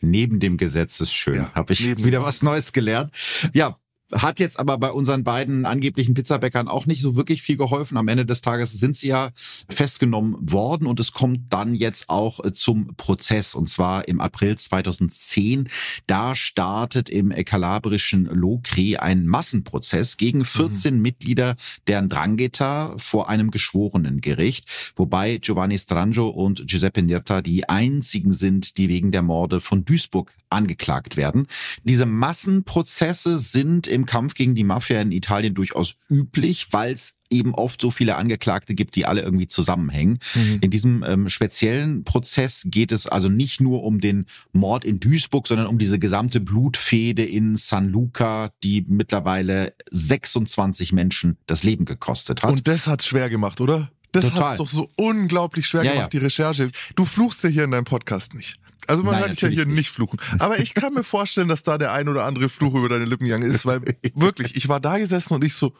[0.00, 1.36] Neben dem Gesetz ist schön.
[1.36, 3.14] Ja, Habe ich wieder was Neues gelernt.
[3.52, 3.78] Ja,
[4.12, 7.96] hat jetzt aber bei unseren beiden angeblichen Pizzabäckern auch nicht so wirklich viel geholfen.
[7.96, 9.30] Am Ende des Tages sind sie ja
[9.68, 14.56] festgenommen worden und es kommt dann jetzt auch äh, zum Prozess und zwar im April
[14.56, 15.68] 2010.
[16.06, 21.02] Da startet im kalabrischen Lokri ein Massenprozess gegen 14 mhm.
[21.02, 21.56] Mitglieder
[21.86, 28.76] der Ndrangheta vor einem geschworenen Gericht, wobei Giovanni Strangio und Giuseppe Nirta die einzigen sind,
[28.78, 31.46] die wegen der Morde von Duisburg angeklagt werden.
[31.84, 37.54] Diese Massenprozesse sind im Kampf gegen die Mafia in Italien durchaus üblich, weil es eben
[37.54, 40.18] oft so viele Angeklagte gibt, die alle irgendwie zusammenhängen.
[40.34, 40.58] Mhm.
[40.60, 45.46] In diesem ähm, speziellen Prozess geht es also nicht nur um den Mord in Duisburg,
[45.46, 52.42] sondern um diese gesamte Blutfehde in San Luca, die mittlerweile 26 Menschen das Leben gekostet
[52.42, 52.50] hat.
[52.50, 53.90] Und das hat's schwer gemacht, oder?
[54.12, 56.20] Das hat es doch so unglaublich schwer ja, gemacht, ja.
[56.20, 56.70] die Recherche.
[56.96, 58.56] Du fluchst ja hier in deinem Podcast nicht.
[58.86, 59.76] Also man Nein, hört dich ja hier nicht.
[59.76, 60.18] nicht fluchen.
[60.38, 63.24] Aber ich kann mir vorstellen, dass da der ein oder andere Fluch über deine Lippen
[63.24, 63.80] gegangen ist, weil
[64.14, 65.74] wirklich, ich war da gesessen und ich so,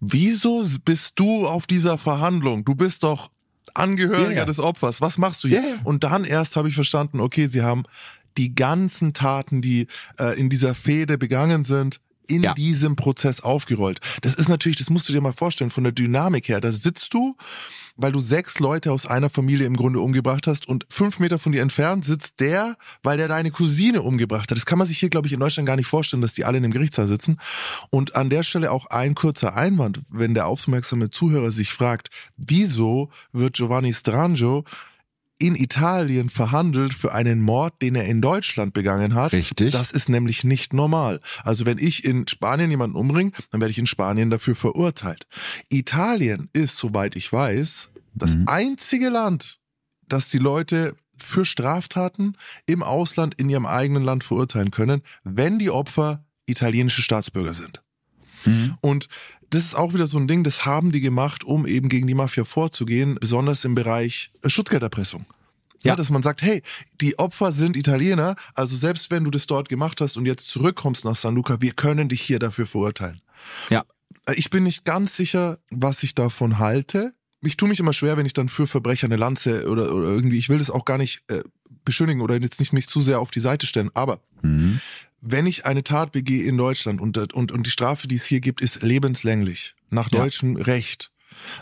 [0.00, 2.64] wieso bist du auf dieser Verhandlung?
[2.64, 3.30] Du bist doch
[3.74, 4.44] Angehöriger yeah.
[4.44, 5.00] des Opfers.
[5.00, 5.62] Was machst du hier?
[5.62, 5.80] Yeah.
[5.82, 7.84] Und dann erst habe ich verstanden, okay, sie haben
[8.36, 9.88] die ganzen Taten, die
[10.18, 12.54] äh, in dieser Fehde begangen sind, in ja.
[12.54, 14.00] diesem Prozess aufgerollt.
[14.22, 16.60] Das ist natürlich, das musst du dir mal vorstellen, von der Dynamik her.
[16.60, 17.36] Da sitzt du
[17.96, 21.52] weil du sechs Leute aus einer Familie im Grunde umgebracht hast und fünf Meter von
[21.52, 24.56] dir entfernt sitzt der, weil der deine Cousine umgebracht hat.
[24.56, 26.56] Das kann man sich hier, glaube ich, in Deutschland gar nicht vorstellen, dass die alle
[26.56, 27.38] in dem Gerichtssaal sitzen.
[27.90, 33.10] Und an der Stelle auch ein kurzer Einwand, wenn der aufmerksame Zuhörer sich fragt, wieso
[33.32, 34.64] wird Giovanni Strangio
[35.46, 39.32] in Italien verhandelt für einen Mord, den er in Deutschland begangen hat.
[39.34, 39.72] Richtig.
[39.72, 41.20] Das ist nämlich nicht normal.
[41.42, 45.26] Also wenn ich in Spanien jemanden umbringe, dann werde ich in Spanien dafür verurteilt.
[45.68, 48.48] Italien ist, soweit ich weiß, das Mhm.
[48.48, 49.60] einzige Land,
[50.08, 55.70] das die Leute für Straftaten im Ausland in ihrem eigenen Land verurteilen können, wenn die
[55.70, 57.82] Opfer italienische Staatsbürger sind.
[58.46, 58.76] Mhm.
[58.80, 59.08] Und
[59.50, 62.14] das ist auch wieder so ein Ding, das haben die gemacht, um eben gegen die
[62.14, 65.26] Mafia vorzugehen, besonders im Bereich äh, Schutzgelderpressung.
[65.82, 65.90] Ja.
[65.90, 65.96] Ja.
[65.96, 66.62] dass man sagt, hey,
[67.02, 71.04] die Opfer sind Italiener, also selbst wenn du das dort gemacht hast und jetzt zurückkommst
[71.04, 73.20] nach San Luca, wir können dich hier dafür verurteilen.
[73.68, 73.84] Ja.
[74.24, 77.12] Äh, Ich bin nicht ganz sicher, was ich davon halte.
[77.42, 80.38] Ich tue mich immer schwer, wenn ich dann für Verbrecher eine Lanze oder, oder irgendwie,
[80.38, 81.42] ich will das auch gar nicht äh,
[81.84, 84.80] beschönigen oder jetzt nicht mich zu sehr auf die Seite stellen, aber Mhm.
[85.26, 88.40] Wenn ich eine Tat begehe in Deutschland und, und, und die Strafe, die es hier
[88.40, 90.20] gibt, ist lebenslänglich nach Ja.
[90.20, 91.10] deutschem Recht,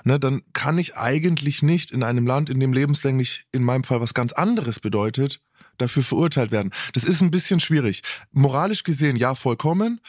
[0.04, 4.00] ne, dann kann ich eigentlich nicht in einem Land, in dem lebenslänglich in meinem Fall
[4.00, 5.40] was ganz anderes bedeutet,
[5.78, 6.70] dafür verurteilt werden.
[6.92, 8.02] Das ist ein bisschen schwierig.
[8.32, 10.00] Moralisch gesehen ja vollkommen.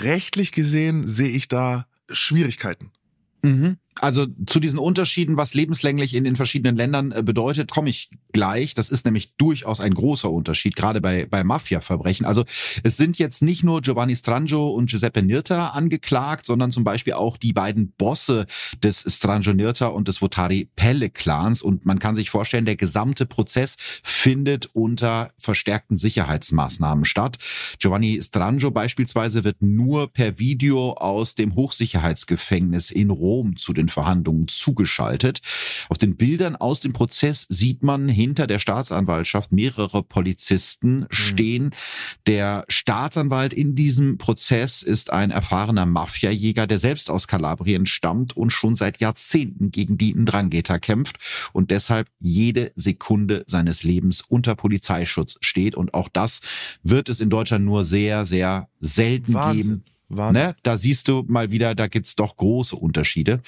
[0.00, 2.90] Rechtlich gesehen sehe ich da Schwierigkeiten.
[3.42, 3.78] Mhm.
[4.00, 8.74] Also zu diesen Unterschieden, was lebenslänglich in den verschiedenen Ländern äh, bedeutet, komme ich gleich.
[8.74, 12.26] Das ist nämlich durchaus ein großer Unterschied, gerade bei, bei Mafia-Verbrechen.
[12.26, 12.44] Also
[12.82, 17.36] es sind jetzt nicht nur Giovanni Strangio und Giuseppe Nirta angeklagt, sondern zum Beispiel auch
[17.36, 18.46] die beiden Bosse
[18.82, 21.62] des Strangio Nirta und des Votari Pelle-Clans.
[21.62, 27.38] Und man kann sich vorstellen, der gesamte Prozess findet unter verstärkten Sicherheitsmaßnahmen statt.
[27.78, 34.48] Giovanni Strangio beispielsweise wird nur per Video aus dem Hochsicherheitsgefängnis in Rom zu den Verhandlungen
[34.48, 35.40] zugeschaltet.
[35.88, 41.70] Auf den Bildern aus dem Prozess sieht man hinter der Staatsanwaltschaft mehrere Polizisten stehen.
[42.26, 48.50] Der Staatsanwalt in diesem Prozess ist ein erfahrener Mafiajäger, der selbst aus Kalabrien stammt und
[48.50, 51.16] schon seit Jahrzehnten gegen die Ndrangheta kämpft
[51.52, 55.74] und deshalb jede Sekunde seines Lebens unter Polizeischutz steht.
[55.74, 56.40] Und auch das
[56.82, 59.62] wird es in Deutschland nur sehr, sehr selten Wahnsinn.
[59.62, 59.84] geben.
[60.08, 60.42] Wahnsinn.
[60.42, 60.56] Ne?
[60.62, 63.40] Da siehst du mal wieder, da gibt's doch große Unterschiede.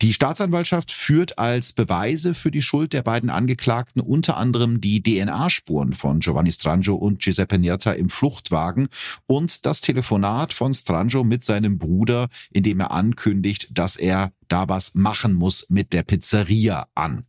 [0.00, 5.92] Die Staatsanwaltschaft führt als Beweise für die Schuld der beiden Angeklagten unter anderem die DNA-Spuren
[5.92, 8.88] von Giovanni Strangio und Giuseppe Nierta im Fluchtwagen
[9.26, 14.68] und das Telefonat von Strangio mit seinem Bruder, in dem er ankündigt, dass er da
[14.68, 17.24] was machen muss mit der Pizzeria an.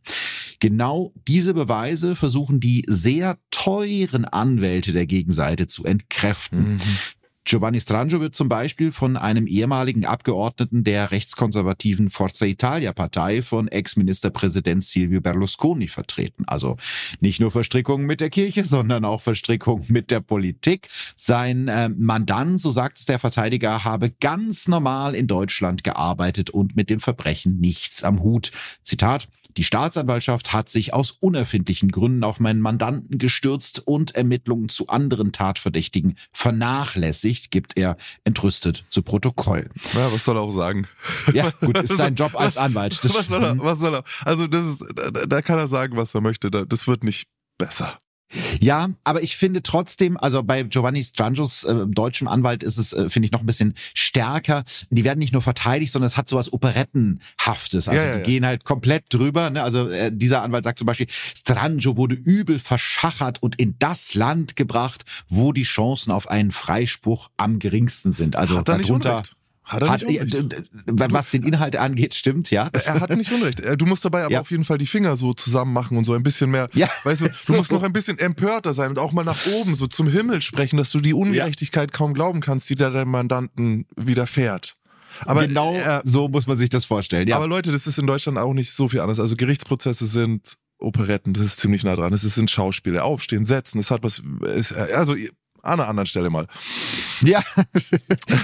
[0.60, 6.74] Genau diese Beweise versuchen die sehr teuren Anwälte der Gegenseite zu entkräften.
[6.74, 6.80] Mhm.
[7.46, 13.68] Giovanni Strangio wird zum Beispiel von einem ehemaligen Abgeordneten der rechtskonservativen Forza Italia Partei von
[13.68, 16.42] Ex-Ministerpräsident Silvio Berlusconi vertreten.
[16.48, 16.76] Also
[17.20, 20.88] nicht nur Verstrickungen mit der Kirche, sondern auch Verstrickungen mit der Politik.
[21.14, 26.74] Sein äh, Mandant, so sagt es der Verteidiger, habe ganz normal in Deutschland gearbeitet und
[26.74, 28.50] mit dem Verbrechen nichts am Hut.
[28.82, 29.28] Zitat.
[29.56, 35.32] Die Staatsanwaltschaft hat sich aus unerfindlichen Gründen auf meinen Mandanten gestürzt und Ermittlungen zu anderen
[35.32, 39.68] Tatverdächtigen vernachlässigt, gibt er entrüstet zu Protokoll.
[39.94, 40.86] Ja, was soll er auch sagen?
[41.32, 43.02] Ja, gut, ist sein Job als Was- Anwalt.
[43.04, 43.58] Das- Was soll er?
[43.58, 44.04] Was soll er?
[44.24, 46.50] Also das ist, da, da kann er sagen, was er möchte.
[46.50, 47.28] Da- Das wird nicht
[47.58, 47.98] besser.
[48.60, 53.08] Ja, aber ich finde trotzdem, also bei Giovanni Strangios äh, deutschem Anwalt ist es, äh,
[53.08, 54.64] finde ich, noch ein bisschen stärker.
[54.90, 57.88] Die werden nicht nur verteidigt, sondern es hat sowas Operettenhaftes.
[57.88, 58.24] Also Ja, ja, die ja.
[58.24, 59.50] gehen halt komplett drüber.
[59.50, 59.62] Ne?
[59.62, 64.56] Also äh, dieser Anwalt sagt zum Beispiel, Strangio wurde übel verschachert und in das Land
[64.56, 68.36] gebracht, wo die Chancen auf einen Freispruch am geringsten sind.
[68.36, 69.36] Also er darunter Unrecht?
[69.66, 71.12] Hat er nicht äh, Unrecht?
[71.12, 72.70] was den Inhalt angeht, stimmt, ja.
[72.72, 73.58] Er hat nicht Unrecht.
[73.60, 74.40] Äh, Du musst dabei aber Ja.
[74.40, 76.68] auf jeden Fall die Finger so zusammen machen und so ein bisschen mehr.
[76.72, 76.88] Ja.
[77.02, 79.88] Weißt du, du musst noch ein bisschen empörter sein und auch mal nach oben so
[79.88, 84.76] zum Himmel sprechen, dass du die Ungerechtigkeit kaum glauben kannst, die da deinem Mandanten widerfährt.
[85.24, 87.26] Aber genau äh, so muss man sich das vorstellen.
[87.26, 87.36] Ja.
[87.36, 89.18] Aber Leute, das ist in Deutschland auch nicht so viel anders.
[89.18, 92.12] Also Gerichtsprozesse sind Operetten, das ist ziemlich nah dran.
[92.12, 94.22] Es sind Schauspiele, Aufstehen, Setzen, es hat was,
[94.54, 95.16] es, also
[95.66, 96.46] an einer anderen Stelle mal.
[97.22, 97.42] Ja,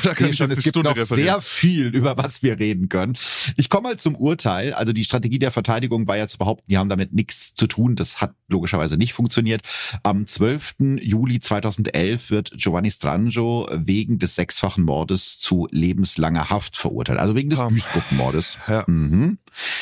[0.03, 1.27] Da ich sehe schon, es gibt Stunde noch referieren.
[1.33, 3.15] sehr viel, über was wir reden können.
[3.57, 4.73] Ich komme mal zum Urteil.
[4.75, 7.97] Also die Strategie der Verteidigung war ja zu behaupten, die haben damit nichts zu tun.
[7.97, 9.63] Das hat logischerweise nicht funktioniert.
[10.03, 10.75] Am 12.
[11.01, 17.19] Juli 2011 wird Giovanni Strangio wegen des sechsfachen Mordes zu lebenslanger Haft verurteilt.
[17.19, 17.75] Also wegen des Komm.
[17.75, 18.59] Duisburg-Mordes.
[18.69, 18.85] Ja.
[18.87, 19.39] Mhm.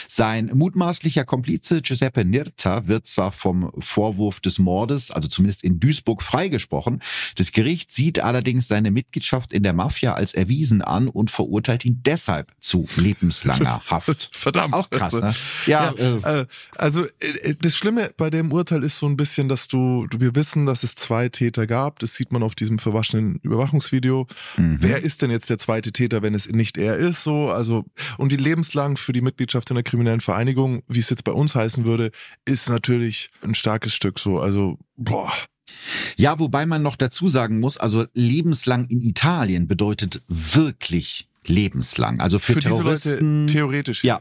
[0.08, 6.22] Sein mutmaßlicher Komplize Giuseppe Nirta wird zwar vom Vorwurf des Mordes, also zumindest in Duisburg,
[6.22, 7.00] freigesprochen.
[7.36, 12.00] Das Gericht sieht allerdings seine Mitgliedschaft in der Mafia als erwiesen an und verurteilt ihn
[12.04, 14.30] deshalb zu lebenslanger Haft.
[14.32, 14.74] Verdammt.
[14.74, 15.34] Auch krass, ne?
[15.66, 16.46] Ja, Ja, äh, äh,
[16.76, 20.34] also äh, das Schlimme bei dem Urteil ist so ein bisschen, dass du, du wir
[20.34, 21.98] wissen, dass es zwei Täter gab.
[21.98, 24.26] Das sieht man auf diesem verwaschenen Überwachungsvideo.
[24.56, 24.78] mhm.
[24.80, 27.24] Wer ist denn jetzt der zweite Täter, wenn es nicht er ist?
[27.24, 27.84] So, also
[28.18, 31.54] und die lebenslang für die Mitgliedschaft in der kriminellen Vereinigung, wie es jetzt bei uns
[31.54, 32.10] heißen würde,
[32.44, 34.40] ist natürlich ein starkes Stück so.
[34.40, 35.32] Also, boah.
[36.16, 42.20] Ja, wobei man noch dazu sagen muss, also lebenslang in Italien bedeutet wirklich lebenslang.
[42.20, 44.04] Also für, für Terroristen, theoretisch.
[44.04, 44.20] Ja,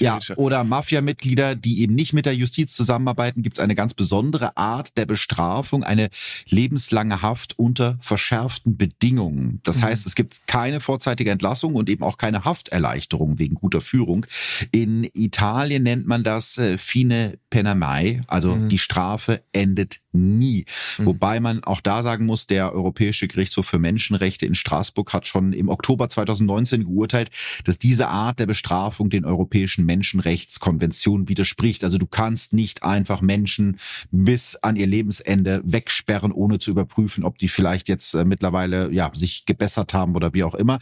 [0.00, 4.56] ja, oder Mafia-Mitglieder, die eben nicht mit der Justiz zusammenarbeiten, gibt es eine ganz besondere
[4.56, 6.08] Art der Bestrafung, eine
[6.48, 9.60] lebenslange Haft unter verschärften Bedingungen.
[9.62, 9.82] Das mhm.
[9.82, 14.26] heißt, es gibt keine vorzeitige Entlassung und eben auch keine Hafterleichterung wegen guter Führung.
[14.70, 18.68] In Italien nennt man das äh, fine pena mai, also mhm.
[18.68, 20.64] die Strafe endet nie.
[20.98, 21.06] Mhm.
[21.06, 25.52] Wobei man auch da sagen muss, der Europäische Gerichtshof für Menschenrechte in Straßburg hat schon
[25.52, 27.30] im Oktober 2019 geurteilt,
[27.64, 31.84] dass diese Art der Bestrafung den europäischen Menschenrechtskonventionen widerspricht.
[31.84, 33.78] Also du kannst nicht einfach Menschen
[34.10, 39.10] bis an ihr Lebensende wegsperren, ohne zu überprüfen, ob die vielleicht jetzt äh, mittlerweile ja
[39.14, 40.78] sich gebessert haben oder wie auch immer.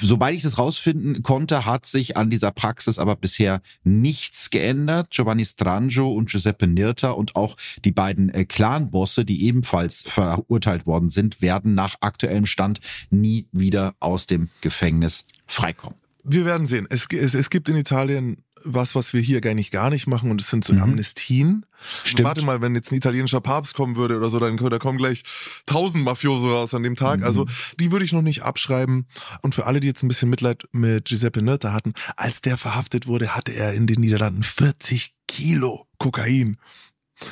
[0.00, 5.10] Soweit ich das rausfinden konnte, hat sich an dieser Praxis aber bisher nichts geändert.
[5.10, 11.10] Giovanni Strangio und Giuseppe Nirta und auch die beiden äh, Clan-Bosse, die ebenfalls verurteilt worden
[11.10, 12.80] sind, werden nach aktuellem Stand
[13.10, 15.98] nie wieder aus dem Gefängnis freikommen.
[16.22, 16.86] Wir werden sehen.
[16.90, 20.30] Es, es, es gibt in Italien was, was wir hier gar nicht gar nicht machen,
[20.30, 20.82] und es sind so mhm.
[20.82, 21.66] Amnestien.
[22.04, 22.28] Stimmt.
[22.28, 25.22] Warte mal, wenn jetzt ein italienischer Papst kommen würde oder so, dann da kommen gleich
[25.66, 27.20] tausend Mafioso raus an dem Tag.
[27.20, 27.26] Mhm.
[27.26, 27.46] Also
[27.78, 29.06] die würde ich noch nicht abschreiben.
[29.42, 33.06] Und für alle, die jetzt ein bisschen Mitleid mit Giuseppe Nirta hatten, als der verhaftet
[33.06, 36.56] wurde, hatte er in den Niederlanden 40 Kilo Kokain.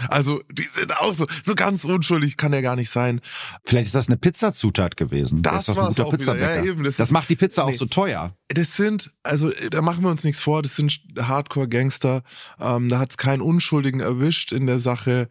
[0.09, 3.21] Also, die sind auch so, so ganz unschuldig kann er gar nicht sein.
[3.65, 5.43] Vielleicht ist das eine Pizzazutat gewesen.
[5.43, 6.57] Das, das war ein guter Pizzabäcker.
[6.57, 8.33] Ja, eben, das, das macht die Pizza nee, auch so teuer.
[8.49, 12.23] Das sind, also da machen wir uns nichts vor, das sind Hardcore-Gangster.
[12.61, 15.29] Ähm, da hat es keinen Unschuldigen erwischt in der Sache.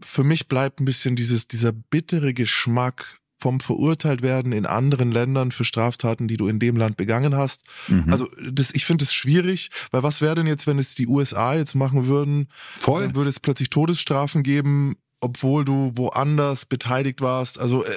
[0.00, 5.50] Für mich bleibt ein bisschen dieses, dieser bittere Geschmack vom verurteilt werden in anderen Ländern
[5.50, 7.64] für Straftaten, die du in dem Land begangen hast.
[7.88, 8.06] Mhm.
[8.08, 11.54] Also das, ich finde es schwierig, weil was wäre denn jetzt, wenn es die USA
[11.56, 12.48] jetzt machen würden?
[12.78, 13.02] Voll.
[13.02, 17.58] Dann würde es plötzlich Todesstrafen geben, obwohl du woanders beteiligt warst.
[17.58, 17.96] Also äh,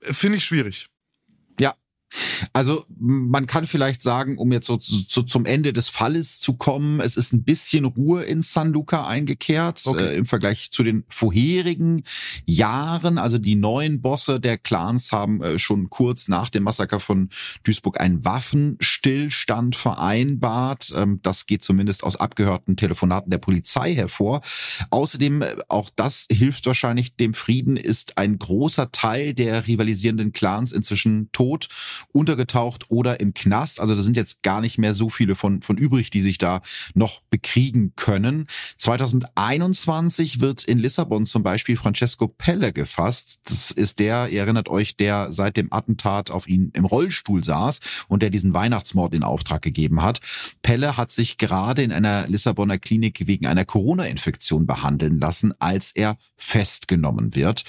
[0.12, 0.88] finde ich schwierig.
[2.52, 7.00] Also man kann vielleicht sagen, um jetzt so zu, zum Ende des Falles zu kommen,
[7.00, 10.06] es ist ein bisschen Ruhe in San Luca eingekehrt okay.
[10.06, 12.04] äh, im Vergleich zu den vorherigen
[12.46, 13.18] Jahren.
[13.18, 17.28] Also die neuen Bosse der Clans haben äh, schon kurz nach dem Massaker von
[17.64, 20.92] Duisburg einen Waffenstillstand vereinbart.
[20.94, 24.40] Ähm, das geht zumindest aus abgehörten Telefonaten der Polizei hervor.
[24.90, 30.72] Außerdem, äh, auch das hilft wahrscheinlich dem Frieden, ist ein großer Teil der rivalisierenden Clans
[30.72, 31.68] inzwischen tot
[32.12, 33.80] untergetaucht oder im Knast.
[33.80, 36.62] Also da sind jetzt gar nicht mehr so viele von, von übrig, die sich da
[36.94, 38.46] noch bekriegen können.
[38.78, 43.40] 2021 wird in Lissabon zum Beispiel Francesco Pelle gefasst.
[43.44, 47.80] Das ist der, ihr erinnert euch, der seit dem Attentat auf ihn im Rollstuhl saß
[48.08, 50.20] und der diesen Weihnachtsmord in Auftrag gegeben hat.
[50.62, 56.16] Pelle hat sich gerade in einer Lissabonner Klinik wegen einer Corona-Infektion behandeln lassen, als er
[56.36, 57.64] festgenommen wird.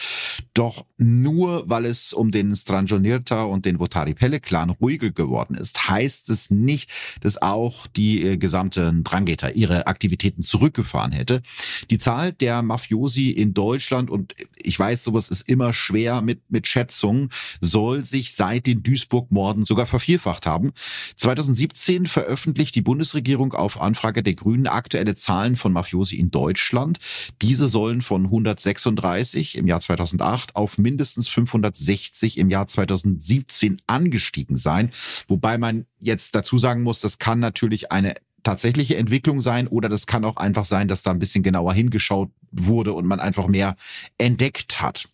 [0.53, 6.30] Doch nur weil es um den Strangionirta und den Votari Pelle-Clan ruhiger geworden ist, heißt
[6.30, 6.89] es nicht,
[7.22, 11.41] dass auch die äh, gesamte Drangheta ihre Aktivitäten zurückgefahren hätte.
[11.89, 16.68] Die Zahl der Mafiosi in Deutschland, und ich weiß, sowas ist immer schwer mit, mit
[16.68, 17.30] Schätzungen,
[17.61, 20.73] soll sich seit den Duisburg-Morden sogar vervierfacht haben.
[21.15, 26.99] 2017 veröffentlicht die Bundesregierung auf Anfrage der Grünen aktuelle Zahlen von Mafiosi in Deutschland.
[27.41, 34.91] Diese sollen von 136 im Jahr 2008 auf mindestens 560 im Jahr 2017 angestiegen sein.
[35.27, 38.15] Wobei man jetzt dazu sagen muss, das kann natürlich eine
[38.48, 42.30] tatsächliche Entwicklung sein oder das kann auch einfach sein, dass da ein bisschen genauer hingeschaut
[42.49, 43.76] wurde und man einfach mehr
[44.18, 45.10] entdeckt hat.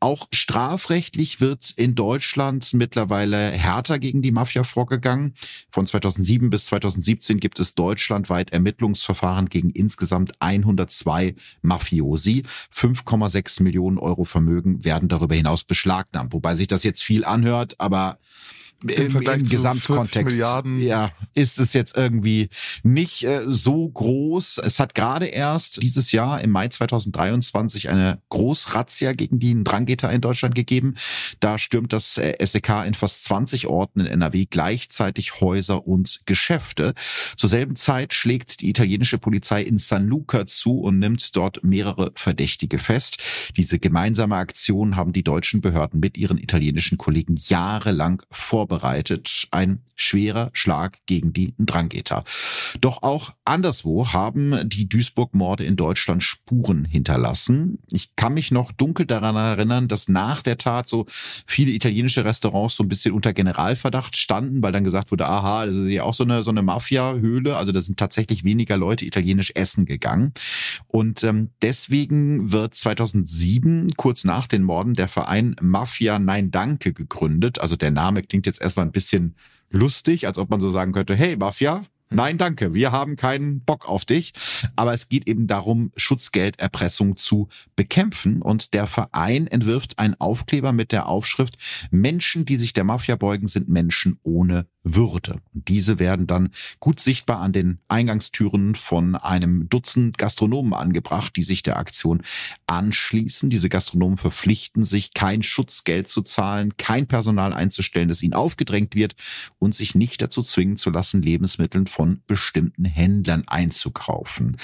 [0.00, 5.34] Auch strafrechtlich wird in Deutschland mittlerweile härter gegen die Mafia vorgegangen.
[5.70, 12.42] Von 2007 bis 2017 gibt es deutschlandweit Ermittlungsverfahren gegen insgesamt 102 Mafiosi.
[12.74, 16.32] 5,6 Millionen Euro Vermögen werden darüber hinaus beschlagnahmt.
[16.32, 18.18] Wobei sich das jetzt viel anhört, aber
[18.82, 22.48] im, Vergleich im Gesamtkontext ja, ist es jetzt irgendwie
[22.82, 24.58] nicht äh, so groß.
[24.58, 30.20] Es hat gerade erst dieses Jahr im Mai 2023 eine Großrazzia gegen die Drangheta in
[30.20, 30.94] Deutschland gegeben.
[31.40, 36.94] Da stürmt das äh, SEK in fast 20 Orten in NRW gleichzeitig Häuser und Geschäfte.
[37.36, 42.12] Zur selben Zeit schlägt die italienische Polizei in San Luca zu und nimmt dort mehrere
[42.14, 43.18] Verdächtige fest.
[43.56, 49.46] Diese gemeinsame Aktion haben die deutschen Behörden mit ihren italienischen Kollegen jahrelang vor vorbereitet.
[49.50, 52.24] Ein schwerer Schlag gegen die Ndrangheta.
[52.80, 57.78] Doch auch anderswo haben die Duisburg-Morde in Deutschland Spuren hinterlassen.
[57.92, 61.06] Ich kann mich noch dunkel daran erinnern, dass nach der Tat so
[61.46, 65.76] viele italienische Restaurants so ein bisschen unter Generalverdacht standen, weil dann gesagt wurde, aha, das
[65.76, 67.56] ist ja auch so eine, so eine Mafia-Höhle.
[67.56, 70.32] Also da sind tatsächlich weniger Leute italienisch essen gegangen.
[70.88, 77.60] Und ähm, deswegen wird 2007, kurz nach den Morden, der Verein Mafia Nein Danke gegründet.
[77.60, 79.34] Also der Name klingt jetzt erstmal ein bisschen
[79.70, 83.88] lustig, als ob man so sagen könnte, hey Mafia, Nein, danke, wir haben keinen Bock
[83.88, 84.32] auf dich.
[84.76, 88.40] Aber es geht eben darum, Schutzgelderpressung zu bekämpfen.
[88.40, 91.56] Und der Verein entwirft einen Aufkleber mit der Aufschrift,
[91.90, 95.40] Menschen, die sich der Mafia beugen, sind Menschen ohne würde.
[95.54, 101.42] Und diese werden dann gut sichtbar an den Eingangstüren von einem Dutzend Gastronomen angebracht, die
[101.42, 102.22] sich der Aktion
[102.66, 103.48] anschließen.
[103.48, 109.14] Diese Gastronomen verpflichten sich, kein Schutzgeld zu zahlen, kein Personal einzustellen, das ihnen aufgedrängt wird
[109.58, 114.58] und sich nicht dazu zwingen zu lassen, Lebensmittel von bestimmten Händlern einzukaufen.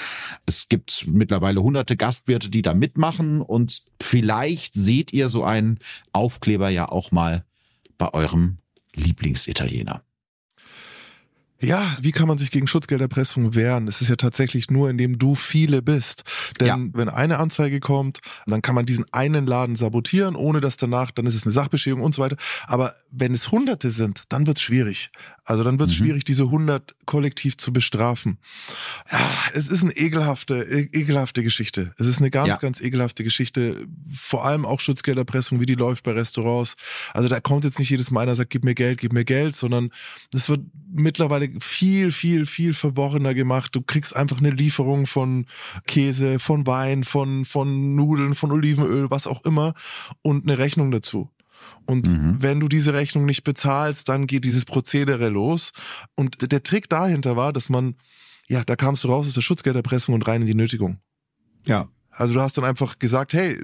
[0.44, 5.78] Es gibt mittlerweile hunderte Gastwirte, die da mitmachen und vielleicht seht ihr so einen
[6.12, 7.44] Aufkleber ja auch mal
[7.96, 8.58] bei eurem
[8.94, 10.02] Lieblingsitaliener.
[11.62, 13.86] Ja, wie kann man sich gegen Schutzgelderpressung wehren?
[13.86, 16.24] Es ist ja tatsächlich nur, indem du viele bist.
[16.58, 16.78] Denn ja.
[16.94, 21.26] wenn eine Anzeige kommt, dann kann man diesen einen Laden sabotieren, ohne dass danach, dann
[21.26, 22.36] ist es eine Sachbeschädigung und so weiter.
[22.66, 25.10] Aber wenn es Hunderte sind, dann wird es schwierig.
[25.50, 26.04] Also dann wird es mhm.
[26.04, 28.38] schwierig, diese 100 kollektiv zu bestrafen.
[29.10, 29.18] Ja,
[29.52, 31.92] es ist eine ekelhafte, e ekelhafte Geschichte.
[31.98, 32.56] Es ist eine ganz, ja.
[32.58, 33.84] ganz ekelhafte Geschichte.
[34.14, 36.76] Vor allem auch Schutzgelderpressung, wie die läuft bei Restaurants.
[37.14, 39.56] Also da kommt jetzt nicht jedes Mal einer sagt, gib mir Geld, gib mir Geld,
[39.56, 39.90] sondern
[40.32, 40.60] es wird
[40.92, 43.74] mittlerweile viel, viel, viel verworrener gemacht.
[43.74, 45.46] Du kriegst einfach eine Lieferung von
[45.88, 49.74] Käse, von Wein, von, von Nudeln, von Olivenöl, was auch immer
[50.22, 51.28] und eine Rechnung dazu.
[51.86, 52.36] Und mhm.
[52.42, 55.72] wenn du diese Rechnung nicht bezahlst, dann geht dieses Prozedere los.
[56.14, 57.96] Und der Trick dahinter war, dass man,
[58.48, 60.98] ja, da kamst du raus aus der Schutzgelderpressung und rein in die Nötigung.
[61.66, 61.88] Ja.
[62.10, 63.58] Also du hast dann einfach gesagt, hey,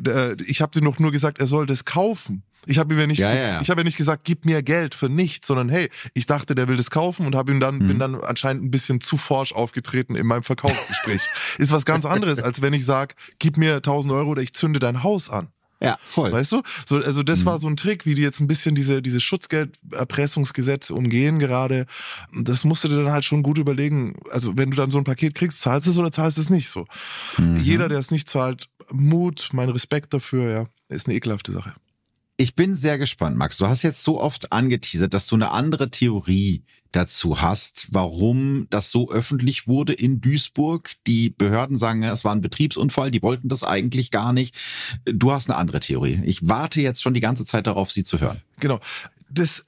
[0.47, 2.44] ich habe dir noch nur gesagt, er soll das kaufen.
[2.68, 3.60] Ich habe ihm ja nicht, ja, ja.
[3.60, 6.66] ich habe ja nicht gesagt, gib mir Geld für nichts, sondern hey, ich dachte, der
[6.66, 7.86] will das kaufen und habe ihm dann, mhm.
[7.86, 11.28] bin dann anscheinend ein bisschen zu forsch aufgetreten in meinem Verkaufsgespräch.
[11.59, 14.81] Ist was ganz anderes, als wenn ich sag, gib mir 1000 Euro oder ich zünde
[14.81, 15.48] dein Haus an.
[15.81, 16.32] Ja, voll.
[16.32, 16.62] Weißt du?
[16.86, 17.44] So, also das mhm.
[17.47, 21.86] war so ein Trick, wie die jetzt ein bisschen diese, diese Schutzgelderpressungsgesetze umgehen gerade.
[22.32, 24.15] Das musst du dir dann halt schon gut überlegen.
[24.31, 26.51] Also wenn du dann so ein Paket kriegst, zahlst du es oder zahlst du es
[26.51, 26.86] nicht so.
[27.36, 27.57] Mhm.
[27.57, 31.74] Jeder, der es nicht zahlt, Mut, mein Respekt dafür, ja, ist eine ekelhafte Sache.
[32.39, 33.57] Ich bin sehr gespannt, Max.
[33.57, 36.65] Du hast jetzt so oft angeteasert, dass du eine andere Theorie
[36.97, 40.93] dazu hast, warum das so öffentlich wurde in Duisburg.
[41.06, 44.56] Die Behörden sagen, es war ein Betriebsunfall, die wollten das eigentlich gar nicht.
[45.05, 46.20] Du hast eine andere Theorie.
[46.24, 48.40] Ich warte jetzt schon die ganze Zeit darauf, sie zu hören.
[48.59, 48.81] Genau.
[49.28, 49.66] Das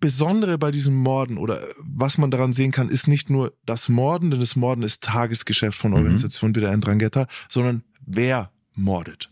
[0.00, 4.30] Besondere bei diesen Morden oder was man daran sehen kann, ist nicht nur das Morden,
[4.30, 5.98] denn das Morden ist Tagesgeschäft von mhm.
[5.98, 6.56] Organisationen mhm.
[6.56, 9.30] wie der Ndrangheta, sondern wer mordet.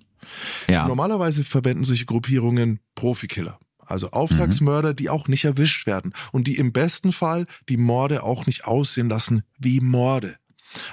[0.68, 0.86] Ja.
[0.86, 3.58] Normalerweise verwenden solche Gruppierungen Profikiller.
[3.92, 4.96] Also Auftragsmörder, mhm.
[4.96, 9.08] die auch nicht erwischt werden und die im besten Fall die Morde auch nicht aussehen
[9.08, 10.36] lassen wie Morde.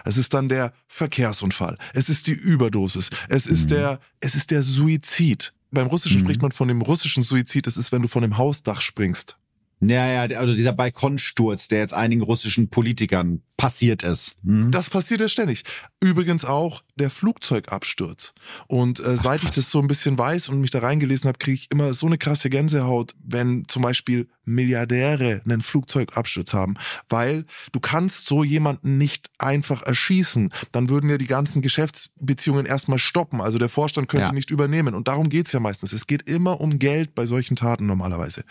[0.03, 1.77] Es ist dann der Verkehrsunfall.
[1.93, 3.09] Es ist die Überdosis.
[3.29, 3.67] Es ist mhm.
[3.69, 5.53] der, es ist der Suizid.
[5.71, 6.25] Beim Russischen mhm.
[6.25, 7.67] spricht man von dem russischen Suizid.
[7.67, 9.38] Es ist, wenn du von dem Hausdach springst.
[9.81, 14.37] Ja, ja, also dieser Balkonsturz, der jetzt einigen russischen Politikern passiert ist.
[14.45, 14.71] Hm?
[14.71, 15.63] Das passiert ja ständig.
[15.99, 18.33] Übrigens auch der Flugzeugabsturz.
[18.67, 21.55] Und äh, seit ich das so ein bisschen weiß und mich da reingelesen habe, kriege
[21.55, 26.75] ich immer so eine krasse Gänsehaut, wenn zum Beispiel Milliardäre einen Flugzeugabsturz haben.
[27.09, 30.51] Weil du kannst so jemanden nicht einfach erschießen.
[30.71, 33.41] Dann würden ja die ganzen Geschäftsbeziehungen erstmal stoppen.
[33.41, 34.33] Also der Vorstand könnte ja.
[34.33, 34.95] nicht übernehmen.
[34.95, 35.91] Und darum geht's ja meistens.
[35.91, 38.43] Es geht immer um Geld bei solchen Taten normalerweise.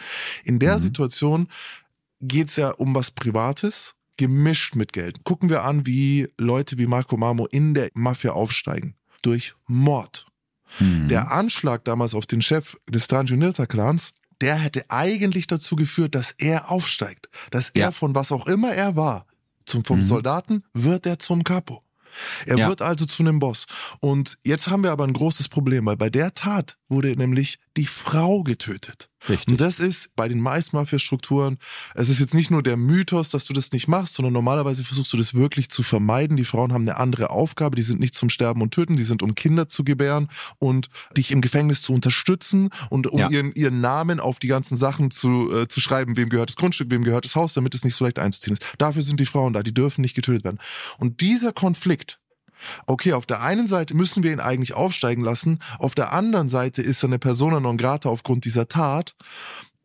[0.45, 0.83] In der mhm.
[0.83, 1.18] Situation
[2.20, 5.24] geht's ja um was Privates gemischt mit Geld.
[5.24, 8.95] Gucken wir an, wie Leute wie Marco Marmo in der Mafia aufsteigen.
[9.23, 10.27] Durch Mord.
[10.81, 11.09] Mhm.
[11.09, 16.70] Der Anschlag damals auf den Chef des Strangenirta-Clans, der hätte eigentlich dazu geführt, dass er
[16.70, 17.28] aufsteigt.
[17.51, 17.86] Dass ja.
[17.86, 19.27] er von was auch immer er war,
[19.65, 20.05] zum, vom mhm.
[20.05, 21.82] Soldaten, wird er zum Capo.
[22.47, 22.69] Er ja.
[22.69, 23.66] wird also zu einem Boss.
[24.01, 27.86] Und jetzt haben wir aber ein großes Problem, weil bei der Tat wurde nämlich die
[27.86, 29.07] Frau getötet.
[29.28, 29.49] Richtig.
[29.49, 31.59] Und das ist bei den meisten Mafia-Strukturen,
[31.95, 35.12] es ist jetzt nicht nur der Mythos, dass du das nicht machst, sondern normalerweise versuchst
[35.12, 36.36] du das wirklich zu vermeiden.
[36.36, 39.23] Die Frauen haben eine andere Aufgabe, die sind nicht zum Sterben und Töten, die sind
[39.23, 40.28] um Kinder zu gebären
[40.59, 43.28] und dich im Gefängnis zu unterstützen und um ja.
[43.28, 46.90] ihren, ihren Namen auf die ganzen Sachen zu, äh, zu schreiben, wem gehört das Grundstück,
[46.90, 48.65] wem gehört das Haus, damit es nicht so leicht einzuziehen ist.
[48.78, 50.59] Dafür sind die Frauen da, die dürfen nicht getötet werden.
[50.99, 52.20] Und dieser Konflikt,
[52.86, 56.82] okay, auf der einen Seite müssen wir ihn eigentlich aufsteigen lassen, auf der anderen Seite
[56.82, 59.14] ist er eine Persona non grata aufgrund dieser Tat.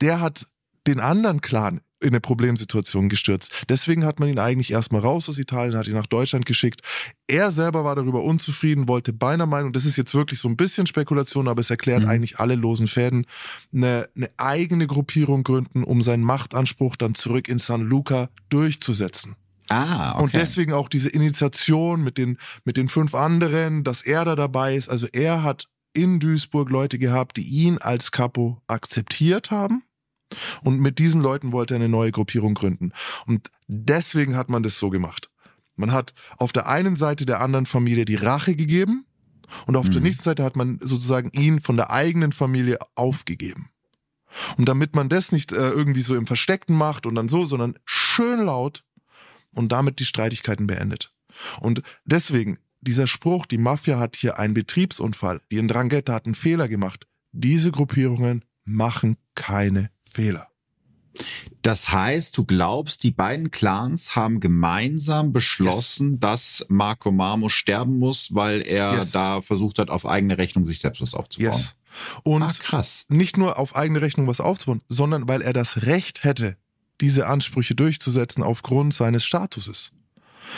[0.02, 0.48] Der hat
[0.88, 3.66] den anderen Clan in eine Problemsituation gestürzt.
[3.70, 6.82] Deswegen hat man ihn eigentlich erstmal raus aus Italien, hat ihn nach Deutschland geschickt.
[7.28, 10.58] Er selber war darüber unzufrieden, wollte beinahe meinen, und das ist jetzt wirklich so ein
[10.58, 12.10] bisschen Spekulation, aber es erklärt mhm.
[12.10, 13.26] eigentlich alle losen Fäden,
[13.74, 19.36] eine, eine eigene Gruppierung gründen, um seinen Machtanspruch dann zurück in San Luca durchzusetzen.
[19.70, 20.24] Ah, okay.
[20.24, 24.76] Und deswegen auch diese Initiation mit den, mit den fünf anderen, dass er da dabei
[24.76, 24.90] ist.
[24.90, 29.84] Also er hat in Duisburg Leute gehabt, die ihn als Capo akzeptiert haben
[30.64, 32.92] und mit diesen Leuten wollte er eine neue Gruppierung gründen.
[33.26, 35.30] Und deswegen hat man das so gemacht.
[35.76, 39.06] Man hat auf der einen Seite der anderen Familie die Rache gegeben
[39.66, 39.92] und auf mhm.
[39.92, 43.70] der nächsten Seite hat man sozusagen ihn von der eigenen Familie aufgegeben.
[44.58, 47.78] Und damit man das nicht äh, irgendwie so im Versteckten macht und dann so, sondern
[47.86, 48.84] schön laut
[49.56, 51.14] und damit die Streitigkeiten beendet.
[51.60, 56.68] Und deswegen, dieser Spruch, die Mafia hat hier einen Betriebsunfall, die Ndrangheta hat einen Fehler
[56.68, 57.08] gemacht.
[57.32, 60.50] Diese Gruppierungen machen keine Fehler.
[61.62, 66.20] Das heißt, du glaubst, die beiden Clans haben gemeinsam beschlossen, yes.
[66.20, 69.12] dass Marco Marmo sterben muss, weil er yes.
[69.12, 71.54] da versucht hat, auf eigene Rechnung sich selbst was aufzubauen.
[71.54, 71.76] Yes.
[72.24, 73.06] Und ah, krass.
[73.08, 76.58] nicht nur auf eigene Rechnung was aufzubauen, sondern weil er das Recht hätte,
[77.04, 79.92] diese Ansprüche durchzusetzen aufgrund seines Statuses.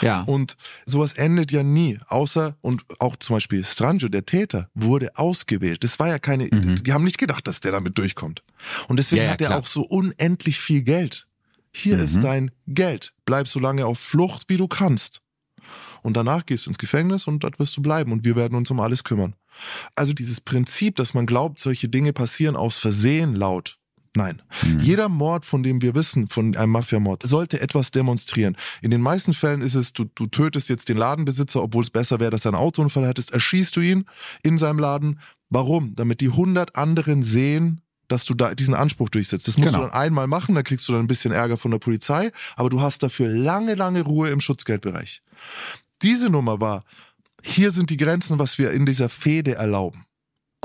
[0.01, 0.21] Ja.
[0.23, 5.83] Und sowas endet ja nie, außer, und auch zum Beispiel Strange, der Täter, wurde ausgewählt.
[5.83, 6.83] Das war ja keine, mhm.
[6.83, 8.43] die haben nicht gedacht, dass der damit durchkommt.
[8.87, 11.27] Und deswegen ja, ja, hat er auch so unendlich viel Geld.
[11.73, 12.03] Hier mhm.
[12.03, 13.13] ist dein Geld.
[13.25, 15.21] Bleib so lange auf Flucht, wie du kannst.
[16.01, 18.69] Und danach gehst du ins Gefängnis und dort wirst du bleiben und wir werden uns
[18.69, 19.33] um alles kümmern.
[19.95, 23.79] Also dieses Prinzip, dass man glaubt, solche Dinge passieren aus Versehen laut,
[24.15, 24.41] Nein.
[24.63, 24.79] Mhm.
[24.79, 28.55] Jeder Mord, von dem wir wissen, von einem Mafiamord, sollte etwas demonstrieren.
[28.81, 32.19] In den meisten Fällen ist es, du, du tötest jetzt den Ladenbesitzer, obwohl es besser
[32.19, 34.05] wäre, dass er einen Autounfall hättest, erschießt du ihn
[34.41, 35.19] in seinem Laden.
[35.49, 35.95] Warum?
[35.95, 39.47] Damit die hundert anderen sehen, dass du da diesen Anspruch durchsetzt.
[39.47, 39.85] Das musst genau.
[39.85, 42.69] du dann einmal machen, da kriegst du dann ein bisschen Ärger von der Polizei, aber
[42.69, 45.21] du hast dafür lange, lange Ruhe im Schutzgeldbereich.
[46.01, 46.83] Diese Nummer war,
[47.41, 50.05] hier sind die Grenzen, was wir in dieser Fehde erlauben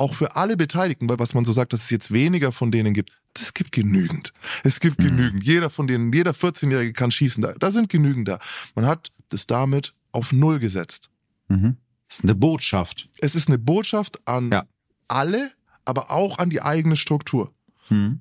[0.01, 2.95] auch für alle Beteiligten, weil was man so sagt, dass es jetzt weniger von denen
[2.95, 4.33] gibt, das gibt genügend.
[4.65, 5.09] Es gibt mhm.
[5.09, 5.45] genügend.
[5.45, 7.43] Jeder von denen, jeder 14-Jährige kann schießen.
[7.43, 8.39] Da, da sind genügend da.
[8.75, 11.11] Man hat das damit auf Null gesetzt.
[11.49, 11.77] Mhm.
[12.09, 13.09] Das ist eine Botschaft.
[13.19, 14.67] Es ist eine Botschaft an ja.
[15.09, 15.53] alle,
[15.85, 17.53] aber auch an die eigene Struktur.
[17.89, 18.21] Mhm.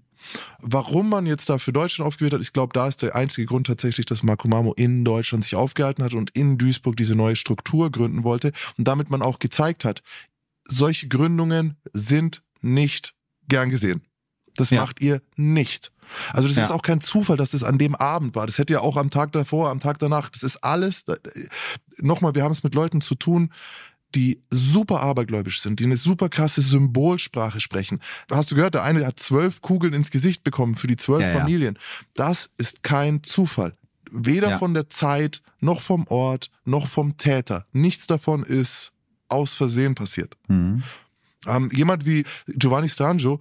[0.60, 3.68] Warum man jetzt da für Deutschland aufgewählt hat, ich glaube, da ist der einzige Grund
[3.68, 7.90] tatsächlich, dass Marco Mamo in Deutschland sich aufgehalten hat und in Duisburg diese neue Struktur
[7.90, 10.04] gründen wollte und damit man auch gezeigt hat,
[10.68, 13.16] solche Gründungen sind nicht
[13.48, 14.02] gern gesehen.
[14.60, 14.82] Das ja.
[14.82, 15.92] macht ihr nicht.
[16.34, 16.66] Also das ja.
[16.66, 18.46] ist auch kein Zufall, dass es an dem Abend war.
[18.46, 20.30] Das hätte ja auch am Tag davor, am Tag danach.
[20.30, 21.06] Das ist alles.
[21.98, 23.52] Nochmal, wir haben es mit Leuten zu tun,
[24.16, 28.00] die super abergläubisch sind, die eine super krasse Symbolsprache sprechen.
[28.32, 31.40] Hast du gehört, der eine hat zwölf Kugeln ins Gesicht bekommen für die zwölf ja,
[31.40, 31.78] Familien.
[32.16, 33.76] Das ist kein Zufall.
[34.12, 37.68] Weder von der Zeit, noch vom Ort, noch vom Täter.
[37.72, 38.94] Nichts davon ist
[39.28, 40.36] aus Versehen passiert.
[40.48, 40.82] Mhm.
[41.46, 43.40] Ähm, jemand wie Giovanni Strangio,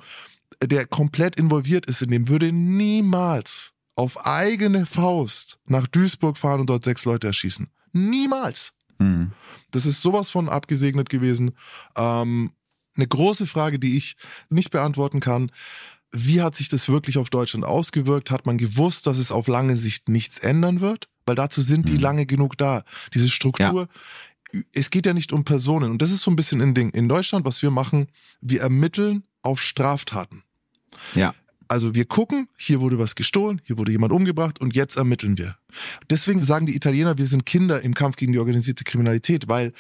[0.62, 6.70] der komplett involviert ist in dem, würde niemals auf eigene Faust nach Duisburg fahren und
[6.70, 7.68] dort sechs Leute erschießen.
[7.92, 8.72] Niemals.
[8.98, 9.32] Mhm.
[9.70, 11.52] Das ist sowas von abgesegnet gewesen.
[11.96, 12.52] Ähm,
[12.96, 14.16] eine große Frage, die ich
[14.50, 15.50] nicht beantworten kann.
[16.10, 18.30] Wie hat sich das wirklich auf Deutschland ausgewirkt?
[18.30, 21.08] Hat man gewusst, dass es auf lange Sicht nichts ändern wird?
[21.26, 22.00] Weil dazu sind die mhm.
[22.00, 22.82] lange genug da.
[23.14, 23.88] Diese Struktur, ja
[24.72, 25.90] es geht ja nicht um Personen.
[25.90, 26.90] Und das ist so ein bisschen ein Ding.
[26.90, 28.08] In Deutschland, was wir machen,
[28.40, 30.42] wir ermitteln auf Straftaten.
[31.14, 31.34] Ja.
[31.68, 35.56] Also wir gucken, hier wurde was gestohlen, hier wurde jemand umgebracht und jetzt ermitteln wir.
[36.08, 39.74] Deswegen sagen die Italiener, wir sind Kinder im Kampf gegen die organisierte Kriminalität, weil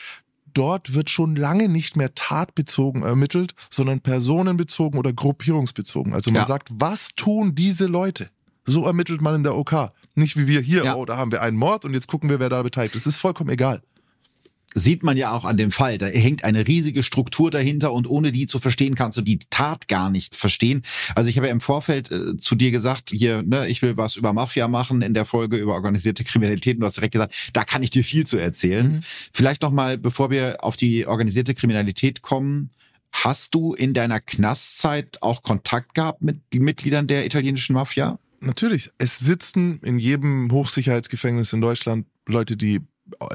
[0.52, 6.12] dort wird schon lange nicht mehr tatbezogen ermittelt, sondern personenbezogen oder gruppierungsbezogen.
[6.12, 6.46] Also man ja.
[6.46, 8.28] sagt, was tun diese Leute?
[8.66, 9.90] So ermittelt man in der OK.
[10.14, 10.94] Nicht wie wir hier, ja.
[10.94, 13.06] oh, da haben wir einen Mord und jetzt gucken wir, wer da beteiligt ist.
[13.06, 13.82] Das ist vollkommen egal
[14.78, 15.98] sieht man ja auch an dem Fall.
[15.98, 19.88] Da hängt eine riesige Struktur dahinter und ohne die zu verstehen, kannst du die Tat
[19.88, 20.82] gar nicht verstehen.
[21.14, 24.16] Also ich habe ja im Vorfeld äh, zu dir gesagt, hier, ne, ich will was
[24.16, 27.64] über Mafia machen in der Folge über organisierte Kriminalität und du hast direkt gesagt, da
[27.64, 28.92] kann ich dir viel zu erzählen.
[28.92, 29.00] Mhm.
[29.32, 32.70] Vielleicht noch mal, bevor wir auf die organisierte Kriminalität kommen,
[33.12, 38.18] hast du in deiner Knastzeit auch Kontakt gehabt mit den Mitgliedern der italienischen Mafia?
[38.40, 38.90] Natürlich.
[38.98, 42.80] Es sitzen in jedem Hochsicherheitsgefängnis in Deutschland Leute, die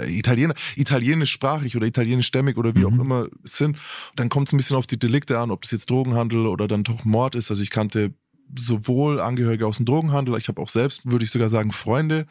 [0.07, 2.85] Italiener, italienischsprachig oder italienischstämmig oder wie mhm.
[2.85, 3.77] auch immer sind.
[4.15, 6.83] Dann kommt es ein bisschen auf die Delikte an, ob das jetzt Drogenhandel oder dann
[6.83, 7.49] doch Mord ist.
[7.49, 8.13] Also ich kannte
[8.57, 12.27] sowohl Angehörige aus dem Drogenhandel, ich habe auch selbst, würde ich sogar sagen, Freunde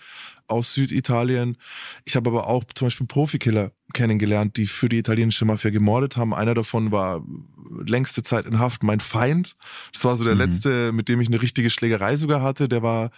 [0.47, 1.57] aus Süditalien.
[2.05, 6.35] Ich habe aber auch zum Beispiel Profikiller kennengelernt, die für die italienische Mafia gemordet haben.
[6.35, 7.25] Einer davon war
[7.85, 9.57] längste Zeit in Haft mein Feind.
[9.93, 10.41] Das war so der mhm.
[10.41, 12.69] letzte, mit dem ich eine richtige Schlägerei sogar hatte.
[12.69, 13.11] Der war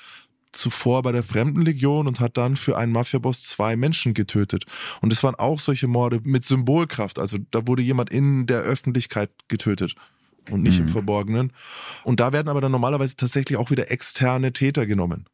[0.55, 4.65] zuvor bei der Fremdenlegion und hat dann für einen Mafiaboss zwei Menschen getötet.
[5.01, 7.19] Und es waren auch solche Morde mit Symbolkraft.
[7.19, 9.95] Also da wurde jemand in der Öffentlichkeit getötet
[10.51, 10.87] und nicht mhm.
[10.87, 11.53] im Verborgenen.
[12.05, 15.27] Und da werden aber dann normalerweise tatsächlich auch wieder externe Täter genommen.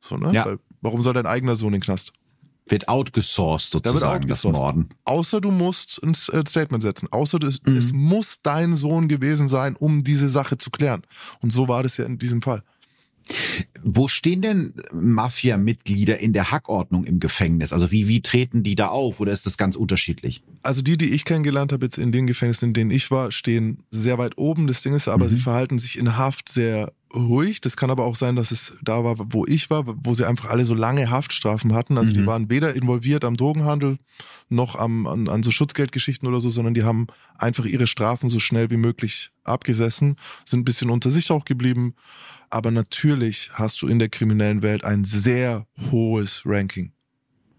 [0.00, 0.32] So, ne?
[0.32, 0.46] Ja.
[0.46, 2.12] Weil, warum soll dein eigener Sohn in den Knast?
[2.66, 4.56] Wird outgesourced sozusagen, da wird outgesourced.
[4.56, 4.88] das Morden.
[5.04, 7.08] Außer du musst ein äh, Statement setzen.
[7.10, 7.76] Außer das, mhm.
[7.76, 11.02] es muss dein Sohn gewesen sein, um diese Sache zu klären.
[11.42, 12.62] Und so war das ja in diesem Fall.
[13.82, 17.72] Wo stehen denn Mafia-Mitglieder in der Hackordnung im Gefängnis?
[17.72, 20.42] Also wie, wie treten die da auf oder ist das ganz unterschiedlich?
[20.62, 23.82] Also die, die ich kennengelernt habe jetzt in den Gefängnissen, in denen ich war, stehen
[23.90, 24.66] sehr weit oben.
[24.66, 25.30] Das Ding ist aber, mhm.
[25.30, 27.60] sie verhalten sich in Haft sehr ruhig.
[27.60, 30.50] Das kann aber auch sein, dass es da war, wo ich war, wo sie einfach
[30.50, 31.98] alle so lange Haftstrafen hatten.
[31.98, 32.16] Also mhm.
[32.16, 33.98] die waren weder involviert am Drogenhandel
[34.48, 37.06] noch am, an, an so Schutzgeldgeschichten oder so, sondern die haben
[37.38, 41.94] einfach ihre Strafen so schnell wie möglich abgesessen, sind ein bisschen unter sich auch geblieben.
[42.50, 46.92] Aber natürlich hast du in der kriminellen Welt ein sehr hohes Ranking.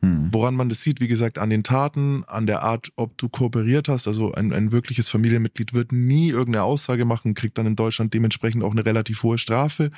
[0.02, 0.30] Hm.
[0.32, 3.88] Woran man das sieht, wie gesagt, an den Taten, an der Art, ob du kooperiert
[3.88, 4.08] hast.
[4.08, 8.64] Also ein, ein wirkliches Familienmitglied wird nie irgendeine Aussage machen, kriegt dann in Deutschland dementsprechend
[8.64, 9.92] auch eine relativ hohe Strafe,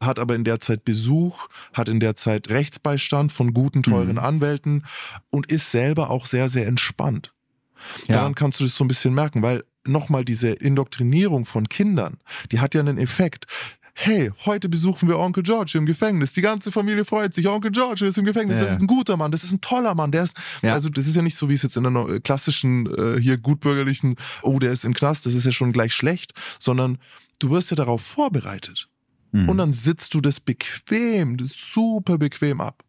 [0.00, 4.18] hat aber in der Zeit Besuch, hat in der Zeit Rechtsbeistand von guten, teuren hm.
[4.18, 4.84] Anwälten
[5.30, 7.32] und ist selber auch sehr, sehr entspannt.
[8.06, 8.16] Ja.
[8.16, 12.18] Daran kannst du das so ein bisschen merken, weil nochmal diese Indoktrinierung von Kindern,
[12.52, 13.46] die hat ja einen Effekt
[14.00, 16.32] hey, heute besuchen wir Onkel George im Gefängnis.
[16.32, 17.48] Die ganze Familie freut sich.
[17.48, 18.60] Onkel George ist im Gefängnis.
[18.60, 19.32] Ja, das ist ein guter Mann.
[19.32, 20.12] Das ist ein toller Mann.
[20.12, 20.72] Der ist, ja.
[20.72, 24.14] also das ist ja nicht so, wie es jetzt in einer klassischen, äh, hier gutbürgerlichen,
[24.42, 25.26] oh, der ist im Knast.
[25.26, 26.98] Das ist ja schon gleich schlecht, sondern
[27.40, 28.88] du wirst ja darauf vorbereitet.
[29.32, 29.48] Mhm.
[29.48, 32.84] Und dann sitzt du das bequem, das super bequem ab.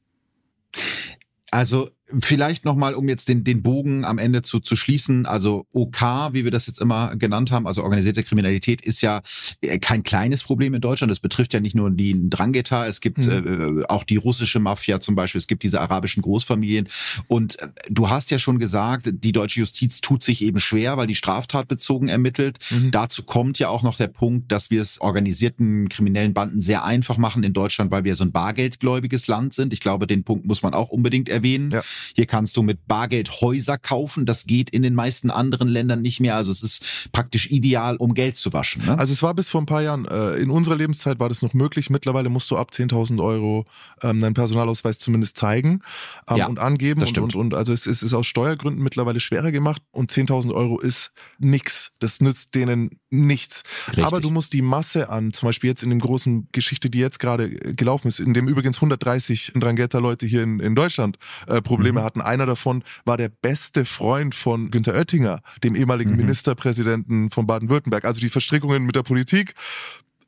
[1.50, 5.26] Also Vielleicht nochmal, um jetzt den, den Bogen am Ende zu, zu schließen.
[5.26, 9.22] Also OK, wie wir das jetzt immer genannt haben, also organisierte Kriminalität ist ja
[9.62, 11.12] äh, kein kleines Problem in Deutschland.
[11.12, 13.82] Es betrifft ja nicht nur die Drangheta, es gibt mhm.
[13.82, 16.88] äh, auch die russische Mafia zum Beispiel, es gibt diese arabischen Großfamilien.
[17.28, 21.08] Und äh, du hast ja schon gesagt, die deutsche Justiz tut sich eben schwer, weil
[21.08, 22.58] die Straftat bezogen ermittelt.
[22.70, 22.92] Mhm.
[22.92, 27.18] Dazu kommt ja auch noch der Punkt, dass wir es organisierten kriminellen Banden sehr einfach
[27.18, 29.74] machen in Deutschland, weil wir so ein bargeldgläubiges Land sind.
[29.74, 31.72] Ich glaube, den Punkt muss man auch unbedingt erwähnen.
[31.72, 31.84] Ja.
[32.16, 34.26] Hier kannst du mit Bargeld Häuser kaufen.
[34.26, 36.36] Das geht in den meisten anderen Ländern nicht mehr.
[36.36, 38.86] Also es ist praktisch ideal, um Geld zu waschen.
[38.86, 38.98] Ne?
[38.98, 41.54] Also es war bis vor ein paar Jahren, äh, in unserer Lebenszeit war das noch
[41.54, 41.90] möglich.
[41.90, 43.66] Mittlerweile musst du ab 10.000 Euro
[44.02, 45.82] ähm, deinen Personalausweis zumindest zeigen
[46.30, 47.02] ähm, ja, und angeben.
[47.02, 49.82] Und, und, und also es, es ist aus Steuergründen mittlerweile schwerer gemacht.
[49.92, 51.92] Und 10.000 Euro ist nix.
[52.00, 53.64] Das nützt denen nichts.
[53.88, 54.06] Richtig.
[54.06, 57.20] Aber du musst die Masse an, zum Beispiel jetzt in dem großen Geschichte, die jetzt
[57.20, 61.18] gerade äh, gelaufen ist, in dem übrigens 130 Drangheta-Leute hier in, in Deutschland
[61.48, 62.04] äh, Probleme mhm.
[62.04, 62.22] hatten.
[62.22, 66.18] Einer davon war der beste Freund von Günter Oettinger, dem ehemaligen mhm.
[66.18, 68.06] Ministerpräsidenten von Baden-Württemberg.
[68.06, 69.54] Also die Verstrickungen mit der Politik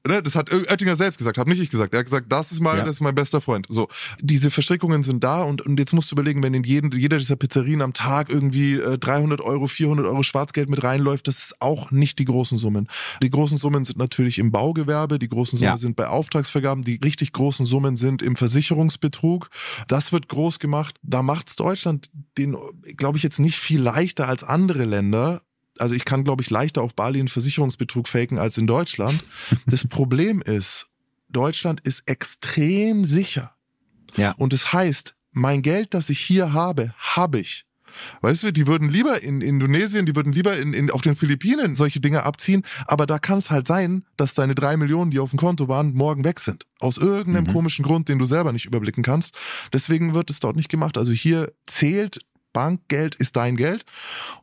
[0.08, 1.94] ne, das hat Oettinger selbst gesagt, habe nicht ich gesagt.
[1.94, 2.84] Er hat gesagt, das ist mein, ja.
[2.86, 3.68] das ist mein bester Freund.
[3.70, 3.88] So,
[4.20, 7.36] diese Verstrickungen sind da und, und jetzt musst du überlegen, wenn in jeden, jeder dieser
[7.36, 11.92] Pizzerien am Tag irgendwie äh, 300 Euro, 400 Euro Schwarzgeld mit reinläuft, das ist auch
[11.92, 12.88] nicht die großen Summen.
[13.22, 15.78] Die großen Summen sind natürlich im Baugewerbe, die großen Summen ja.
[15.78, 19.50] sind bei Auftragsvergaben, die richtig großen Summen sind im Versicherungsbetrug.
[19.88, 20.96] Das wird groß gemacht.
[21.04, 22.58] Da macht's Deutschland den,
[22.98, 25.42] glaube ich, jetzt nicht viel leichter als andere Länder,
[25.82, 29.24] also ich kann, glaube ich, leichter auf Bali einen Versicherungsbetrug faken als in Deutschland.
[29.66, 30.88] Das Problem ist,
[31.30, 33.56] Deutschland ist extrem sicher.
[34.16, 34.34] Ja.
[34.38, 37.66] Und es das heißt, mein Geld, das ich hier habe, habe ich.
[38.22, 41.76] Weißt du, die würden lieber in Indonesien, die würden lieber in, in, auf den Philippinen
[41.76, 45.32] solche Dinge abziehen, aber da kann es halt sein, dass deine drei Millionen, die auf
[45.32, 46.66] dem Konto waren, morgen weg sind.
[46.80, 47.54] Aus irgendeinem mhm.
[47.54, 49.36] komischen Grund, den du selber nicht überblicken kannst.
[49.74, 50.98] Deswegen wird es dort nicht gemacht.
[50.98, 52.20] Also hier zählt
[52.54, 53.86] Bankgeld ist dein Geld.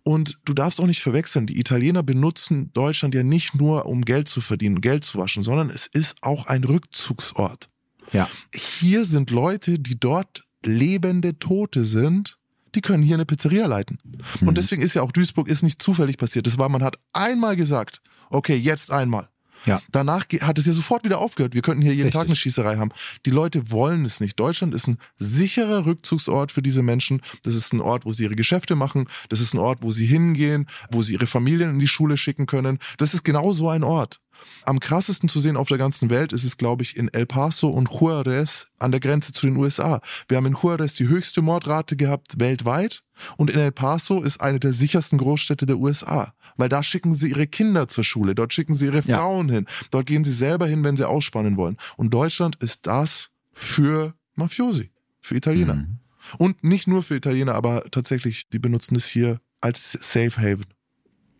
[0.03, 4.29] Und du darfst auch nicht verwechseln, die Italiener benutzen Deutschland ja nicht nur, um Geld
[4.29, 7.69] zu verdienen, Geld zu waschen, sondern es ist auch ein Rückzugsort.
[8.13, 8.29] Ja.
[8.55, 12.39] Hier sind Leute, die dort lebende Tote sind,
[12.75, 13.99] die können hier eine Pizzeria leiten.
[14.41, 14.49] Mhm.
[14.49, 16.47] Und deswegen ist ja auch Duisburg ist nicht zufällig passiert.
[16.47, 19.29] Das war, man hat einmal gesagt, okay, jetzt einmal.
[19.67, 19.81] Ja.
[19.93, 21.55] Danach hat es ja sofort wieder aufgehört.
[21.55, 22.21] Wir könnten hier jeden Richtig.
[22.21, 22.91] Tag eine Schießerei haben.
[23.27, 24.39] Die Leute wollen es nicht.
[24.39, 27.21] Deutschland ist ein sicherer Rückzugsort für diese Menschen.
[27.43, 29.09] Das ist ein Ort, wo sie ihre Geschäfte machen.
[29.29, 32.47] Das ist ein Ort, wo sie hingehen, wo sie ihre Familien in die Schule schicken
[32.47, 32.79] können.
[32.97, 34.21] Das ist genau so ein Ort.
[34.65, 37.69] Am krassesten zu sehen auf der ganzen Welt ist es, glaube ich, in El Paso
[37.69, 40.01] und Juarez an der Grenze zu den USA.
[40.29, 43.03] Wir haben in Juarez die höchste Mordrate gehabt weltweit
[43.37, 47.31] und in El Paso ist eine der sichersten Großstädte der USA, weil da schicken sie
[47.31, 49.55] ihre Kinder zur Schule, dort schicken sie ihre Frauen ja.
[49.55, 51.77] hin, dort gehen sie selber hin, wenn sie ausspannen wollen.
[51.97, 54.91] Und Deutschland ist das für Mafiosi,
[55.21, 55.75] für Italiener.
[55.75, 55.99] Mhm.
[56.37, 60.67] Und nicht nur für Italiener, aber tatsächlich, die benutzen es hier als Safe Haven.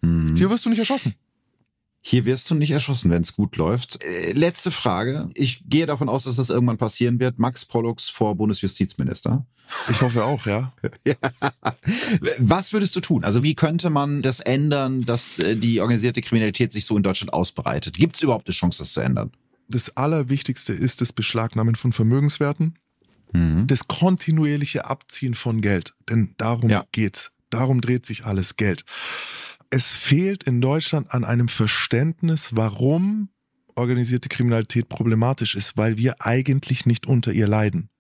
[0.01, 0.37] Mhm.
[0.37, 1.15] Hier wirst du nicht erschossen.
[2.01, 4.03] Hier wirst du nicht erschossen, wenn es gut läuft.
[4.05, 5.29] Äh, letzte Frage.
[5.35, 7.39] Ich gehe davon aus, dass das irgendwann passieren wird.
[7.39, 9.45] Max Pollux vor Bundesjustizminister.
[9.91, 10.73] Ich hoffe auch, ja.
[11.05, 11.17] ja.
[12.39, 13.25] Was würdest du tun?
[13.25, 17.33] Also wie könnte man das ändern, dass äh, die organisierte Kriminalität sich so in Deutschland
[17.33, 17.97] ausbreitet?
[17.97, 19.33] Gibt es überhaupt eine Chance, das zu ändern?
[19.69, 22.79] Das Allerwichtigste ist das Beschlagnahmen von Vermögenswerten,
[23.33, 23.67] mhm.
[23.67, 25.95] das kontinuierliche Abziehen von Geld.
[26.09, 26.87] Denn darum ja.
[26.93, 27.33] geht's.
[27.51, 28.85] Darum dreht sich alles Geld.
[29.71, 33.29] Es fehlt in Deutschland an einem Verständnis, warum
[33.75, 37.91] organisierte Kriminalität problematisch ist, weil wir eigentlich nicht unter ihr leiden.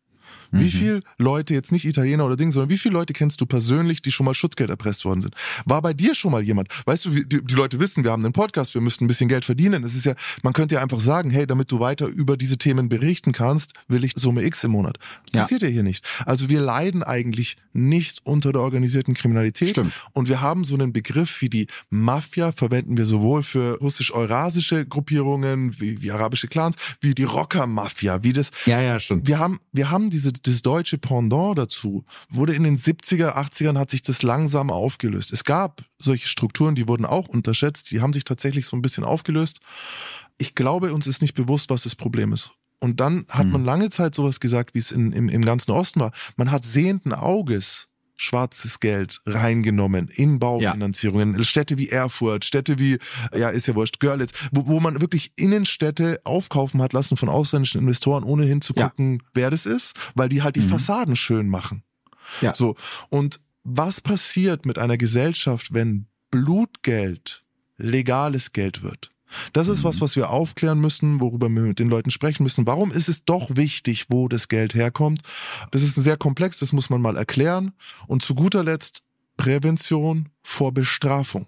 [0.50, 0.60] Mhm.
[0.60, 4.02] Wie viele Leute, jetzt nicht Italiener oder Ding, sondern wie viele Leute kennst du persönlich,
[4.02, 5.34] die schon mal Schutzgeld erpresst worden sind?
[5.64, 6.68] War bei dir schon mal jemand?
[6.86, 9.44] Weißt du, die, die Leute wissen, wir haben einen Podcast, wir müssten ein bisschen Geld
[9.44, 9.82] verdienen.
[9.82, 12.88] Das ist ja, man könnte ja einfach sagen, hey, damit du weiter über diese Themen
[12.88, 14.98] berichten kannst, will ich Summe X im Monat.
[15.32, 15.42] Ja.
[15.42, 16.06] Passiert ja hier nicht.
[16.26, 19.70] Also wir leiden eigentlich nicht unter der organisierten Kriminalität.
[19.70, 19.92] Stimmt.
[20.12, 25.80] Und wir haben so einen Begriff wie die Mafia, verwenden wir sowohl für russisch-eurasische Gruppierungen,
[25.80, 28.50] wie, wie arabische Clans, wie die Rocker-Mafia, wie das.
[28.66, 29.26] Ja, ja, stimmt.
[29.26, 33.90] Wir haben, wir haben diese das deutsche Pendant dazu wurde in den 70er, 80ern hat
[33.90, 35.32] sich das langsam aufgelöst.
[35.32, 39.04] Es gab solche Strukturen, die wurden auch unterschätzt, die haben sich tatsächlich so ein bisschen
[39.04, 39.60] aufgelöst.
[40.36, 42.52] Ich glaube, uns ist nicht bewusst, was das Problem ist.
[42.80, 43.50] Und dann hat hm.
[43.50, 46.12] man lange Zeit sowas gesagt, wie es in, im, im ganzen Osten war.
[46.36, 47.87] Man hat sehenden Auges
[48.18, 51.38] schwarzes Geld reingenommen in Baufinanzierungen.
[51.38, 51.44] Ja.
[51.44, 52.98] Städte wie Erfurt, Städte wie,
[53.34, 57.80] ja, ist ja wurscht, Görlitz, wo, wo man wirklich Innenstädte aufkaufen hat lassen von ausländischen
[57.80, 59.28] Investoren, ohne hinzugucken, ja.
[59.34, 60.68] wer das ist, weil die halt die mhm.
[60.68, 61.84] Fassaden schön machen.
[62.40, 62.54] Ja.
[62.54, 62.74] So.
[63.08, 67.44] Und was passiert mit einer Gesellschaft, wenn Blutgeld
[67.76, 69.12] legales Geld wird?
[69.52, 72.66] Das ist was, was wir aufklären müssen, worüber wir mit den Leuten sprechen müssen.
[72.66, 75.20] Warum ist es doch wichtig, wo das Geld herkommt?
[75.70, 77.72] Das ist sehr komplex, das muss man mal erklären.
[78.06, 79.02] Und zu guter Letzt
[79.36, 81.46] Prävention vor Bestrafung.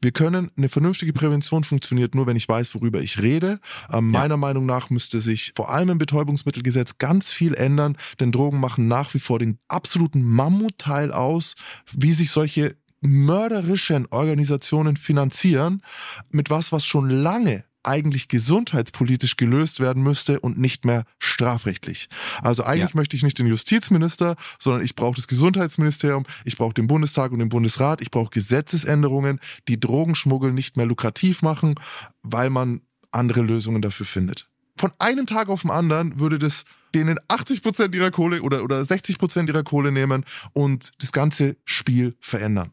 [0.00, 3.58] Wir können, eine vernünftige Prävention funktioniert nur, wenn ich weiß, worüber ich rede.
[3.90, 4.20] Ähm, ja.
[4.20, 8.88] Meiner Meinung nach müsste sich vor allem im Betäubungsmittelgesetz ganz viel ändern, denn Drogen machen
[8.88, 11.54] nach wie vor den absoluten Mammutteil aus,
[11.92, 15.82] wie sich solche mörderischen Organisationen finanzieren,
[16.30, 22.08] mit was, was schon lange eigentlich gesundheitspolitisch gelöst werden müsste und nicht mehr strafrechtlich.
[22.40, 22.96] Also eigentlich ja.
[22.96, 27.40] möchte ich nicht den Justizminister, sondern ich brauche das Gesundheitsministerium, ich brauche den Bundestag und
[27.40, 31.74] den Bundesrat, ich brauche Gesetzesänderungen, die Drogenschmuggel nicht mehr lukrativ machen,
[32.22, 34.48] weil man andere Lösungen dafür findet.
[34.76, 36.64] Von einem Tag auf den anderen würde das
[36.94, 41.56] denen 80 Prozent ihrer Kohle oder, oder 60 Prozent ihrer Kohle nehmen und das ganze
[41.64, 42.72] Spiel verändern.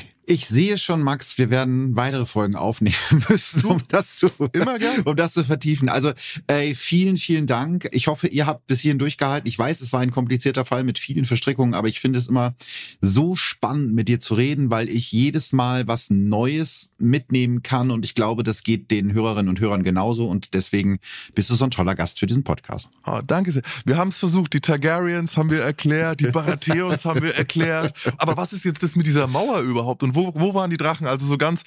[0.25, 2.95] Ich sehe schon, Max, wir werden weitere Folgen aufnehmen
[3.29, 5.01] müssen, um das zu, immer gern.
[5.05, 5.89] um das zu vertiefen.
[5.89, 6.11] Also
[6.47, 7.89] ey, vielen, vielen Dank.
[7.91, 9.47] Ich hoffe, ihr habt bis hierhin durchgehalten.
[9.47, 12.55] Ich weiß, es war ein komplizierter Fall mit vielen Verstrickungen, aber ich finde es immer
[13.01, 18.05] so spannend, mit dir zu reden, weil ich jedes Mal was Neues mitnehmen kann und
[18.05, 20.99] ich glaube, das geht den Hörerinnen und Hörern genauso und deswegen
[21.33, 22.91] bist du so ein toller Gast für diesen Podcast.
[23.05, 23.63] Oh, danke sehr.
[23.85, 24.53] Wir haben es versucht.
[24.53, 27.93] Die Targaryens haben wir erklärt, die Baratheons haben wir erklärt.
[28.17, 30.77] Aber was ist jetzt das mit dieser Mauer überhaupt und wo wo, wo waren die
[30.77, 31.07] Drachen?
[31.07, 31.63] Also so ganz,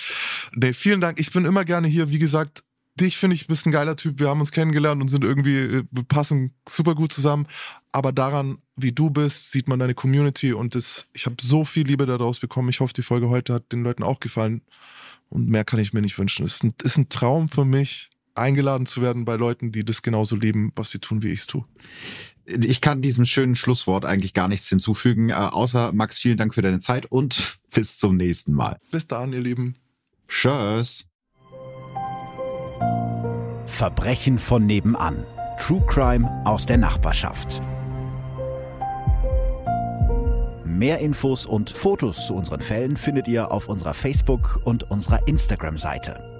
[0.55, 1.19] nee, vielen Dank.
[1.21, 2.11] Ich bin immer gerne hier.
[2.11, 2.63] Wie gesagt,
[3.01, 4.21] dich finde ich, bist ein geiler Typ.
[4.21, 7.47] Wir haben uns kennengelernt und sind irgendwie, äh, wir passen super gut zusammen.
[7.93, 11.87] Aber daran, wie du bist, sieht man deine Community und das, ich habe so viel
[11.87, 12.69] Liebe daraus bekommen.
[12.69, 14.63] Ich hoffe, die Folge heute hat den Leuten auch gefallen.
[15.31, 16.45] Und mehr kann ich mir nicht wünschen.
[16.45, 20.03] Es ist ein, ist ein Traum für mich, eingeladen zu werden bei Leuten, die das
[20.03, 21.65] genauso lieben, was sie tun, wie ich es tue
[22.47, 26.63] ich kann diesem schönen Schlusswort eigentlich gar nichts hinzufügen, äh, außer Max, vielen Dank für
[26.63, 28.79] deine Zeit und bis zum nächsten Mal.
[28.91, 29.77] Bis dann, ihr Lieben.
[30.29, 31.07] Tschüss.
[33.67, 35.25] Verbrechen von nebenan.
[35.59, 37.63] True Crime aus der Nachbarschaft.
[40.65, 46.34] Mehr Infos und Fotos zu unseren Fällen findet ihr auf unserer Facebook- und unserer Instagram-Seite.